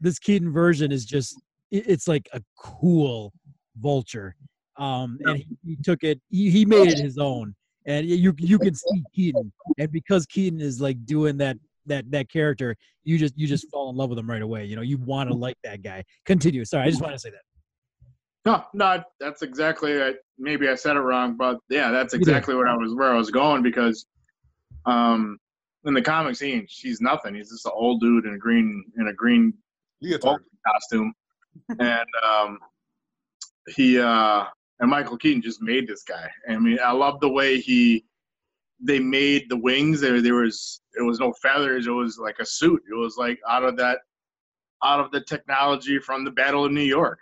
this 0.00 0.18
Keaton 0.18 0.52
version 0.52 0.90
is 0.92 1.04
just 1.04 1.40
it- 1.70 1.86
it's 1.88 2.08
like 2.08 2.28
a 2.32 2.42
cool 2.56 3.32
vulture. 3.78 4.34
Um, 4.76 5.18
and 5.24 5.38
he, 5.38 5.46
he 5.64 5.76
took 5.82 6.04
it. 6.04 6.20
He, 6.30 6.50
he 6.50 6.64
made 6.64 6.88
it 6.88 6.98
his 6.98 7.18
own, 7.18 7.54
and 7.86 8.06
you 8.06 8.32
you 8.38 8.58
can 8.58 8.74
see 8.74 9.02
Keaton, 9.14 9.52
and 9.76 9.90
because 9.90 10.24
Keaton 10.26 10.60
is 10.60 10.80
like 10.80 11.04
doing 11.04 11.36
that 11.38 11.56
that 11.86 12.08
that 12.12 12.28
character, 12.30 12.76
you 13.02 13.18
just 13.18 13.36
you 13.36 13.48
just 13.48 13.68
fall 13.72 13.90
in 13.90 13.96
love 13.96 14.08
with 14.10 14.18
him 14.20 14.30
right 14.30 14.40
away. 14.42 14.66
You 14.66 14.76
know, 14.76 14.82
you 14.82 14.98
want 14.98 15.30
to 15.30 15.34
like 15.34 15.56
that 15.64 15.82
guy. 15.82 16.04
Continue. 16.26 16.64
Sorry, 16.64 16.86
I 16.86 16.90
just 16.90 17.02
want 17.02 17.12
to 17.14 17.18
say 17.18 17.30
that. 17.30 17.40
No, 18.48 18.64
no, 18.72 19.02
that's 19.20 19.42
exactly. 19.42 20.02
I, 20.02 20.14
maybe 20.38 20.70
I 20.70 20.74
said 20.74 20.96
it 20.96 21.00
wrong, 21.00 21.36
but 21.36 21.58
yeah, 21.68 21.90
that's 21.90 22.14
You 22.14 22.20
did. 22.20 22.28
exactly 22.28 22.54
what 22.54 22.66
I 22.66 22.74
was 22.74 22.94
where 22.94 23.12
I 23.12 23.14
was 23.14 23.30
going 23.30 23.62
because, 23.62 24.06
um, 24.86 25.38
in 25.84 25.92
the 25.92 26.00
comics, 26.00 26.40
he 26.40 26.52
ain't, 26.54 26.70
he's 26.70 27.02
nothing. 27.02 27.34
He's 27.34 27.50
just 27.50 27.66
an 27.66 27.72
old 27.74 28.00
dude 28.00 28.24
in 28.24 28.32
a 28.32 28.38
green 28.38 28.86
in 28.96 29.08
a 29.08 29.12
green 29.12 29.52
Leotard. 30.02 30.38
costume, 30.66 31.12
and 31.78 32.06
um, 32.26 32.58
he 33.76 34.00
uh, 34.00 34.44
and 34.80 34.90
Michael 34.90 35.18
Keaton 35.18 35.42
just 35.42 35.60
made 35.60 35.86
this 35.86 36.02
guy. 36.04 36.30
I 36.48 36.56
mean, 36.56 36.78
I 36.82 36.92
love 36.92 37.20
the 37.20 37.28
way 37.28 37.60
he 37.60 38.06
they 38.80 38.98
made 38.98 39.50
the 39.50 39.58
wings. 39.58 40.00
There, 40.00 40.22
there 40.22 40.36
was 40.36 40.80
it 40.98 41.02
was 41.02 41.20
no 41.20 41.34
feathers. 41.42 41.86
It 41.86 41.90
was 41.90 42.16
like 42.18 42.38
a 42.38 42.46
suit. 42.46 42.80
It 42.90 42.94
was 42.94 43.18
like 43.18 43.40
out 43.46 43.64
of 43.64 43.76
that 43.76 43.98
out 44.82 45.00
of 45.00 45.10
the 45.10 45.20
technology 45.20 45.98
from 45.98 46.24
the 46.24 46.30
Battle 46.30 46.64
of 46.64 46.72
New 46.72 46.80
York, 46.80 47.18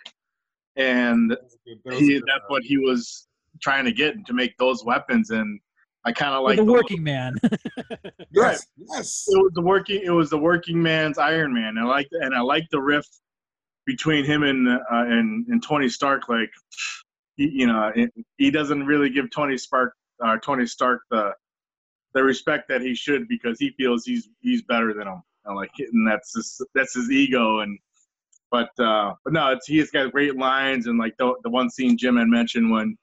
and 0.76 1.30
That 1.30 1.42
was 1.42 1.54
a 1.54 1.68
good- 1.68 1.80
that 1.84 1.92
was 1.92 2.00
a 2.00 2.04
he, 2.04 2.14
that's 2.26 2.44
what 2.48 2.62
he 2.62 2.78
was 2.78 3.26
trying 3.62 3.84
to 3.84 3.92
get 3.92 4.26
to 4.26 4.32
make 4.34 4.56
those 4.58 4.84
weapons 4.84 5.30
and 5.30 5.58
i 6.04 6.12
kind 6.12 6.34
of 6.34 6.42
Like 6.44 6.50
like 6.50 6.58
the 6.58 6.64
the- 6.66 6.72
working 6.72 7.02
man. 7.02 7.34
Yes, 8.32 8.66
yes. 8.92 9.24
it 9.28 9.36
was 9.42 9.52
the 9.54 9.62
working 9.62 10.02
it 10.04 10.10
was 10.10 10.28
the 10.30 10.38
working 10.38 10.80
man's 10.82 11.16
iron 11.18 11.52
man 11.54 11.78
i 11.78 11.84
like 11.84 12.08
and 12.12 12.34
i 12.34 12.40
like 12.40 12.64
the 12.70 12.80
riff 12.80 13.06
between 13.86 14.24
him 14.24 14.42
and 14.42 14.68
uh, 14.68 14.78
and, 14.90 15.46
and 15.48 15.62
tony 15.62 15.88
stark 15.88 16.28
like 16.28 16.50
he, 17.36 17.48
you 17.48 17.66
know 17.66 17.92
it, 17.94 18.12
he 18.36 18.50
doesn't 18.50 18.84
really 18.84 19.08
give 19.10 19.30
tony 19.30 19.56
stark 19.56 19.94
uh, 20.24 20.36
tony 20.44 20.66
stark 20.66 21.00
the 21.10 21.32
the 22.14 22.22
respect 22.22 22.68
that 22.68 22.80
he 22.82 22.94
should 22.94 23.26
because 23.28 23.58
he 23.58 23.70
feels 23.78 24.04
he's 24.04 24.28
he's 24.40 24.62
better 24.62 24.92
than 24.92 25.06
him 25.08 25.22
and 25.46 25.56
like 25.56 25.70
and 25.78 26.06
that's 26.06 26.34
his, 26.34 26.60
that's 26.74 26.94
his 26.94 27.10
ego 27.10 27.60
and 27.60 27.78
but 28.50 28.70
uh 28.78 29.12
but 29.24 29.32
no 29.32 29.52
it's 29.52 29.66
he's 29.66 29.90
got 29.90 30.12
great 30.12 30.36
lines 30.36 30.86
and 30.86 30.98
like 30.98 31.14
the, 31.18 31.34
the 31.42 31.50
one 31.50 31.70
scene 31.70 31.96
jim 31.96 32.16
had 32.16 32.28
mentioned 32.28 32.70
when 32.70 32.96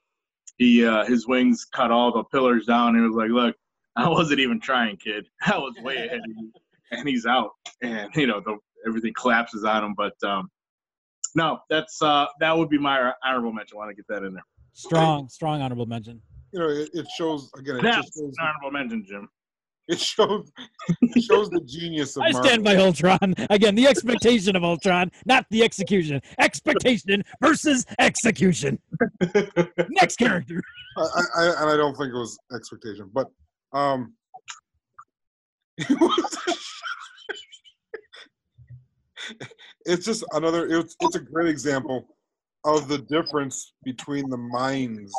he 0.58 0.84
uh 0.86 1.04
his 1.04 1.26
wings 1.26 1.64
cut 1.64 1.90
all 1.90 2.12
the 2.12 2.24
pillars 2.24 2.66
down 2.66 2.94
and 2.94 2.98
he 2.98 3.08
was 3.08 3.16
like 3.16 3.30
look 3.30 3.56
i 3.96 4.08
wasn't 4.08 4.40
even 4.40 4.60
trying 4.60 4.96
kid. 4.96 5.26
I 5.46 5.58
was 5.58 5.74
way 5.82 5.96
ahead 5.96 6.18
of 6.18 6.24
you. 6.26 6.52
And 6.90 7.08
he's 7.08 7.26
out. 7.26 7.50
And 7.82 8.10
you 8.14 8.26
know 8.26 8.40
the 8.40 8.56
everything 8.86 9.12
collapses 9.14 9.64
on 9.64 9.84
him. 9.84 9.94
But 9.96 10.14
um 10.22 10.50
no 11.34 11.58
that's 11.70 12.00
uh 12.02 12.26
that 12.40 12.56
would 12.56 12.68
be 12.68 12.78
my 12.78 13.12
honorable 13.24 13.52
mention. 13.52 13.76
I 13.76 13.78
want 13.78 13.90
to 13.90 13.94
get 13.94 14.06
that 14.08 14.22
in 14.24 14.34
there. 14.34 14.44
Strong, 14.72 15.28
strong 15.28 15.62
honorable 15.62 15.86
mention. 15.86 16.20
You 16.52 16.60
know, 16.60 16.68
it, 16.68 16.90
it 16.92 17.06
shows 17.16 17.50
again. 17.56 17.76
It 17.76 17.82
that's 17.82 18.06
just 18.06 18.14
shows, 18.14 18.34
an 18.38 18.46
honorable 18.46 18.70
mention 18.72 19.04
jim 19.06 19.28
it 19.88 19.98
shows 20.00 20.50
it 21.02 21.22
shows 21.22 21.50
the 21.50 21.60
genius 21.66 22.16
of 22.16 22.22
I 22.22 22.30
Marvel. 22.32 22.48
stand 22.48 22.64
by 22.64 22.76
Ultron. 22.76 23.34
Again, 23.50 23.74
the 23.74 23.86
expectation 23.86 24.56
of 24.56 24.64
Ultron, 24.64 25.10
not 25.26 25.46
the 25.50 25.62
execution. 25.62 26.20
Expectation 26.38 27.22
versus 27.42 27.84
execution. 27.98 28.78
Next 29.90 30.16
character. 30.16 30.62
I, 30.96 31.02
I, 31.02 31.22
I- 31.44 31.62
and 31.62 31.70
I 31.70 31.76
don't 31.76 31.94
think 31.96 32.10
it 32.10 32.16
was 32.18 32.38
expectation, 32.54 33.10
but 33.12 33.26
um, 33.72 34.14
it's 39.86 40.04
just 40.04 40.24
another. 40.32 40.66
It's 40.66 40.96
it's 41.00 41.16
a 41.16 41.20
great 41.20 41.48
example 41.48 42.06
of 42.64 42.88
the 42.88 42.98
difference 42.98 43.74
between 43.84 44.28
the 44.30 44.36
minds 44.36 45.12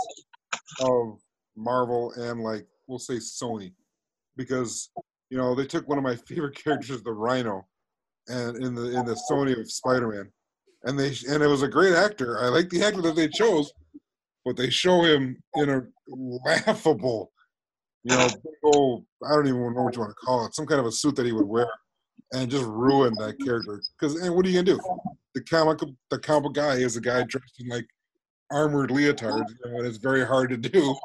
of 0.82 1.20
Marvel 1.56 2.12
and 2.18 2.42
like 2.42 2.66
we'll 2.88 3.00
say 3.00 3.16
Sony, 3.16 3.72
because 4.38 4.90
you 5.30 5.38
know 5.38 5.56
they 5.56 5.66
took 5.66 5.88
one 5.88 5.98
of 5.98 6.04
my 6.04 6.16
favorite 6.28 6.56
characters, 6.56 7.02
the 7.04 7.12
Rhino, 7.12 7.66
and 8.28 8.58
in 8.64 8.76
the 8.76 8.98
in 8.98 9.06
the 9.06 9.20
Sony 9.30 9.60
of 9.60 9.72
Spider-Man, 9.72 10.32
and 10.84 11.00
they 11.00 11.14
and 11.30 11.44
it 11.44 11.48
was 11.48 11.64
a 11.64 11.68
great 11.68 11.94
actor. 11.94 12.40
I 12.40 12.48
like 12.48 12.70
the 12.70 12.84
actor 12.84 13.02
that 13.02 13.16
they 13.16 13.28
chose, 13.28 13.72
but 14.44 14.56
they 14.56 14.70
show 14.70 15.02
him 15.04 15.42
in 15.56 15.70
a 15.70 15.82
laughable, 16.46 17.32
you 18.04 18.16
know, 18.16 18.28
old, 18.64 19.06
I 19.26 19.36
don't 19.36 19.48
even 19.48 19.74
know 19.74 19.84
what 19.84 19.96
you 19.96 20.02
want 20.02 20.12
to 20.12 20.26
call 20.26 20.46
it, 20.46 20.56
some 20.56 20.66
kind 20.66 20.80
of 20.80 20.86
a 20.86 20.92
suit 20.92 21.16
that 21.16 21.26
he 21.26 21.32
would 21.32 21.48
wear, 21.48 21.68
and 22.34 22.50
just 22.50 22.66
ruin 22.66 23.14
that 23.16 23.40
character. 23.44 23.82
Because 24.00 24.22
and 24.22 24.36
what 24.36 24.46
are 24.46 24.50
you 24.50 24.62
gonna 24.64 24.78
do? 24.78 24.80
The 25.34 25.42
comic 25.42 25.80
the 26.10 26.20
comic 26.20 26.54
guy 26.54 26.76
is 26.76 26.96
a 26.96 27.02
guy 27.02 27.24
dressed 27.24 27.60
in 27.60 27.68
like 27.68 27.88
armored 28.52 28.92
leotard, 28.92 29.44
you 29.50 29.72
know, 29.72 29.80
and 29.80 29.88
it's 29.88 29.98
very 29.98 30.26
hard 30.26 30.50
to 30.52 30.58
do 30.58 30.96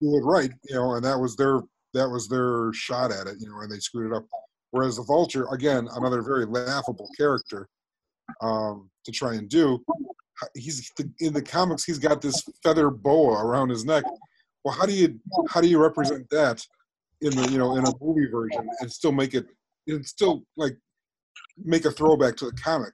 do 0.00 0.16
it 0.16 0.20
right, 0.20 0.50
you 0.68 0.76
know, 0.76 0.94
and 0.94 1.04
that 1.04 1.18
was 1.18 1.36
their 1.36 1.60
that 1.94 2.08
was 2.08 2.28
their 2.28 2.72
shot 2.72 3.10
at 3.10 3.26
it, 3.26 3.36
you 3.40 3.48
know, 3.48 3.60
and 3.60 3.70
they 3.70 3.78
screwed 3.78 4.12
it 4.12 4.16
up. 4.16 4.24
Whereas 4.70 4.96
the 4.96 5.02
Vulture, 5.02 5.46
again, 5.52 5.88
another 5.94 6.22
very 6.22 6.44
laughable 6.44 7.08
character 7.16 7.68
um, 8.42 8.90
to 9.04 9.12
try 9.12 9.34
and 9.34 9.48
do. 9.48 9.82
He's 10.54 10.92
in 11.20 11.32
the 11.32 11.42
comics. 11.42 11.84
He's 11.84 11.98
got 11.98 12.20
this 12.20 12.44
feather 12.62 12.90
boa 12.90 13.42
around 13.42 13.70
his 13.70 13.84
neck. 13.84 14.04
Well, 14.64 14.74
how 14.74 14.86
do 14.86 14.92
you 14.92 15.18
how 15.48 15.60
do 15.60 15.68
you 15.68 15.80
represent 15.80 16.28
that 16.30 16.64
in 17.22 17.34
the 17.34 17.50
you 17.50 17.58
know 17.58 17.76
in 17.76 17.84
a 17.84 17.92
movie 18.00 18.30
version 18.30 18.68
and 18.80 18.92
still 18.92 19.12
make 19.12 19.34
it 19.34 19.46
and 19.88 20.04
still 20.04 20.44
like 20.56 20.76
make 21.56 21.86
a 21.86 21.90
throwback 21.90 22.36
to 22.36 22.46
the 22.46 22.52
comic? 22.52 22.92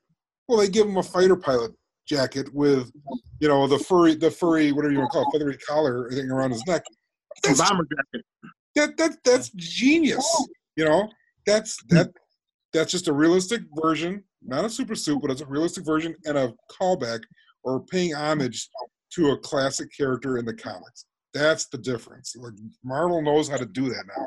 Well, 0.49 0.59
they 0.59 0.68
give 0.68 0.86
him 0.86 0.97
a 0.97 1.03
fighter 1.03 1.36
pilot 1.36 1.72
jacket 2.07 2.53
with 2.55 2.90
you 3.40 3.49
know 3.49 3.66
the 3.66 3.78
furry 3.78 4.14
the 4.14 4.30
furry 4.30 4.72
whatever 4.72 4.92
you 4.92 5.01
want 5.01 5.11
to 5.11 5.18
call 5.18 5.28
it 5.28 5.32
feathery 5.32 5.59
collar 5.59 6.11
thing 6.11 6.30
around 6.30 6.53
his 6.53 6.64
neck. 6.66 6.84
Bomber 7.42 7.84
jacket. 7.84 8.24
That 8.74 8.96
that 8.96 9.16
that's 9.24 9.50
genius. 9.50 10.26
Oh. 10.38 10.46
You 10.76 10.84
know 10.84 11.08
that's 11.46 11.78
that 11.90 12.10
that's 12.72 12.90
just 12.90 13.08
a 13.08 13.12
realistic 13.12 13.62
version, 13.80 14.24
not 14.42 14.64
a 14.64 14.70
super 14.70 14.94
suit, 14.94 15.20
but 15.22 15.30
it's 15.30 15.40
a 15.40 15.46
realistic 15.46 15.84
version 15.84 16.14
and 16.24 16.36
a 16.36 16.52
callback 16.70 17.20
or 17.62 17.84
paying 17.84 18.14
homage 18.14 18.68
to 19.12 19.30
a 19.30 19.38
classic 19.38 19.88
character 19.96 20.38
in 20.38 20.44
the 20.44 20.54
comics. 20.54 21.06
That's 21.32 21.66
the 21.66 21.78
difference. 21.78 22.34
Like 22.36 22.54
Marvel 22.82 23.22
knows 23.22 23.48
how 23.48 23.56
to 23.56 23.66
do 23.66 23.88
that 23.88 24.04
now, 24.16 24.26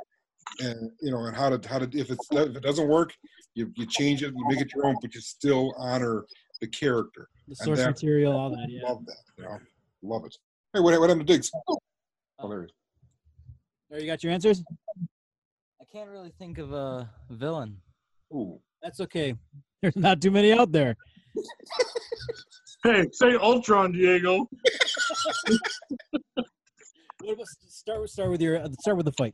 and 0.68 0.92
you 1.02 1.12
know, 1.12 1.26
and 1.26 1.36
how 1.36 1.50
to 1.50 1.68
how 1.68 1.80
to 1.80 1.90
if 1.98 2.10
it's 2.10 2.28
if 2.32 2.56
it 2.56 2.64
doesn't 2.64 2.88
work, 2.88 3.14
you 3.56 3.72
you 3.76 3.86
change 3.86 4.24
it, 4.24 4.34
you 4.36 4.48
make 4.48 4.62
it 4.62 4.74
your 4.74 4.86
own, 4.86 4.96
but 5.02 5.14
you 5.14 5.22
still 5.22 5.74
honor 5.78 6.26
the 6.62 6.68
character. 6.68 7.28
The 7.48 7.56
source 7.56 7.86
material, 7.86 8.34
all 8.34 8.50
that. 8.50 8.68
Yeah. 8.70 8.88
Love 8.88 9.06
that. 9.06 9.18
You 9.38 9.44
know, 9.44 9.60
love 10.04 10.26
it. 10.26 10.36
Hey, 10.74 10.80
what 10.80 11.00
what 11.00 11.10
happened 11.10 11.28
to 11.28 11.34
Diggs? 11.34 11.52
Oh, 11.70 11.78
there 13.90 14.00
he 14.00 14.00
is. 14.00 14.00
There, 14.00 14.02
you 14.02 14.08
got 14.08 14.24
your 14.24 14.34
answers. 14.34 14.64
I 15.82 15.86
can't 15.92 16.10
really 16.10 16.32
think 16.38 16.58
of 16.58 16.74
a 16.74 17.10
villain. 17.30 17.78
Ooh. 18.34 18.60
That's 18.82 19.00
okay. 19.02 19.36
There's 19.82 19.96
not 19.96 20.22
too 20.22 20.32
many 20.32 20.52
out 20.54 20.72
there. 20.72 20.96
Hey, 22.84 23.06
say 23.12 23.36
Ultron, 23.36 23.92
Diego. 23.92 24.48
What 27.24 27.34
about, 27.34 27.48
start 27.68 28.02
with 28.02 28.12
start 28.12 28.30
with 28.30 28.42
your 28.42 28.58
uh, 28.62 28.70
start 28.80 28.96
with 28.96 29.06
the 29.08 29.12
fight. 29.12 29.34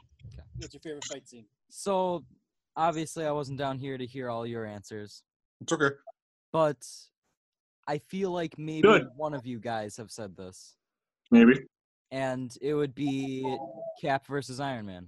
What's 0.58 0.74
your 0.74 0.80
favorite 0.82 1.04
fight 1.06 1.28
scene? 1.28 1.46
So, 1.70 2.24
obviously, 2.76 3.26
I 3.26 3.32
wasn't 3.32 3.60
down 3.60 3.78
here 3.78 3.98
to 3.98 4.06
hear 4.06 4.30
all 4.30 4.48
your 4.48 4.66
answers, 4.66 5.22
It's 5.62 5.72
okay. 5.74 5.90
but 6.52 6.78
I 7.88 7.98
feel 8.00 8.32
like 8.32 8.58
maybe 8.58 8.82
Good. 8.84 9.08
one 9.18 9.34
of 9.36 9.46
you 9.46 9.60
guys 9.60 9.98
have 9.98 10.10
said 10.12 10.36
this, 10.38 10.76
Maybe. 11.30 11.60
And 12.14 12.56
it 12.62 12.76
would 12.76 12.94
be 12.94 13.58
Cap 14.00 14.28
versus 14.28 14.60
Iron 14.60 14.86
Man. 14.86 15.08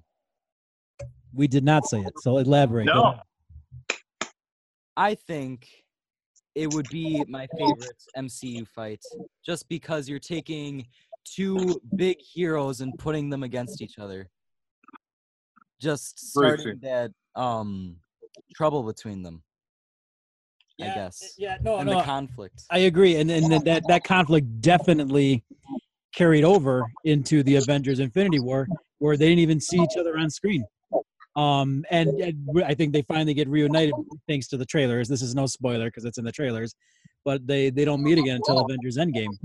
We 1.34 1.48
did 1.48 1.64
not 1.64 1.86
say 1.86 2.00
it, 2.00 2.14
so 2.18 2.40
elaborate. 2.40 2.86
No. 2.86 3.20
I 4.98 5.14
think 5.14 5.68
it 6.56 6.74
would 6.74 6.88
be 6.90 7.24
my 7.28 7.48
favorite 7.58 8.02
MCU 8.18 8.68
fight 8.68 9.04
just 9.46 9.70
because 9.70 10.10
you're 10.10 10.18
taking 10.20 10.88
two 11.26 11.80
big 11.96 12.18
heroes 12.20 12.82
and 12.82 12.98
putting 12.98 13.30
them 13.30 13.44
against 13.44 13.82
each 13.82 14.00
other. 14.00 14.28
Just 15.80 16.34
Great 16.36 16.60
starting 16.60 16.80
that 16.82 17.12
um 17.36 17.98
trouble 18.56 18.82
between 18.82 19.22
them. 19.22 19.44
I 20.82 20.86
Yeah, 20.86 20.96
guess. 20.96 21.36
Yeah, 21.38 21.58
no, 21.62 21.78
and 21.78 21.90
no. 21.90 21.98
the 22.00 22.04
conflict. 22.04 22.64
I 22.72 22.80
agree, 22.80 23.18
and 23.18 23.30
and 23.30 23.52
that 23.52 23.84
that 23.88 24.04
conflict 24.06 24.62
definitely 24.62 25.44
carried 26.16 26.44
over 26.44 26.84
into 27.04 27.44
the 27.44 27.56
Avengers: 27.56 28.00
Infinity 28.00 28.40
War, 28.40 28.68
where 29.00 29.18
they 29.18 29.28
didn't 29.28 29.40
even 29.40 29.60
see 29.60 29.78
each 29.78 29.98
other 30.00 30.18
on 30.18 30.30
screen. 30.30 30.66
Um, 31.36 31.84
and, 31.92 32.10
and 32.22 32.64
I 32.64 32.74
think 32.74 32.94
they 32.94 33.02
finally 33.02 33.34
get 33.34 33.50
reunited 33.50 33.94
thanks 34.28 34.48
to 34.48 34.58
the 34.58 34.66
trailers. 34.66 35.10
This 35.10 35.22
is 35.22 35.36
no 35.36 35.46
spoiler 35.48 35.88
because 35.88 36.06
it's 36.06 36.18
in 36.18 36.24
the 36.24 36.32
trailers, 36.32 36.74
but 37.26 37.46
they 37.46 37.70
they 37.70 37.86
don't 37.86 38.02
meet 38.02 38.18
again 38.18 38.38
until 38.38 38.60
Avengers: 38.60 38.98
Endgame. 38.98 39.36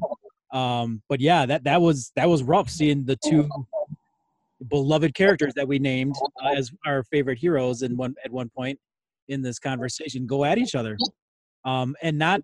Um, 0.53 1.03
but 1.09 1.21
yeah, 1.21 1.47
that 1.47 1.65
that 1.65 1.81
was 1.81 2.13
that 2.17 2.29
was 2.29 2.43
rough 2.43 2.71
seeing 2.71 3.05
the 3.05 3.19
two 3.25 3.49
beloved 4.69 5.15
characters 5.15 5.55
that 5.55 5.67
we 5.67 5.79
named 5.79 6.15
uh, 6.43 6.51
as 6.51 6.71
our 6.87 7.03
favorite 7.05 7.39
heroes 7.39 7.83
in 7.83 7.97
one 7.97 8.15
at 8.25 8.31
one 8.31 8.51
point 8.51 8.79
in 9.29 9.43
this 9.43 9.59
conversation 9.59 10.27
go 10.27 10.45
at 10.45 10.59
each 10.59 10.75
other 10.75 10.97
um, 11.65 11.95
and 12.03 12.19
not 12.19 12.43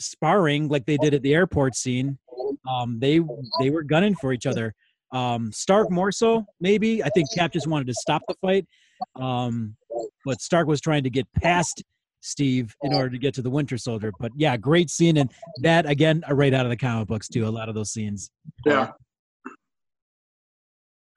sparring 0.00 0.68
like 0.68 0.86
they 0.86 0.96
did 0.96 1.14
at 1.14 1.22
the 1.22 1.34
airport 1.34 1.74
scene. 1.74 2.18
Um, 2.68 2.98
they 2.98 3.20
they 3.60 3.70
were 3.70 3.82
gunning 3.82 4.14
for 4.14 4.32
each 4.32 4.46
other. 4.46 4.74
Um, 5.12 5.50
Stark 5.52 5.90
more 5.90 6.12
so, 6.12 6.44
maybe. 6.60 7.02
I 7.02 7.08
think 7.08 7.28
Cap 7.34 7.52
just 7.52 7.66
wanted 7.66 7.86
to 7.86 7.94
stop 7.94 8.22
the 8.28 8.34
fight, 8.42 8.66
um, 9.16 9.74
but 10.24 10.40
Stark 10.40 10.66
was 10.66 10.80
trying 10.80 11.02
to 11.04 11.10
get 11.10 11.26
past 11.32 11.82
Steve 12.20 12.74
in 12.82 12.92
order 12.92 13.08
to 13.10 13.18
get 13.18 13.34
to 13.34 13.42
the 13.42 13.50
Winter 13.50 13.78
Soldier. 13.78 14.12
But 14.20 14.32
yeah, 14.36 14.56
great 14.56 14.90
scene, 14.90 15.16
and 15.16 15.30
that 15.62 15.86
again, 15.86 16.22
right 16.30 16.52
out 16.52 16.66
of 16.66 16.70
the 16.70 16.76
comic 16.76 17.08
books 17.08 17.28
too. 17.28 17.46
A 17.46 17.50
lot 17.50 17.68
of 17.68 17.74
those 17.74 17.90
scenes. 17.90 18.30
Yeah. 18.66 18.92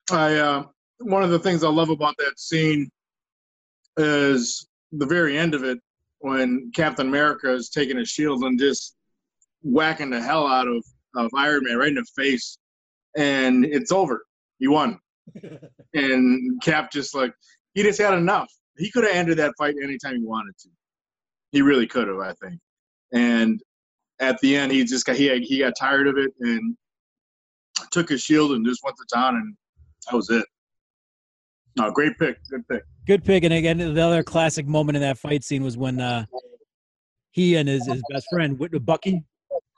I 0.09 0.35
uh, 0.35 0.63
one 0.99 1.23
of 1.23 1.29
the 1.29 1.39
things 1.39 1.63
I 1.63 1.69
love 1.69 1.89
about 1.89 2.15
that 2.17 2.39
scene 2.39 2.89
is 3.97 4.67
the 4.91 5.05
very 5.05 5.37
end 5.37 5.53
of 5.53 5.63
it 5.63 5.79
when 6.19 6.71
Captain 6.75 7.07
America 7.07 7.53
is 7.53 7.69
taking 7.69 7.97
his 7.97 8.09
shield 8.09 8.43
and 8.43 8.59
just 8.59 8.95
whacking 9.63 10.09
the 10.09 10.21
hell 10.21 10.47
out 10.47 10.67
of, 10.67 10.83
of 11.15 11.29
Iron 11.35 11.63
Man 11.63 11.77
right 11.77 11.89
in 11.89 11.95
the 11.95 12.05
face, 12.15 12.57
and 13.17 13.65
it's 13.65 13.91
over. 13.91 14.23
He 14.59 14.67
won, 14.67 14.99
and 15.93 16.61
Cap 16.61 16.91
just 16.91 17.15
like 17.15 17.33
he 17.73 17.83
just 17.83 17.99
had 17.99 18.13
enough. 18.13 18.51
He 18.77 18.91
could 18.91 19.03
have 19.03 19.15
ended 19.15 19.37
that 19.37 19.53
fight 19.57 19.75
anytime 19.81 20.15
he 20.15 20.23
wanted 20.23 20.53
to. 20.59 20.69
He 21.51 21.61
really 21.61 21.87
could 21.87 22.07
have, 22.07 22.19
I 22.19 22.33
think. 22.41 22.59
And 23.13 23.61
at 24.19 24.39
the 24.39 24.55
end, 24.55 24.71
he 24.71 24.83
just 24.83 25.05
got 25.05 25.15
he 25.15 25.37
he 25.39 25.59
got 25.59 25.73
tired 25.77 26.07
of 26.07 26.17
it 26.17 26.31
and 26.39 26.75
took 27.91 28.09
his 28.09 28.21
shield 28.21 28.51
and 28.51 28.65
just 28.65 28.81
went 28.83 28.95
to 28.97 29.15
town, 29.15 29.35
and 29.35 29.55
that 30.09 30.15
was 30.15 30.29
it. 30.29 30.45
No, 31.77 31.89
great 31.91 32.17
pick, 32.17 32.37
good 32.49 32.67
pick. 32.67 32.83
Good 33.07 33.23
pick. 33.23 33.43
And 33.43 33.53
again, 33.53 33.77
the 33.77 34.01
other 34.01 34.23
classic 34.23 34.67
moment 34.67 34.95
in 34.95 35.01
that 35.01 35.17
fight 35.17 35.43
scene 35.43 35.63
was 35.63 35.77
when 35.77 35.99
uh, 35.99 36.25
he 37.31 37.55
and 37.55 37.67
his, 37.67 37.87
his 37.87 38.01
best 38.11 38.27
friend, 38.31 38.59
Whit- 38.59 38.85
Bucky, 38.85 39.23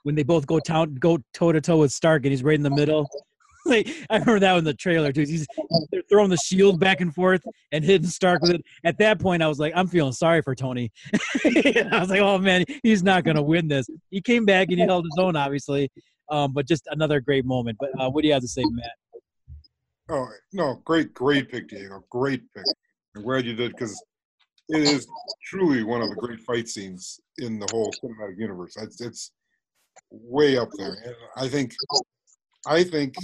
when 0.04 0.14
they 0.14 0.22
both 0.22 0.46
go 0.46 0.60
town 0.60 0.94
go 0.94 1.18
toe 1.32 1.50
to 1.52 1.60
toe 1.60 1.78
with 1.78 1.92
Stark, 1.92 2.24
and 2.24 2.30
he's 2.30 2.44
right 2.44 2.54
in 2.54 2.62
the 2.62 2.70
middle. 2.70 3.08
Like 3.66 3.88
I 4.10 4.18
remember 4.18 4.40
that 4.40 4.58
in 4.58 4.64
the 4.64 4.74
trailer 4.74 5.10
too. 5.10 5.22
He's 5.22 5.46
they're 5.90 6.02
throwing 6.10 6.28
the 6.28 6.36
shield 6.36 6.78
back 6.78 7.00
and 7.00 7.14
forth 7.14 7.42
and 7.72 7.82
hitting 7.82 8.06
Stark 8.06 8.42
with 8.42 8.50
it. 8.50 8.62
At 8.84 8.98
that 8.98 9.18
point, 9.18 9.42
I 9.42 9.48
was 9.48 9.58
like, 9.58 9.72
I'm 9.74 9.86
feeling 9.86 10.12
sorry 10.12 10.42
for 10.42 10.54
Tony. 10.54 10.92
I 11.46 11.88
was 11.98 12.10
like, 12.10 12.20
oh 12.20 12.36
man, 12.36 12.66
he's 12.82 13.02
not 13.02 13.24
gonna 13.24 13.40
win 13.42 13.68
this. 13.68 13.88
He 14.10 14.20
came 14.20 14.44
back 14.44 14.68
and 14.68 14.78
he 14.78 14.84
held 14.84 15.06
his 15.06 15.16
own, 15.18 15.34
obviously. 15.34 15.90
Um, 16.28 16.52
but 16.52 16.68
just 16.68 16.86
another 16.90 17.20
great 17.20 17.46
moment. 17.46 17.78
But 17.80 17.98
uh, 17.98 18.10
what 18.10 18.20
do 18.20 18.28
you 18.28 18.34
have 18.34 18.42
to 18.42 18.48
say, 18.48 18.64
Matt? 18.70 19.22
Oh 20.10 20.28
no, 20.52 20.82
great, 20.84 21.14
great 21.14 21.50
pick, 21.50 21.68
Diego. 21.68 22.04
Great 22.10 22.42
pick. 22.54 22.66
I'm 23.16 23.22
glad 23.22 23.46
you 23.46 23.54
did 23.54 23.72
because 23.72 23.98
it 24.68 24.82
is 24.82 25.06
truly 25.42 25.82
one 25.82 26.02
of 26.02 26.10
the 26.10 26.16
great 26.16 26.40
fight 26.40 26.68
scenes 26.68 27.18
in 27.38 27.58
the 27.58 27.66
whole 27.70 27.90
cinematic 28.02 28.38
universe. 28.38 28.76
It's, 28.76 29.00
it's 29.00 29.30
way 30.10 30.56
up 30.56 30.68
there, 30.76 30.96
and 31.04 31.14
I 31.36 31.48
think, 31.48 31.74
I 32.66 32.84
think 32.84 33.14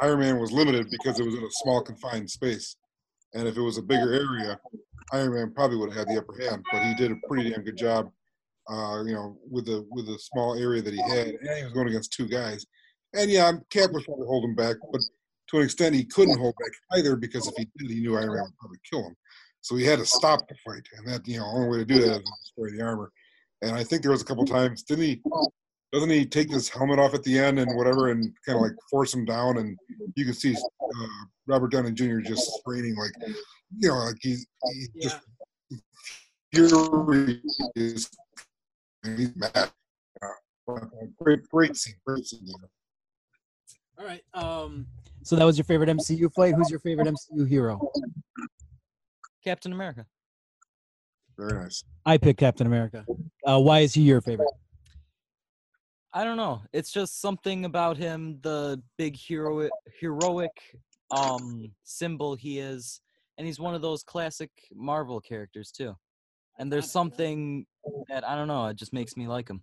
Iron 0.00 0.20
Man 0.20 0.38
was 0.38 0.52
limited 0.52 0.88
because 0.90 1.18
it 1.18 1.24
was 1.24 1.34
in 1.34 1.42
a 1.42 1.50
small 1.62 1.82
confined 1.82 2.30
space, 2.30 2.76
and 3.34 3.48
if 3.48 3.56
it 3.56 3.62
was 3.62 3.78
a 3.78 3.82
bigger 3.82 4.12
area, 4.12 4.58
Iron 5.12 5.34
Man 5.34 5.52
probably 5.52 5.76
would 5.76 5.92
have 5.92 6.06
had 6.06 6.08
the 6.08 6.20
upper 6.20 6.36
hand. 6.40 6.62
But 6.72 6.82
he 6.82 6.94
did 6.94 7.10
a 7.10 7.16
pretty 7.28 7.50
damn 7.50 7.62
good 7.62 7.76
job, 7.76 8.10
uh, 8.68 9.02
you 9.04 9.14
know, 9.14 9.38
with 9.50 9.66
the 9.66 9.86
with 9.90 10.06
the 10.06 10.18
small 10.18 10.54
area 10.54 10.82
that 10.82 10.94
he 10.94 11.02
had, 11.02 11.28
and 11.28 11.58
he 11.58 11.64
was 11.64 11.72
going 11.72 11.88
against 11.88 12.12
two 12.12 12.28
guys. 12.28 12.64
And 13.14 13.30
yeah, 13.30 13.52
Cap 13.70 13.92
was 13.92 14.04
trying 14.04 14.18
to 14.18 14.26
hold 14.26 14.44
him 14.44 14.54
back, 14.54 14.76
but 14.92 15.00
to 15.50 15.58
an 15.58 15.64
extent 15.64 15.94
he 15.94 16.04
couldn't 16.04 16.38
hold 16.38 16.54
back 16.60 16.72
either 16.98 17.16
because 17.16 17.46
if 17.46 17.54
he 17.56 17.68
did, 17.78 17.90
he 17.90 18.00
knew 18.00 18.16
Iron 18.16 18.34
Man 18.34 18.42
would 18.42 18.58
probably 18.58 18.78
kill 18.90 19.06
him. 19.06 19.16
So 19.60 19.76
he 19.76 19.84
had 19.84 19.98
to 19.98 20.06
stop 20.06 20.40
the 20.48 20.54
fight, 20.64 20.86
and 20.96 21.08
that 21.08 21.26
you 21.26 21.38
know, 21.38 21.46
only 21.46 21.68
way 21.68 21.78
to 21.78 21.84
do 21.84 21.98
that 22.00 22.10
is 22.10 22.18
to 22.18 22.32
destroy 22.42 22.76
the 22.76 22.82
armor. 22.82 23.12
And 23.62 23.72
I 23.72 23.82
think 23.82 24.02
there 24.02 24.10
was 24.10 24.22
a 24.22 24.24
couple 24.24 24.44
times, 24.44 24.82
didn't 24.82 25.04
he? 25.04 25.22
Doesn't 25.94 26.10
he 26.10 26.26
take 26.26 26.50
his 26.50 26.68
helmet 26.68 26.98
off 26.98 27.14
at 27.14 27.22
the 27.22 27.38
end 27.38 27.60
and 27.60 27.76
whatever, 27.76 28.10
and 28.10 28.24
kind 28.44 28.56
of 28.56 28.62
like 28.62 28.72
force 28.90 29.14
him 29.14 29.24
down? 29.24 29.58
And 29.58 29.78
you 30.16 30.24
can 30.24 30.34
see 30.34 30.52
uh, 30.56 31.06
Robert 31.46 31.70
Downey 31.70 31.92
Jr. 31.92 32.18
just 32.18 32.50
straining, 32.58 32.96
like 32.96 33.12
you 33.78 33.88
know, 33.88 33.94
like 33.94 34.16
he's 34.20 34.44
he 34.72 34.88
just 35.00 35.18
Fury 36.52 37.40
he's 37.72 38.10
mad. 39.36 39.70
Uh, 40.20 40.80
great, 41.16 41.48
great 41.48 41.76
scene, 41.76 41.94
great 42.04 42.26
scene. 42.26 42.40
you. 42.44 42.54
All 43.96 44.04
right. 44.04 44.22
Um. 44.34 44.88
So 45.22 45.36
that 45.36 45.44
was 45.44 45.56
your 45.56 45.64
favorite 45.64 45.90
MCU 45.90 46.32
fight. 46.34 46.54
Who's 46.56 46.70
your 46.70 46.80
favorite 46.80 47.06
MCU 47.06 47.48
hero? 47.48 47.80
Captain 49.44 49.72
America. 49.72 50.06
Very 51.38 51.62
nice. 51.62 51.84
I 52.04 52.18
picked 52.18 52.40
Captain 52.40 52.66
America. 52.66 53.06
Uh, 53.46 53.60
why 53.60 53.80
is 53.80 53.94
he 53.94 54.02
your 54.02 54.20
favorite? 54.20 54.48
I 56.14 56.22
don't 56.22 56.36
know. 56.36 56.62
It's 56.72 56.92
just 56.92 57.20
something 57.20 57.64
about 57.64 57.96
him, 57.96 58.38
the 58.42 58.80
big 58.96 59.16
hero 59.16 59.68
heroic 60.00 60.52
um 61.10 61.70
symbol 61.82 62.34
he 62.34 62.60
is, 62.60 63.00
and 63.36 63.46
he's 63.46 63.58
one 63.58 63.74
of 63.74 63.82
those 63.82 64.02
classic 64.04 64.50
Marvel 64.72 65.20
characters 65.20 65.72
too. 65.72 65.96
And 66.58 66.72
there's 66.72 66.90
something 66.90 67.66
that 68.08 68.26
I 68.26 68.36
don't 68.36 68.46
know, 68.46 68.66
it 68.66 68.76
just 68.76 68.92
makes 68.92 69.16
me 69.16 69.26
like 69.26 69.48
him. 69.48 69.62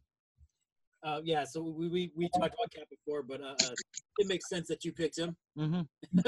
Uh, 1.03 1.21
yeah. 1.23 1.43
So 1.45 1.61
we, 1.61 1.87
we 1.87 2.11
we 2.15 2.29
talked 2.29 2.53
about 2.53 2.71
Cap 2.75 2.87
before, 2.89 3.23
but 3.23 3.41
uh, 3.41 3.55
uh, 3.63 3.73
it 4.19 4.27
makes 4.27 4.49
sense 4.49 4.67
that 4.67 4.85
you 4.85 4.91
picked 4.91 5.17
him. 5.17 5.35
Mm-hmm. 5.57 6.19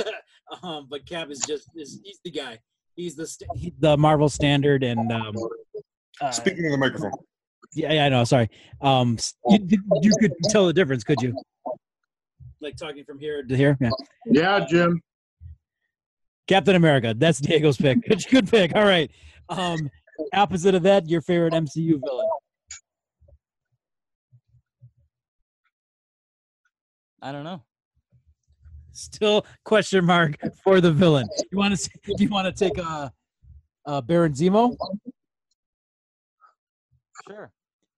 um, 0.66 0.88
but 0.90 1.06
Cap 1.06 1.30
is 1.30 1.42
just 1.42 1.70
is 1.76 2.00
he's 2.04 2.20
the 2.24 2.32
guy. 2.32 2.60
He's 2.96 3.16
the 3.16 3.28
st- 3.28 3.50
he's 3.56 3.74
the 3.80 3.98
Marvel 3.98 4.30
standard, 4.30 4.84
and 4.84 5.12
um, 5.12 5.36
uh, 6.22 6.32
Speaking 6.32 6.66
of 6.66 6.72
the 6.72 6.78
microphone, 6.78 7.12
yeah, 7.76 7.94
yeah, 7.94 8.06
I 8.06 8.10
know. 8.10 8.24
Sorry. 8.24 8.50
Um, 8.82 9.18
you, 9.50 9.60
you 10.02 10.12
could 10.20 10.34
tell 10.50 10.66
the 10.68 10.74
difference, 10.74 11.04
could 11.04 11.22
you? 11.22 11.36
Like 12.62 12.78
talking 12.78 13.04
from 13.04 13.20
here 13.20 13.44
to 13.44 13.58
here. 13.58 13.78
Yeah. 13.80 13.90
Yeah, 14.26 14.66
Jim. 14.70 15.02
Captain 16.48 16.76
America. 16.76 17.14
That's 17.18 17.40
Diego's 17.40 17.78
pick. 17.78 18.02
Good, 18.08 18.24
good 18.30 18.50
pick. 18.50 18.76
All 18.76 18.84
right. 18.84 19.10
Um, 19.50 19.90
opposite 20.34 20.76
of 20.76 20.84
that, 20.84 21.10
your 21.10 21.22
favorite 21.22 21.54
MCU 21.54 22.00
villain. 22.04 22.28
I 27.22 27.32
don't 27.32 27.46
know. 27.46 27.64
Still 28.92 29.46
question 29.64 30.06
mark 30.06 30.36
for 30.64 30.82
the 30.82 30.92
villain. 30.92 31.28
You 31.52 31.58
want 31.58 31.76
to? 31.78 31.90
Do 32.18 32.24
you 32.24 32.30
want 32.30 32.54
to 32.54 32.70
take 32.70 32.78
a, 32.78 33.12
uh 33.86 34.02
Baron 34.02 34.34
Zemo? 34.34 34.76
Sure. 37.28 37.52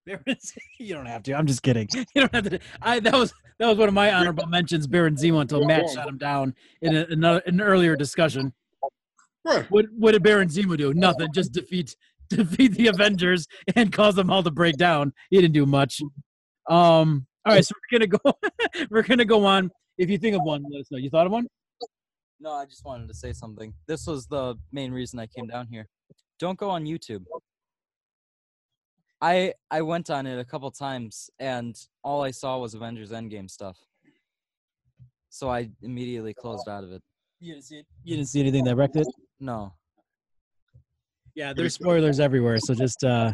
Baron, 0.26 0.40
Z- 0.40 0.56
you 0.80 0.94
don't 0.94 1.06
have 1.08 1.24
to. 1.24 1.34
I'm 1.34 1.48
just 1.48 1.64
kidding. 1.64 1.88
You 1.94 2.06
don't 2.16 2.34
have 2.36 2.50
to. 2.50 2.60
I 2.82 3.00
that 3.00 3.14
was 3.14 3.34
that 3.60 3.68
was 3.68 3.78
one 3.78 3.88
of 3.88 3.94
my 3.94 4.14
honorable 4.14 4.46
mentions. 4.46 4.88
Baron 4.88 5.16
Zemo 5.16 5.42
until 5.42 5.66
Matt 5.66 5.90
shot 5.90 6.08
him 6.08 6.18
down 6.18 6.54
in 6.82 6.96
a, 6.96 7.06
another, 7.10 7.42
an 7.46 7.62
earlier 7.62 7.96
discussion. 7.96 8.54
what? 9.44 9.66
What 9.70 9.86
what 9.98 10.12
did 10.12 10.24
Baron 10.24 10.50
Zemo 10.50 10.78
do? 10.78 10.94
Nothing. 10.94 11.30
Just 11.34 11.54
defeat 11.54 11.96
defeat 12.30 12.74
the 12.74 12.88
Avengers 12.88 13.48
and 13.76 13.92
cause 13.92 14.16
them 14.16 14.30
all 14.30 14.44
to 14.44 14.52
break 14.52 14.78
down. 14.78 15.14
He 15.30 15.38
didn't 15.42 15.54
do 15.54 15.66
much. 15.66 16.02
Um. 16.70 17.26
All 17.48 17.54
right, 17.54 17.64
so 17.64 17.76
we're 17.92 18.00
gonna 18.00 18.08
go. 18.08 18.34
we're 18.90 19.04
gonna 19.04 19.26
go 19.26 19.46
on. 19.46 19.72
If 19.98 20.10
you 20.10 20.18
think 20.18 20.36
of 20.36 20.42
one, 20.44 20.64
let 20.72 20.82
us 20.82 20.92
know. 20.92 20.98
You 20.98 21.10
thought 21.10 21.28
of 21.28 21.32
one? 21.32 21.48
No, 22.40 22.52
I 22.52 22.66
just 22.66 22.84
wanted 22.84 23.08
to 23.08 23.14
say 23.14 23.34
something. 23.34 23.74
This 23.88 24.08
was 24.08 24.26
the 24.28 24.56
main 24.72 24.92
reason 24.92 25.20
I 25.20 25.28
came 25.28 25.48
down 25.48 25.68
here. 25.68 25.88
Don't 26.40 26.58
go 26.58 26.70
on 26.70 26.86
YouTube. 26.86 27.24
I 29.26 29.54
I 29.72 29.82
went 29.82 30.12
on 30.12 30.28
it 30.28 30.38
a 30.38 30.46
couple 30.46 30.70
times 30.70 31.32
and 31.40 31.76
all 32.04 32.22
I 32.22 32.30
saw 32.30 32.60
was 32.60 32.76
Avengers 32.76 33.10
Endgame 33.12 33.50
stuff. 33.50 33.78
So 35.32 35.50
I 35.50 35.70
immediately 35.82 36.36
closed 36.36 36.70
out 36.70 36.84
of 36.84 36.92
it. 36.92 37.02
You 37.40 37.54
didn't 37.54 37.66
see 37.66 37.78
it. 37.78 37.88
You 38.04 38.18
didn't 38.18 38.30
see 38.30 38.40
anything 38.40 38.64
that 38.66 38.76
wrecked 38.76 38.98
it. 38.98 39.08
No. 39.40 39.74
Yeah, 41.34 41.54
there's 41.54 41.74
spoilers 41.74 42.20
everywhere, 42.20 42.60
so 42.60 42.76
just 42.76 43.04
uh, 43.04 43.34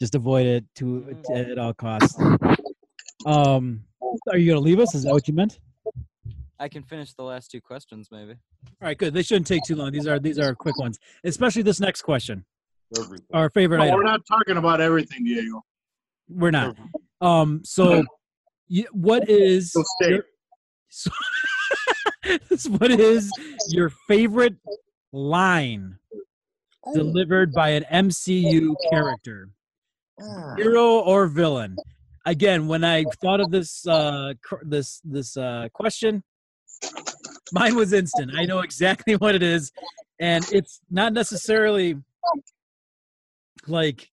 just 0.00 0.14
avoid 0.14 0.46
it 0.46 0.64
to 0.76 1.14
at 1.34 1.58
all 1.58 1.74
costs. 1.74 2.18
Um, 3.26 3.84
are 4.30 4.38
you 4.38 4.50
gonna 4.50 4.60
leave 4.60 4.80
us? 4.80 4.94
Is 4.94 5.02
that 5.04 5.12
what 5.12 5.28
you 5.28 5.34
meant? 5.34 5.60
I 6.58 6.68
can 6.68 6.82
finish 6.82 7.12
the 7.12 7.22
last 7.22 7.50
two 7.50 7.60
questions 7.60 8.08
maybe. 8.10 8.32
All 8.32 8.88
right, 8.88 8.96
good. 8.96 9.12
They 9.12 9.22
shouldn't 9.22 9.46
take 9.46 9.62
too 9.64 9.76
long. 9.76 9.92
These 9.92 10.06
are 10.06 10.18
these 10.18 10.38
are 10.38 10.54
quick 10.54 10.78
ones, 10.78 10.98
especially 11.22 11.62
this 11.62 11.80
next 11.80 12.00
question. 12.00 12.46
Everything. 12.96 13.26
Our 13.32 13.50
favorite 13.50 13.78
No, 13.78 13.84
item. 13.84 13.96
we're 13.96 14.02
not 14.04 14.20
talking 14.26 14.56
about 14.56 14.80
everything, 14.80 15.24
Diego. 15.24 15.62
We're 16.28 16.50
not. 16.50 16.76
Um, 17.20 17.62
so 17.64 18.04
what 18.92 19.28
is? 19.28 19.72
So 19.72 19.82
your, 20.08 20.24
so 20.88 21.10
what 22.78 22.90
is 22.90 23.30
your 23.68 23.90
favorite 24.06 24.56
line 25.12 25.98
delivered 26.94 27.52
by 27.52 27.70
an 27.70 27.84
MCU 27.92 28.74
character? 28.90 29.50
ah. 30.20 30.54
hero 30.56 30.98
or 31.00 31.26
villain 31.26 31.76
again 32.26 32.66
when 32.66 32.84
i 32.84 33.04
thought 33.22 33.40
of 33.40 33.50
this 33.50 33.86
uh 33.86 34.32
this 34.62 35.00
this 35.04 35.36
uh 35.36 35.68
question 35.72 36.22
mine 37.52 37.74
was 37.76 37.92
instant 37.92 38.30
i 38.36 38.44
know 38.44 38.60
exactly 38.60 39.14
what 39.16 39.34
it 39.34 39.42
is 39.42 39.70
and 40.20 40.44
it's 40.52 40.80
not 40.90 41.12
necessarily 41.12 41.94
like 43.68 44.10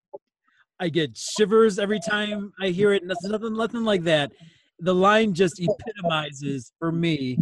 i 0.80 0.88
get 0.88 1.16
shivers 1.16 1.78
every 1.78 2.00
time 2.00 2.52
i 2.60 2.68
hear 2.68 2.92
it 2.92 3.04
nothing 3.04 3.30
nothing, 3.30 3.56
nothing 3.56 3.84
like 3.84 4.02
that. 4.04 4.32
The 4.78 4.94
line 4.94 5.32
just 5.32 5.60
epitomizes 5.60 6.72
for 6.78 6.90
me 6.90 7.38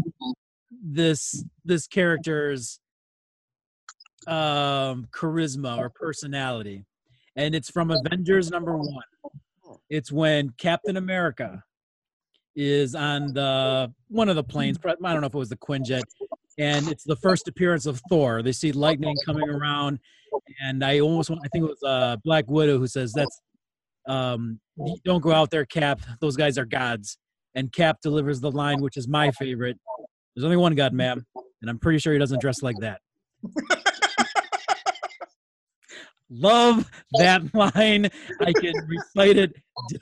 this 0.70 1.42
this 1.64 1.86
character's 1.86 2.80
um 4.26 5.08
charisma 5.12 5.78
or 5.78 5.88
personality. 5.90 6.84
And 7.36 7.54
it's 7.54 7.70
from 7.70 7.90
avengers 7.90 8.50
number 8.50 8.76
one. 8.76 9.78
It's 9.88 10.12
when 10.12 10.50
captain 10.58 10.96
america 10.96 11.64
is 12.56 12.94
on 12.94 13.32
the 13.32 13.92
one 14.08 14.28
of 14.28 14.36
the 14.36 14.42
planes 14.44 14.76
i 14.84 15.12
don't 15.12 15.20
know 15.20 15.26
if 15.26 15.34
it 15.34 15.38
was 15.38 15.48
the 15.48 15.56
quinjet 15.56 16.02
and 16.60 16.88
it's 16.88 17.04
the 17.04 17.16
first 17.16 17.48
appearance 17.48 17.86
of 17.86 18.02
thor. 18.10 18.42
They 18.42 18.52
see 18.52 18.70
lightning 18.72 19.16
coming 19.24 19.48
around 19.48 19.98
and 20.62 20.84
i 20.84 21.00
almost 21.00 21.30
want 21.30 21.40
i 21.44 21.48
think 21.48 21.64
it 21.64 21.68
was 21.68 21.82
uh 21.84 22.16
black 22.24 22.44
widow 22.48 22.78
who 22.78 22.86
says 22.86 23.12
that's 23.12 23.40
um 24.06 24.58
don't 25.04 25.22
go 25.22 25.32
out 25.32 25.50
there 25.50 25.64
cap. 25.64 26.00
Those 26.20 26.36
guys 26.36 26.58
are 26.58 26.64
gods. 26.64 27.18
And 27.54 27.72
cap 27.72 27.98
delivers 28.02 28.40
the 28.40 28.50
line 28.50 28.80
which 28.80 28.96
is 28.96 29.08
my 29.08 29.30
favorite. 29.32 29.76
There's 30.34 30.44
only 30.44 30.56
one 30.56 30.74
god 30.74 30.92
ma'am 30.92 31.26
and 31.60 31.70
i'm 31.70 31.78
pretty 31.78 31.98
sure 31.98 32.12
he 32.12 32.18
doesn't 32.18 32.40
dress 32.40 32.62
like 32.62 32.76
that. 32.80 33.00
Love 36.32 36.88
that 37.14 37.52
line. 37.54 38.08
I 38.40 38.52
can 38.52 38.72
recite 38.86 39.36
it 39.36 39.52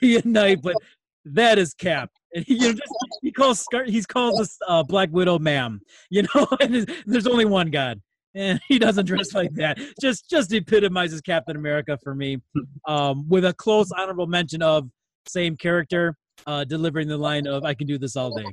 day 0.01 0.16
and 0.16 0.26
night 0.26 0.61
but 0.62 0.76
that 1.24 1.59
is 1.59 1.74
cap. 1.74 2.11
And 2.35 2.45
he, 2.45 2.55
you 2.55 2.61
know, 2.61 2.72
just, 2.72 2.93
he 3.22 3.33
calls 3.33 3.61
Scar- 3.61 3.85
he 3.85 4.03
calls 4.03 4.39
this 4.39 4.59
uh, 4.68 4.83
black 4.83 5.09
widow 5.11 5.39
ma'am. 5.39 5.81
You 6.11 6.26
know 6.35 6.47
there's 7.07 7.26
only 7.26 7.47
one 7.47 7.70
god 7.70 8.01
and 8.35 8.61
he 8.68 8.79
doesn't 8.79 9.07
dress 9.07 9.35
like 9.35 9.53
that. 9.55 9.79
Just 10.01 10.29
just 10.31 10.53
epitomizes 10.53 11.20
captain 11.20 11.57
america 11.57 11.99
for 12.03 12.14
me 12.14 12.39
um, 12.87 13.29
with 13.29 13.45
a 13.45 13.55
close 13.55 13.91
honorable 13.93 14.26
mention 14.26 14.62
of 14.62 14.89
same 15.26 15.57
character 15.57 16.14
uh, 16.47 16.64
delivering 16.64 17.09
the 17.09 17.18
line 17.18 17.47
of 17.47 17.64
i 17.64 17.74
can 17.74 17.87
do 17.87 17.99
this 17.99 18.16
all 18.16 18.35
day. 18.35 18.47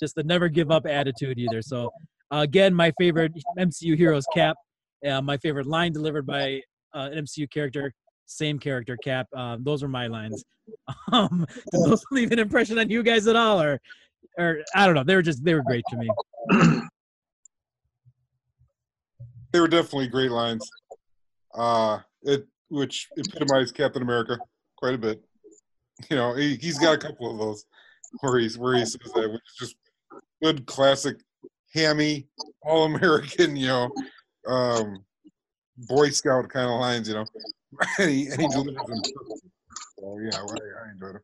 Just 0.00 0.14
the 0.14 0.24
never 0.24 0.48
give 0.48 0.70
up 0.70 0.86
attitude 0.86 1.38
either. 1.38 1.62
So 1.62 1.90
uh, 2.32 2.38
again 2.38 2.74
my 2.74 2.92
favorite 2.98 3.32
mcu 3.58 3.96
heroes 3.96 4.26
cap 4.34 4.56
uh, 5.08 5.22
my 5.22 5.36
favorite 5.38 5.66
line 5.66 5.92
delivered 5.92 6.26
by 6.26 6.60
uh, 6.94 7.10
an 7.12 7.24
mcu 7.24 7.50
character 7.50 7.92
same 8.26 8.58
character 8.58 8.96
cap 9.02 9.26
um, 9.34 9.62
those 9.64 9.82
are 9.82 9.88
my 9.88 10.06
lines. 10.06 10.44
Um, 11.12 11.46
did 11.72 11.80
those 11.82 12.04
leave 12.10 12.30
an 12.30 12.38
impression 12.38 12.78
on 12.78 12.90
you 12.90 13.02
guys 13.02 13.26
at 13.26 13.36
all 13.36 13.58
or 13.58 13.80
or 14.36 14.58
i 14.74 14.84
don't 14.84 14.94
know. 14.94 15.02
They 15.02 15.14
were 15.14 15.22
just 15.22 15.42
they 15.42 15.54
were 15.54 15.62
great 15.62 15.82
to 15.88 15.96
me 15.96 16.08
They 19.58 19.62
were 19.62 19.66
definitely 19.66 20.06
great 20.06 20.30
lines. 20.30 20.70
Uh, 21.52 21.98
it 22.22 22.46
which 22.68 23.08
epitomized 23.16 23.74
Captain 23.74 24.02
America 24.02 24.38
quite 24.76 24.94
a 24.94 24.98
bit. 24.98 25.20
You 26.08 26.14
know, 26.14 26.32
he, 26.34 26.54
he's 26.54 26.78
got 26.78 26.94
a 26.94 26.98
couple 26.98 27.32
of 27.32 27.38
those 27.38 27.64
where 28.20 28.38
he's 28.38 28.56
where 28.56 28.76
he 28.76 28.84
says 28.84 29.00
that, 29.16 29.32
which 29.32 29.42
is 29.50 29.58
just 29.58 29.76
good 30.40 30.64
classic 30.64 31.16
hammy, 31.74 32.28
all 32.62 32.84
American, 32.84 33.56
you 33.56 33.66
know, 33.66 33.90
um, 34.46 35.04
Boy 35.76 36.10
Scout 36.10 36.48
kind 36.48 36.70
of 36.70 36.78
lines, 36.78 37.08
you 37.08 37.14
know. 37.14 37.26
and 37.98 38.10
he 38.10 38.28
and 38.28 38.40
he 38.40 38.46
delivers 38.46 38.76
them. 38.86 39.02
So 39.98 40.20
yeah, 40.20 40.38
I, 40.38 40.86
I 40.86 40.92
enjoyed 40.92 41.16
it. 41.16 41.22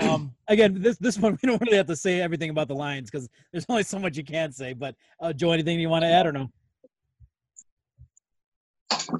Um, 0.00 0.32
again 0.48 0.80
this 0.80 0.96
this 0.98 1.18
one 1.18 1.38
we 1.42 1.46
don't 1.46 1.60
really 1.60 1.76
have 1.76 1.86
to 1.86 1.96
say 1.96 2.20
everything 2.20 2.50
about 2.50 2.68
the 2.68 2.74
lines 2.74 3.10
because 3.10 3.28
there's 3.52 3.66
only 3.68 3.82
so 3.82 3.98
much 3.98 4.16
you 4.16 4.24
can 4.24 4.52
say 4.52 4.72
but 4.72 4.94
uh, 5.20 5.32
joe 5.32 5.52
anything 5.52 5.78
you 5.78 5.88
want 5.88 6.02
to 6.02 6.08
add 6.08 6.26
or 6.26 6.32
no 6.32 6.50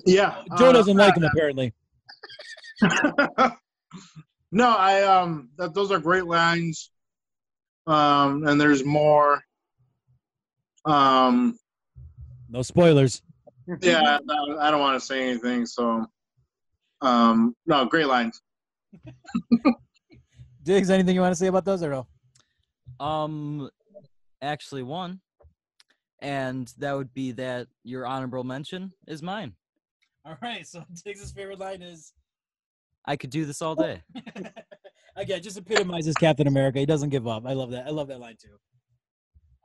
Yeah. 0.07 0.43
joe 0.59 0.69
uh, 0.69 0.73
doesn't 0.73 0.97
like 0.97 1.17
him 1.17 1.25
apparently 1.25 1.75
no, 4.53 4.75
I 4.77 5.03
um 5.03 5.51
that 5.59 5.75
those 5.75 5.91
are 5.91 5.99
great 5.99 6.25
lines. 6.25 6.91
Um 7.87 8.47
and 8.47 8.59
there's 8.61 8.85
more. 8.85 9.43
Um 10.87 11.59
no 12.49 12.63
spoilers 12.63 13.23
yeah, 13.83 14.19
I, 14.29 14.57
I 14.61 14.71
don't 14.71 14.81
want 14.81 14.99
to 15.01 15.07
say 15.07 15.29
anything. 15.29 15.65
So, 15.65 16.05
um, 17.03 17.55
no, 17.67 17.85
great 17.85 18.07
lines. 18.09 18.41
Diggs, 20.71 20.89
anything 20.89 21.17
you 21.17 21.21
want 21.21 21.33
to 21.33 21.37
say 21.37 21.49
about 21.49 21.65
those 21.65 21.83
or 21.83 21.91
no? 21.91 23.05
Um, 23.05 23.69
actually, 24.41 24.85
one, 24.85 25.21
and 26.23 26.73
that 26.79 26.97
would 26.97 27.13
be 27.13 27.33
that 27.33 27.67
your 27.83 28.07
honorable 28.07 28.45
mention 28.45 28.93
is 29.09 29.21
mine. 29.21 29.55
All 30.25 30.39
right. 30.41 30.65
So 30.65 30.85
Diggs' 31.05 31.33
favorite 31.33 31.59
line 31.59 31.83
is 31.83 32.13
I 33.05 33.17
could 33.17 33.31
do 33.31 33.47
this 33.47 33.61
all 33.63 33.75
day. 33.75 34.01
again 35.17 35.43
just 35.43 35.59
epitomizes 35.59 36.15
Captain 36.15 36.47
America. 36.47 36.79
He 36.79 36.87
doesn't 36.87 37.11
give 37.11 37.27
up. 37.27 37.47
I 37.47 37.55
love 37.55 37.73
that. 37.73 37.89
I 37.89 37.91
love 37.91 38.07
that 38.07 38.21
line 38.21 38.37
too. 38.41 38.57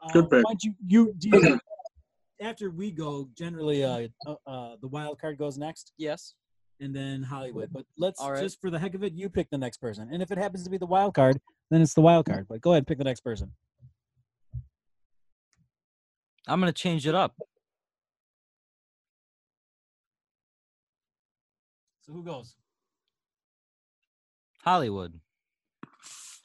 Um, 0.02 0.28
Good 0.28 0.30
pick. 0.32 0.64
You 0.64 0.74
you 0.88 1.14
do 1.20 1.30
you, 1.30 1.60
after 2.42 2.72
we 2.72 2.90
go? 2.90 3.30
Generally, 3.38 3.84
uh, 3.84 4.08
uh, 4.26 4.36
uh, 4.48 4.76
the 4.82 4.88
wild 4.88 5.22
card 5.22 5.38
goes 5.38 5.56
next. 5.56 5.94
Yes. 6.00 6.34
And 6.80 6.96
then 6.96 7.24
Hollywood. 7.24 7.70
But 7.72 7.86
let's 7.98 8.20
All 8.20 8.32
right. 8.32 8.42
just 8.42 8.60
for 8.62 8.70
the 8.70 8.80
heck 8.80 8.94
of 8.94 9.04
it, 9.04 9.14
you 9.14 9.30
pick 9.30 9.50
the 9.50 9.58
next 9.58 9.78
person. 9.78 10.10
And 10.12 10.22
if 10.22 10.32
it 10.32 10.38
happens 10.38 10.64
to 10.64 10.70
be 10.70 10.78
the 10.78 10.86
wild 10.86 11.14
card, 11.14 11.40
then 11.72 11.82
it's 11.82 11.94
the 11.94 12.02
wild 12.02 12.26
card. 12.26 12.48
But 12.48 12.62
go 12.62 12.72
ahead, 12.72 12.88
pick 12.88 12.98
the 12.98 13.04
next 13.04 13.22
person. 13.22 13.52
I'm 16.48 16.60
gonna 16.60 16.72
change 16.72 17.08
it 17.08 17.16
up. 17.16 17.34
So 22.02 22.14
who 22.14 22.24
goes? 22.24 22.56
Hollywood, 24.64 25.20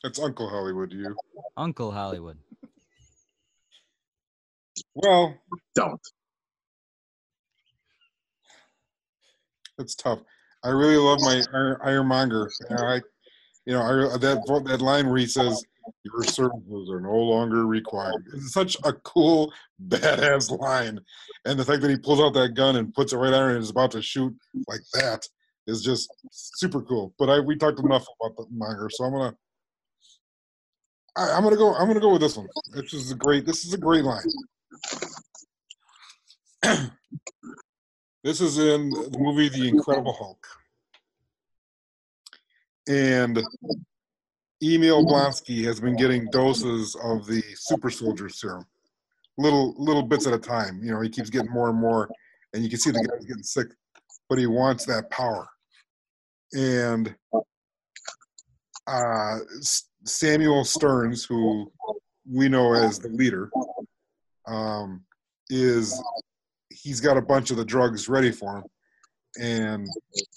That's 0.02 0.18
Uncle 0.18 0.48
Hollywood 0.48 0.92
you. 0.92 1.16
Uncle 1.56 1.90
Hollywood. 1.90 2.38
Well, 4.94 5.36
Don't. 5.74 6.00
It's 9.80 9.94
tough. 9.94 10.20
I 10.62 10.68
really 10.68 10.96
love 10.96 11.18
my 11.22 11.42
Iron- 11.54 11.78
Ironmonger. 11.82 12.50
I, 12.70 13.00
you 13.66 13.72
know, 13.72 13.80
I, 13.82 14.18
that 14.18 14.62
that 14.66 14.82
line 14.82 15.08
where 15.08 15.18
he 15.18 15.26
says, 15.26 15.64
"Your 16.04 16.22
services 16.24 16.90
are 16.90 17.00
no 17.00 17.16
longer 17.16 17.66
required." 17.66 18.24
It's 18.34 18.52
such 18.52 18.76
a 18.84 18.92
cool, 18.92 19.52
badass 19.88 20.56
line, 20.58 21.00
and 21.46 21.58
the 21.58 21.64
fact 21.64 21.80
that 21.82 21.90
he 21.90 21.96
pulls 21.96 22.20
out 22.20 22.34
that 22.34 22.54
gun 22.54 22.76
and 22.76 22.94
puts 22.94 23.12
it 23.12 23.16
right 23.16 23.32
on 23.32 23.50
and 23.50 23.58
is 23.62 23.70
about 23.70 23.90
to 23.92 24.02
shoot 24.02 24.36
like 24.68 24.82
that 24.94 25.26
is 25.66 25.82
just 25.82 26.10
super 26.30 26.82
cool. 26.82 27.14
But 27.18 27.30
I 27.30 27.40
we 27.40 27.56
talked 27.56 27.80
enough 27.80 28.06
about 28.20 28.36
the 28.36 28.46
monger, 28.50 28.90
so 28.90 29.04
I'm 29.04 29.12
gonna. 29.12 29.34
I, 31.16 31.32
I'm 31.32 31.42
gonna 31.42 31.56
go. 31.56 31.74
I'm 31.74 31.88
gonna 31.88 32.00
go 32.00 32.12
with 32.12 32.20
this 32.20 32.36
one. 32.36 32.48
This 32.74 32.92
is 32.92 33.10
a 33.12 33.16
great. 33.16 33.46
This 33.46 33.64
is 33.64 33.72
a 33.72 33.78
great 33.78 34.04
line. 34.04 34.22
This 38.22 38.42
is 38.42 38.58
in 38.58 38.90
the 38.90 39.18
movie 39.18 39.48
The 39.48 39.66
Incredible 39.66 40.12
Hulk. 40.12 40.46
And 42.86 43.42
Emil 44.62 45.06
Blonsky 45.06 45.64
has 45.64 45.80
been 45.80 45.96
getting 45.96 46.28
doses 46.30 46.94
of 47.02 47.24
the 47.26 47.42
super 47.54 47.88
soldier 47.88 48.28
serum. 48.28 48.66
Little 49.38 49.74
little 49.78 50.02
bits 50.02 50.26
at 50.26 50.34
a 50.34 50.38
time. 50.38 50.80
You 50.82 50.90
know, 50.90 51.00
he 51.00 51.08
keeps 51.08 51.30
getting 51.30 51.50
more 51.50 51.70
and 51.70 51.78
more, 51.78 52.10
and 52.52 52.62
you 52.62 52.68
can 52.68 52.78
see 52.78 52.90
the 52.90 52.98
guy's 52.98 53.24
getting 53.24 53.42
sick, 53.42 53.68
but 54.28 54.38
he 54.38 54.46
wants 54.46 54.84
that 54.84 55.08
power. 55.08 55.48
And 56.52 57.14
uh, 58.86 59.38
Samuel 60.04 60.64
Sterns, 60.64 61.24
who 61.24 61.72
we 62.30 62.50
know 62.50 62.74
as 62.74 62.98
the 62.98 63.08
leader, 63.08 63.50
um, 64.46 65.04
is 65.48 65.98
he's 66.82 67.00
got 67.00 67.16
a 67.16 67.22
bunch 67.22 67.50
of 67.50 67.56
the 67.56 67.64
drugs 67.64 68.08
ready 68.08 68.30
for 68.30 68.58
him. 68.58 68.64
And 69.40 69.86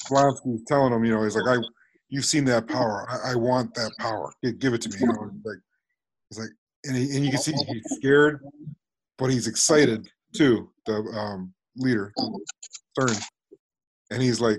Blonsky's 0.10 0.64
telling 0.68 0.94
him, 0.94 1.04
you 1.04 1.14
know, 1.14 1.24
he's 1.24 1.36
like, 1.36 1.48
I, 1.48 1.62
you've 2.10 2.26
seen 2.26 2.46
that 2.46 2.68
power. 2.68 3.08
I, 3.10 3.32
I 3.32 3.36
want 3.36 3.74
that 3.76 3.91
power. 4.00 4.32
Give, 4.60 4.74
it 4.74 4.82
to 4.82 4.89
me. 4.89 4.96
You 5.00 5.08
know, 5.08 5.32
like, 5.44 5.58
he's 6.30 6.39
like, 6.39 6.50
and, 6.86 6.96
he, 6.96 7.16
and 7.16 7.26
you 7.26 7.32
can 7.32 7.39
see 7.39 7.54
he's 7.54 7.84
scared, 7.98 8.41
but 9.18 9.32
he's 9.32 9.48
excited 9.48 10.10
too. 10.36 10.70
The 10.86 10.96
um, 10.96 11.54
leader, 11.78 12.14
Stern, 12.91 13.18
and 14.12 14.22
he's 14.22 14.41
like, 14.41 14.58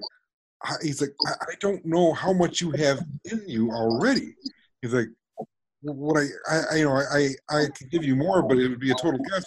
I- 0.65 0.77
he's 0.83 1.01
like, 1.01 1.15
I, 1.27 1.33
I 1.33 1.55
don't 1.61 1.85
know 1.85 2.13
how 2.13 2.33
much 2.33 2.61
you 2.61 2.71
have 2.73 3.05
in 3.31 3.43
you 3.47 3.71
already. 3.71 4.35
He's 4.83 4.95
like, 4.95 5.09
what 5.83 6.19
I, 6.19 6.61
I, 6.73 6.77
you 6.77 6.85
know, 6.87 6.97
I, 6.97 7.29
I 7.51 7.67
could 7.77 7.91
give 7.91 8.03
you 8.03 8.17
more, 8.17 8.43
but 8.43 8.59
it 8.59 8.69
would 8.69 8.81
be 8.81 8.91
a 8.91 8.95
total 8.95 9.21
guess. 9.31 9.45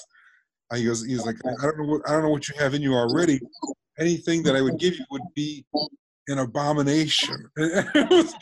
He 0.76 0.84
goes, 0.86 1.05
he's 1.05 1.26
like, 1.26 1.38
I 1.45 1.63
don't 1.63 1.78
know 1.78 1.86
what 1.86 2.01
I 2.07 2.13
don't 2.13 2.24
know 2.24 2.30
what 2.30 2.47
you 2.49 2.55
have 2.59 2.74
in 2.74 2.82
you 2.82 2.93
already. 2.93 3.39
Anything 3.99 4.43
that 4.43 4.55
I 4.55 4.61
would 4.61 4.78
give 4.78 4.95
you 4.95 5.05
would 5.11 5.22
be 5.34 5.65
an 6.28 6.39
abomination. 6.39 7.49
It 7.57 8.09
was, 8.09 8.36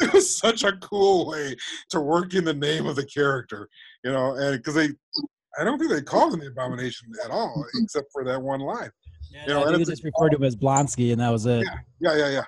it 0.00 0.12
was 0.12 0.38
such 0.38 0.62
a 0.62 0.72
cool 0.78 1.28
way 1.28 1.56
to 1.90 2.00
work 2.00 2.34
in 2.34 2.44
the 2.44 2.54
name 2.54 2.86
of 2.86 2.96
the 2.96 3.04
character, 3.06 3.68
you 4.04 4.12
know, 4.12 4.34
and 4.36 4.56
because 4.56 4.74
they, 4.74 4.88
I 5.58 5.64
don't 5.64 5.78
think 5.78 5.90
they 5.90 6.00
called 6.02 6.34
him 6.34 6.40
the 6.40 6.46
abomination 6.46 7.08
at 7.24 7.30
all, 7.30 7.64
except 7.82 8.06
for 8.12 8.24
that 8.24 8.40
one 8.40 8.60
line. 8.60 8.90
Yeah, 9.30 9.42
You 9.46 9.54
know, 9.54 9.58
I 9.58 9.62
and 9.62 9.70
think 9.70 9.76
they 9.78 9.92
it's 9.92 10.00
just 10.02 10.04
referred 10.04 10.30
to 10.38 10.44
as 10.44 10.56
Blonsky, 10.56 11.12
and 11.12 11.20
that 11.20 11.30
was 11.30 11.46
it. 11.46 11.64
Yeah, 12.00 12.16
yeah, 12.16 12.28
yeah. 12.30 12.44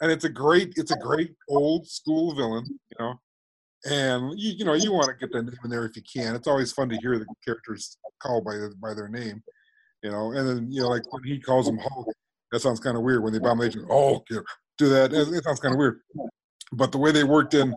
And 0.00 0.10
it's 0.12 0.24
a 0.24 0.28
great, 0.28 0.74
it's 0.76 0.90
a 0.90 0.98
great 0.98 1.34
old 1.48 1.88
school 1.88 2.34
villain, 2.34 2.66
you 2.66 2.96
know. 2.98 3.14
And 3.84 4.38
you, 4.38 4.52
you 4.52 4.64
know, 4.64 4.74
you 4.74 4.92
want 4.92 5.06
to 5.06 5.14
get 5.14 5.32
the 5.32 5.42
name 5.42 5.58
in 5.62 5.70
there 5.70 5.84
if 5.84 5.96
you 5.96 6.02
can. 6.02 6.34
It's 6.34 6.48
always 6.48 6.72
fun 6.72 6.88
to 6.88 6.96
hear 6.96 7.18
the 7.18 7.26
characters 7.44 7.98
called 8.20 8.44
by 8.44 8.56
by 8.80 8.94
their 8.94 9.08
name, 9.08 9.42
you 10.02 10.10
know. 10.10 10.32
And 10.32 10.48
then 10.48 10.72
you 10.72 10.82
know, 10.82 10.88
like 10.88 11.10
when 11.12 11.22
he 11.24 11.38
calls 11.38 11.68
him 11.68 11.78
Hulk, 11.78 12.08
that 12.52 12.60
sounds 12.60 12.80
kind 12.80 12.96
of 12.96 13.02
weird. 13.02 13.22
When 13.22 13.32
the 13.32 13.38
abomination, 13.38 13.86
oh, 13.90 14.24
you 14.30 14.36
know, 14.36 14.42
do 14.78 14.88
that, 14.88 15.12
it, 15.12 15.28
it 15.28 15.44
sounds 15.44 15.60
kind 15.60 15.74
of 15.74 15.78
weird. 15.78 16.00
But 16.72 16.90
the 16.92 16.98
way 16.98 17.12
they 17.12 17.24
worked 17.24 17.54
in 17.54 17.74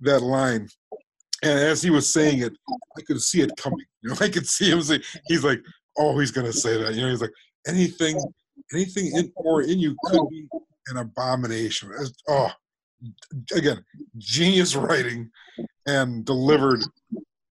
that 0.00 0.20
line, 0.20 0.68
and 1.42 1.58
as 1.58 1.82
he 1.82 1.90
was 1.90 2.12
saying 2.12 2.40
it, 2.40 2.52
I 2.96 3.02
could 3.02 3.20
see 3.20 3.40
it 3.40 3.50
coming. 3.56 3.80
You 4.00 4.10
know, 4.10 4.16
I 4.20 4.28
could 4.28 4.46
see 4.46 4.70
him 4.70 4.80
say, 4.80 5.00
he's 5.26 5.42
like, 5.42 5.60
oh, 5.98 6.16
he's 6.20 6.30
gonna 6.30 6.52
say 6.52 6.80
that. 6.80 6.94
You 6.94 7.02
know, 7.02 7.10
he's 7.10 7.20
like, 7.20 7.32
anything, 7.66 8.16
anything 8.72 9.10
in 9.12 9.32
or 9.34 9.62
in 9.62 9.80
you 9.80 9.96
could 10.04 10.28
be 10.30 10.46
an 10.86 10.98
abomination. 10.98 11.90
Oh, 12.28 12.50
again, 13.54 13.84
genius 14.18 14.74
writing 14.76 15.30
and 15.86 16.24
delivered 16.24 16.82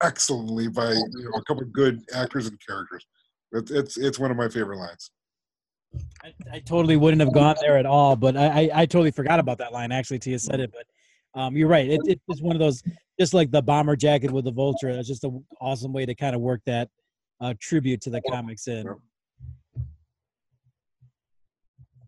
excellently 0.02 0.68
by 0.68 0.92
you 0.92 1.24
know, 1.24 1.30
a 1.36 1.44
couple 1.44 1.62
of 1.62 1.72
good 1.72 2.02
actors 2.14 2.46
and 2.46 2.58
characters. 2.66 3.04
It's 3.52 3.70
it's 3.70 3.96
it's 3.96 4.18
one 4.18 4.30
of 4.30 4.36
my 4.36 4.48
favorite 4.48 4.78
lines. 4.78 5.10
I, 6.22 6.34
I 6.52 6.58
totally 6.60 6.96
wouldn't 6.96 7.20
have 7.20 7.32
gone 7.32 7.56
there 7.60 7.78
at 7.78 7.86
all, 7.86 8.14
but 8.14 8.36
I, 8.36 8.46
I, 8.46 8.70
I 8.74 8.86
totally 8.86 9.10
forgot 9.10 9.40
about 9.40 9.58
that 9.58 9.72
line 9.72 9.90
actually. 9.90 10.18
Tia 10.18 10.38
said 10.38 10.60
it, 10.60 10.70
but 10.72 11.40
um, 11.40 11.56
you're 11.56 11.68
right. 11.68 11.88
It, 11.88 12.00
it, 12.04 12.20
it's 12.28 12.42
one 12.42 12.54
of 12.54 12.60
those, 12.60 12.82
just 13.18 13.32
like 13.32 13.50
the 13.50 13.62
bomber 13.62 13.96
jacket 13.96 14.30
with 14.30 14.44
the 14.44 14.52
vulture. 14.52 14.94
That's 14.94 15.08
just 15.08 15.24
an 15.24 15.44
awesome 15.60 15.92
way 15.92 16.04
to 16.04 16.14
kind 16.14 16.34
of 16.34 16.42
work 16.42 16.60
that 16.66 16.88
uh, 17.40 17.54
tribute 17.60 18.00
to 18.02 18.10
the 18.10 18.20
comics 18.30 18.68
in. 18.68 18.86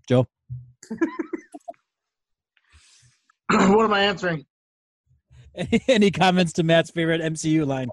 Joe, 0.09 0.27
what 3.75 3.85
am 3.85 3.93
I 3.93 4.03
answering? 4.05 4.47
any 5.89 6.11
comments 6.11 6.53
to 6.55 6.63
Matt's 6.63 6.91
favorite 6.91 7.21
MCU 7.21 7.67
line? 7.67 7.89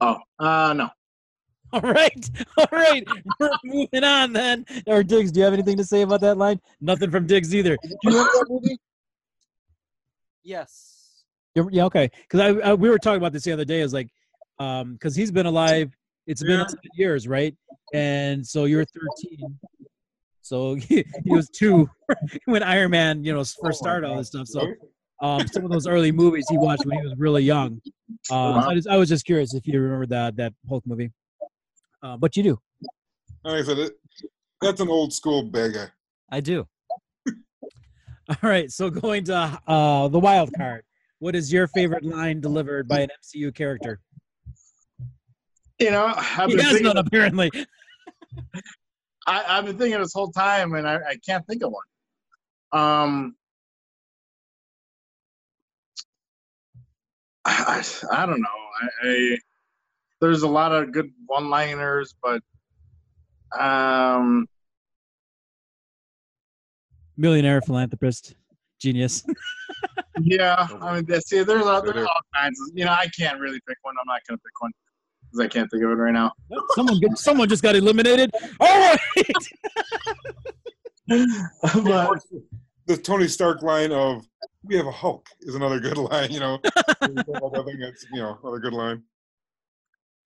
Oh, 0.00 0.18
uh, 0.38 0.72
no. 0.76 0.88
All 1.72 1.80
right, 1.80 2.30
all 2.56 2.68
right. 2.70 3.04
We're 3.40 3.50
moving 3.64 4.04
on 4.04 4.32
then. 4.32 4.64
Or 4.86 5.02
Diggs, 5.02 5.32
do 5.32 5.40
you 5.40 5.44
have 5.44 5.52
anything 5.52 5.76
to 5.78 5.84
say 5.84 6.02
about 6.02 6.20
that 6.20 6.38
line? 6.38 6.60
Nothing 6.80 7.10
from 7.10 7.26
Diggs 7.26 7.52
either. 7.54 7.76
Do 7.82 7.88
you 8.04 8.10
remember 8.10 8.30
that 8.32 8.46
movie? 8.48 8.78
Yes. 10.44 11.24
You're- 11.56 11.68
Yeah, 11.72 11.86
okay. 11.86 12.08
Because 12.22 12.40
I, 12.40 12.70
I 12.70 12.74
we 12.74 12.88
were 12.88 12.98
talking 12.98 13.18
about 13.18 13.32
this 13.32 13.42
the 13.42 13.52
other 13.52 13.64
day. 13.64 13.80
Is 13.80 13.92
like, 13.92 14.08
um, 14.60 14.92
because 14.92 15.16
he's 15.16 15.32
been 15.32 15.46
alive. 15.46 15.92
It's 16.28 16.42
been 16.42 16.64
years, 16.94 17.26
right? 17.26 17.54
And 17.92 18.46
so 18.46 18.64
you're 18.64 18.84
13. 18.84 19.58
So 20.46 20.74
he, 20.88 21.04
he 21.24 21.32
was 21.32 21.48
two 21.50 21.90
when 22.44 22.62
Iron 22.62 22.92
Man, 22.92 23.24
you 23.24 23.34
know, 23.34 23.44
first 23.62 23.78
started 23.78 24.08
all 24.08 24.16
this 24.16 24.28
stuff. 24.28 24.46
So 24.46 24.72
um, 25.20 25.46
some 25.48 25.64
of 25.64 25.70
those 25.70 25.86
early 25.86 26.12
movies 26.12 26.46
he 26.48 26.56
watched 26.56 26.86
when 26.86 26.98
he 26.98 27.04
was 27.04 27.14
really 27.18 27.42
young. 27.42 27.80
Uh, 28.30 28.62
so 28.62 28.70
I, 28.70 28.74
just, 28.74 28.88
I 28.88 28.96
was 28.96 29.08
just 29.08 29.24
curious 29.24 29.54
if 29.54 29.66
you 29.66 29.80
remember 29.80 30.06
that 30.06 30.36
that 30.36 30.52
Hulk 30.68 30.84
movie. 30.86 31.12
Uh, 32.02 32.16
but 32.16 32.36
you 32.36 32.42
do. 32.42 32.58
Like 33.44 33.62
I 33.62 33.64
said, 33.64 33.78
it, 33.78 33.92
that's 34.60 34.80
an 34.80 34.88
old 34.88 35.12
school 35.12 35.42
beggar. 35.42 35.92
I 36.30 36.40
do. 36.40 36.66
All 38.28 38.36
right. 38.42 38.70
So 38.70 38.90
going 38.90 39.24
to 39.24 39.60
uh, 39.66 40.08
the 40.08 40.18
wild 40.18 40.50
card. 40.56 40.84
What 41.18 41.34
is 41.36 41.52
your 41.52 41.66
favorite 41.68 42.04
line 42.04 42.40
delivered 42.40 42.88
by 42.88 43.00
an 43.00 43.10
MCU 43.22 43.54
character? 43.54 44.00
You 45.78 45.90
know, 45.90 46.12
I've 46.16 46.48
He 46.48 46.56
been, 46.56 46.64
has 46.64 46.74
thinking, 46.74 46.86
none 46.86 46.98
apparently. 46.98 47.50
I, 49.26 49.44
I've 49.48 49.66
been 49.66 49.76
thinking 49.78 50.00
this 50.00 50.12
whole 50.12 50.30
time, 50.30 50.74
and 50.74 50.86
I, 50.88 50.96
I 50.96 51.16
can't 51.26 51.46
think 51.46 51.62
of 51.62 51.72
one. 51.72 51.84
Um, 52.80 53.36
I, 57.44 57.82
I, 58.12 58.22
I 58.22 58.26
don't 58.26 58.40
know. 58.40 58.48
I, 58.82 58.88
I 59.08 59.38
there's 60.20 60.42
a 60.42 60.48
lot 60.48 60.72
of 60.72 60.92
good 60.92 61.10
one-liners, 61.26 62.14
but 62.22 62.42
Um, 63.58 64.46
Millionaire, 67.16 67.62
philanthropist, 67.62 68.34
genius. 68.78 69.24
yeah, 70.20 70.66
I 70.82 71.00
mean, 71.00 71.20
see, 71.20 71.42
there's 71.42 71.64
all, 71.64 71.82
Right 71.82 71.94
there's 71.94 72.06
all 72.06 72.20
kinds 72.34 72.60
of, 72.60 72.76
you 72.76 72.84
know, 72.84 72.92
I 72.92 73.08
can't 73.08 73.40
really 73.40 73.60
pick 73.66 73.78
one. 73.82 73.94
I'm 73.98 74.06
not 74.06 74.20
gonna 74.28 74.38
pick 74.38 74.60
one 74.60 74.72
because 75.36 75.44
I 75.44 75.48
can't 75.48 75.70
think 75.70 75.82
of 75.84 75.90
it 75.90 75.94
right 75.94 76.12
now. 76.12 76.32
someone, 76.74 76.98
get, 77.00 77.18
someone 77.18 77.48
just 77.48 77.62
got 77.62 77.76
eliminated. 77.76 78.30
All 78.60 78.68
right. 78.68 78.98
but 81.08 81.90
uh, 81.90 82.14
The 82.86 82.96
Tony 82.96 83.28
Stark 83.28 83.62
line 83.62 83.92
of 83.92 84.24
"We 84.64 84.76
have 84.76 84.86
a 84.86 84.90
Hulk" 84.92 85.26
is 85.42 85.54
another 85.54 85.78
good 85.80 85.96
line. 85.98 86.30
You 86.30 86.40
know, 86.40 86.58
I 87.00 87.06
think 87.06 87.16
that's 87.80 88.06
you 88.12 88.20
know 88.20 88.38
another 88.42 88.58
good 88.58 88.72
line. 88.72 89.02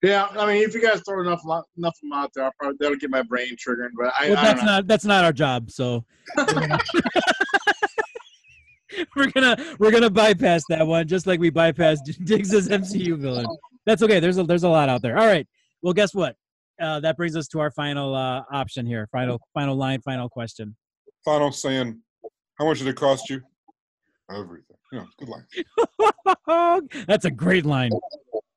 yeah, 0.03 0.27
I 0.31 0.45
mean, 0.47 0.63
if 0.63 0.73
you 0.73 0.81
guys 0.81 1.01
throw 1.07 1.21
enough 1.21 1.41
enough 1.45 1.63
of 1.77 1.93
them 2.01 2.13
out 2.13 2.31
there, 2.33 2.45
I'll 2.45 2.51
probably 2.59 2.77
that'll 2.79 2.97
get 2.97 3.09
my 3.09 3.21
brain 3.23 3.55
triggered. 3.57 3.91
But 3.97 4.13
I, 4.19 4.29
Well, 4.29 4.37
I 4.37 4.43
that's 4.43 4.59
don't 4.59 4.65
know. 4.65 4.71
not 4.73 4.87
that's 4.87 5.05
not 5.05 5.23
our 5.25 5.33
job. 5.33 5.69
So 5.71 6.03
we're 9.15 9.31
gonna 9.31 9.75
we're 9.79 9.91
gonna 9.91 10.09
bypass 10.09 10.63
that 10.69 10.85
one, 10.85 11.07
just 11.07 11.27
like 11.27 11.39
we 11.39 11.51
bypassed 11.51 12.03
Diggs's 12.25 12.69
MCU 12.69 13.17
villain. 13.17 13.45
That's 13.85 14.01
okay. 14.03 14.19
There's 14.19 14.37
a 14.37 14.43
there's 14.43 14.63
a 14.63 14.69
lot 14.69 14.89
out 14.89 15.01
there. 15.01 15.17
All 15.17 15.25
right. 15.25 15.47
Well, 15.81 15.93
guess 15.93 16.13
what? 16.13 16.35
Uh, 16.81 16.99
that 17.01 17.17
brings 17.17 17.35
us 17.35 17.47
to 17.49 17.59
our 17.59 17.71
final 17.71 18.15
uh, 18.15 18.43
option 18.51 18.85
here. 18.85 19.07
Final 19.11 19.39
final 19.53 19.75
line. 19.75 20.01
Final 20.01 20.29
question. 20.29 20.75
Final 21.25 21.51
saying, 21.51 21.99
"How 22.57 22.65
much 22.65 22.79
did 22.79 22.87
it 22.87 22.95
cost 22.95 23.29
you?" 23.29 23.41
Everything. 24.29 24.77
Yeah, 24.91 25.05
good 25.17 25.29
line. 25.29 26.87
That's 27.07 27.25
a 27.25 27.31
great 27.31 27.65
line. 27.65 27.91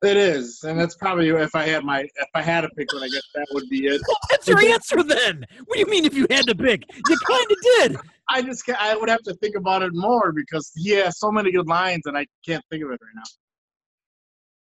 It 0.03 0.17
is, 0.19 0.63
and 0.65 0.79
that's 0.79 0.97
probably 0.97 1.31
if 1.31 1.55
I 1.55 1.65
had 1.65 1.83
my 1.83 2.01
if 2.03 2.29
I 2.35 2.43
had 2.43 2.61
to 2.61 2.69
pick 2.77 2.93
one, 2.93 3.03
I 3.05 3.09
guess 3.09 3.23
that 3.35 3.47
would 3.53 3.71
be 3.71 3.87
it. 3.87 4.03
That's 4.29 4.47
your 4.47 4.61
answer 4.61 5.03
then? 5.03 5.47
What 5.65 5.75
do 5.75 5.81
you 5.81 5.87
mean 5.87 6.05
if 6.05 6.13
you 6.13 6.27
had 6.29 6.47
to 6.47 6.55
pick? 6.55 6.83
You 7.09 7.17
kind 7.27 7.47
of 7.51 7.57
did. 7.63 7.97
I 8.29 8.43
just 8.43 8.65
ca- 8.65 8.77
I 8.81 8.97
would 8.97 9.09
have 9.09 9.23
to 9.23 9.35
think 9.35 9.55
about 9.57 9.83
it 9.83 9.91
more 9.95 10.33
because 10.33 10.71
he 10.75 10.91
has 10.91 11.19
so 11.19 11.31
many 11.31 11.53
good 11.53 11.67
lines, 11.69 12.03
and 12.07 12.17
I 12.17 12.27
can't 12.47 12.65
think 12.71 12.83
of 12.85 12.91
it 12.91 13.01
right 13.03 13.15
now. 13.15 13.23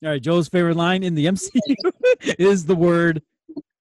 All 0.09 0.13
right. 0.15 0.23
Joe's 0.23 0.49
favorite 0.49 0.77
line 0.77 1.03
in 1.03 1.15
the 1.15 1.27
MCU 1.27 1.51
is 2.39 2.65
the 2.65 2.75
word 2.75 3.23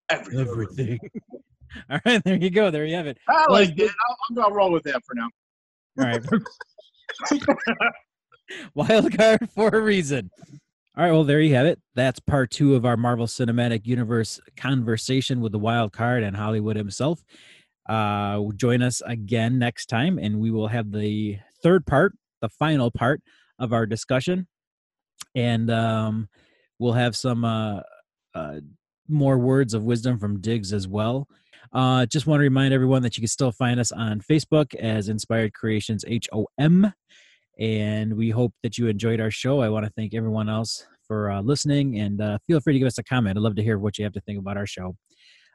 Everything. 0.10 0.40
everything. 0.48 1.00
All 1.92 2.00
right. 2.06 2.24
There 2.24 2.36
you 2.38 2.50
go. 2.50 2.72
There 2.72 2.86
you 2.86 2.96
have 2.96 3.06
it. 3.08 3.18
I 3.30 3.46
Well, 3.48 3.60
like 3.60 3.78
it. 3.78 3.92
I'll, 4.08 4.18
I'm 4.30 4.36
gonna 4.36 4.56
roll 4.56 4.72
with 4.72 4.84
that 4.84 5.02
for 5.06 5.14
now. 5.16 5.30
All 6.00 6.06
right. 6.06 6.24
Wild 8.74 9.16
card 9.18 9.50
for 9.54 9.70
a 9.70 9.82
reason. 9.82 10.32
All 10.96 11.04
right, 11.04 11.12
well, 11.12 11.24
there 11.26 11.42
you 11.42 11.54
have 11.54 11.66
it. 11.68 11.80
That's 11.96 12.20
part 12.20 12.50
two 12.50 12.74
of 12.74 12.86
our 12.86 12.98
Marvel 12.98 13.28
Cinematic 13.28 13.86
Universe 13.86 14.40
conversation 14.56 15.42
with 15.42 15.52
the 15.52 15.60
wild 15.60 15.92
card 15.94 16.24
and 16.24 16.36
Hollywood 16.36 16.76
himself. 16.76 17.24
Uh, 17.88 18.42
join 18.56 18.82
us 18.82 19.02
again 19.06 19.60
next 19.60 19.88
time, 19.88 20.20
and 20.20 20.40
we 20.40 20.52
will 20.52 20.68
have 20.68 20.92
the 20.92 21.38
third 21.64 21.86
part, 21.86 22.14
the 22.42 22.50
final 22.50 22.92
part 22.92 23.22
of 23.60 23.74
our 23.74 23.86
discussion, 23.86 24.48
and 25.36 25.72
um, 25.72 26.28
we'll 26.80 26.94
have 26.94 27.16
some 27.16 27.46
uh, 27.46 27.80
uh, 28.36 28.60
more 29.08 29.38
words 29.38 29.74
of 29.74 29.84
wisdom 29.84 30.20
from 30.20 30.42
Diggs 30.42 30.74
as 30.74 30.88
well. 30.88 31.28
Uh, 31.74 32.06
just 32.06 32.28
want 32.28 32.40
to 32.40 32.44
remind 32.44 32.74
everyone 32.74 33.02
that 33.04 33.18
you 33.18 33.22
can 33.22 33.28
still 33.28 33.52
find 33.52 33.80
us 33.80 33.92
on 33.92 34.22
Facebook 34.22 34.74
as 34.76 35.10
Inspired 35.10 35.54
Creations 35.54 36.06
HOM. 36.08 36.94
And 37.60 38.16
we 38.16 38.30
hope 38.30 38.54
that 38.64 38.78
you 38.78 38.88
enjoyed 38.88 39.20
our 39.20 39.32
show. 39.32 39.62
I 39.62 39.70
want 39.70 39.86
to 39.86 39.92
thank 39.92 40.14
everyone 40.14 40.50
else 40.50 40.86
for 41.08 41.32
uh, 41.32 41.42
listening 41.42 42.00
and 42.00 42.22
uh, 42.22 42.38
feel 42.46 42.60
free 42.60 42.74
to 42.74 42.80
give 42.80 42.88
us 42.88 42.98
a 42.98 43.04
comment. 43.04 43.38
I'd 43.38 43.42
love 43.42 43.56
to 43.56 43.64
hear 43.64 43.80
what 43.80 43.98
you 43.98 44.04
have 44.04 44.14
to 44.14 44.22
think 44.22 44.40
about 44.40 44.58
our 44.58 44.68
show. 44.68 44.96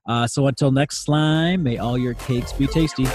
Uh, 0.07 0.27
so 0.27 0.47
until 0.47 0.73
next 0.73 1.05
slime, 1.05 1.63
may 1.63 1.79
all 1.79 1.97
your 1.97 2.15
cakes 2.15 2.53
be 2.53 2.67
tasty. 2.67 3.07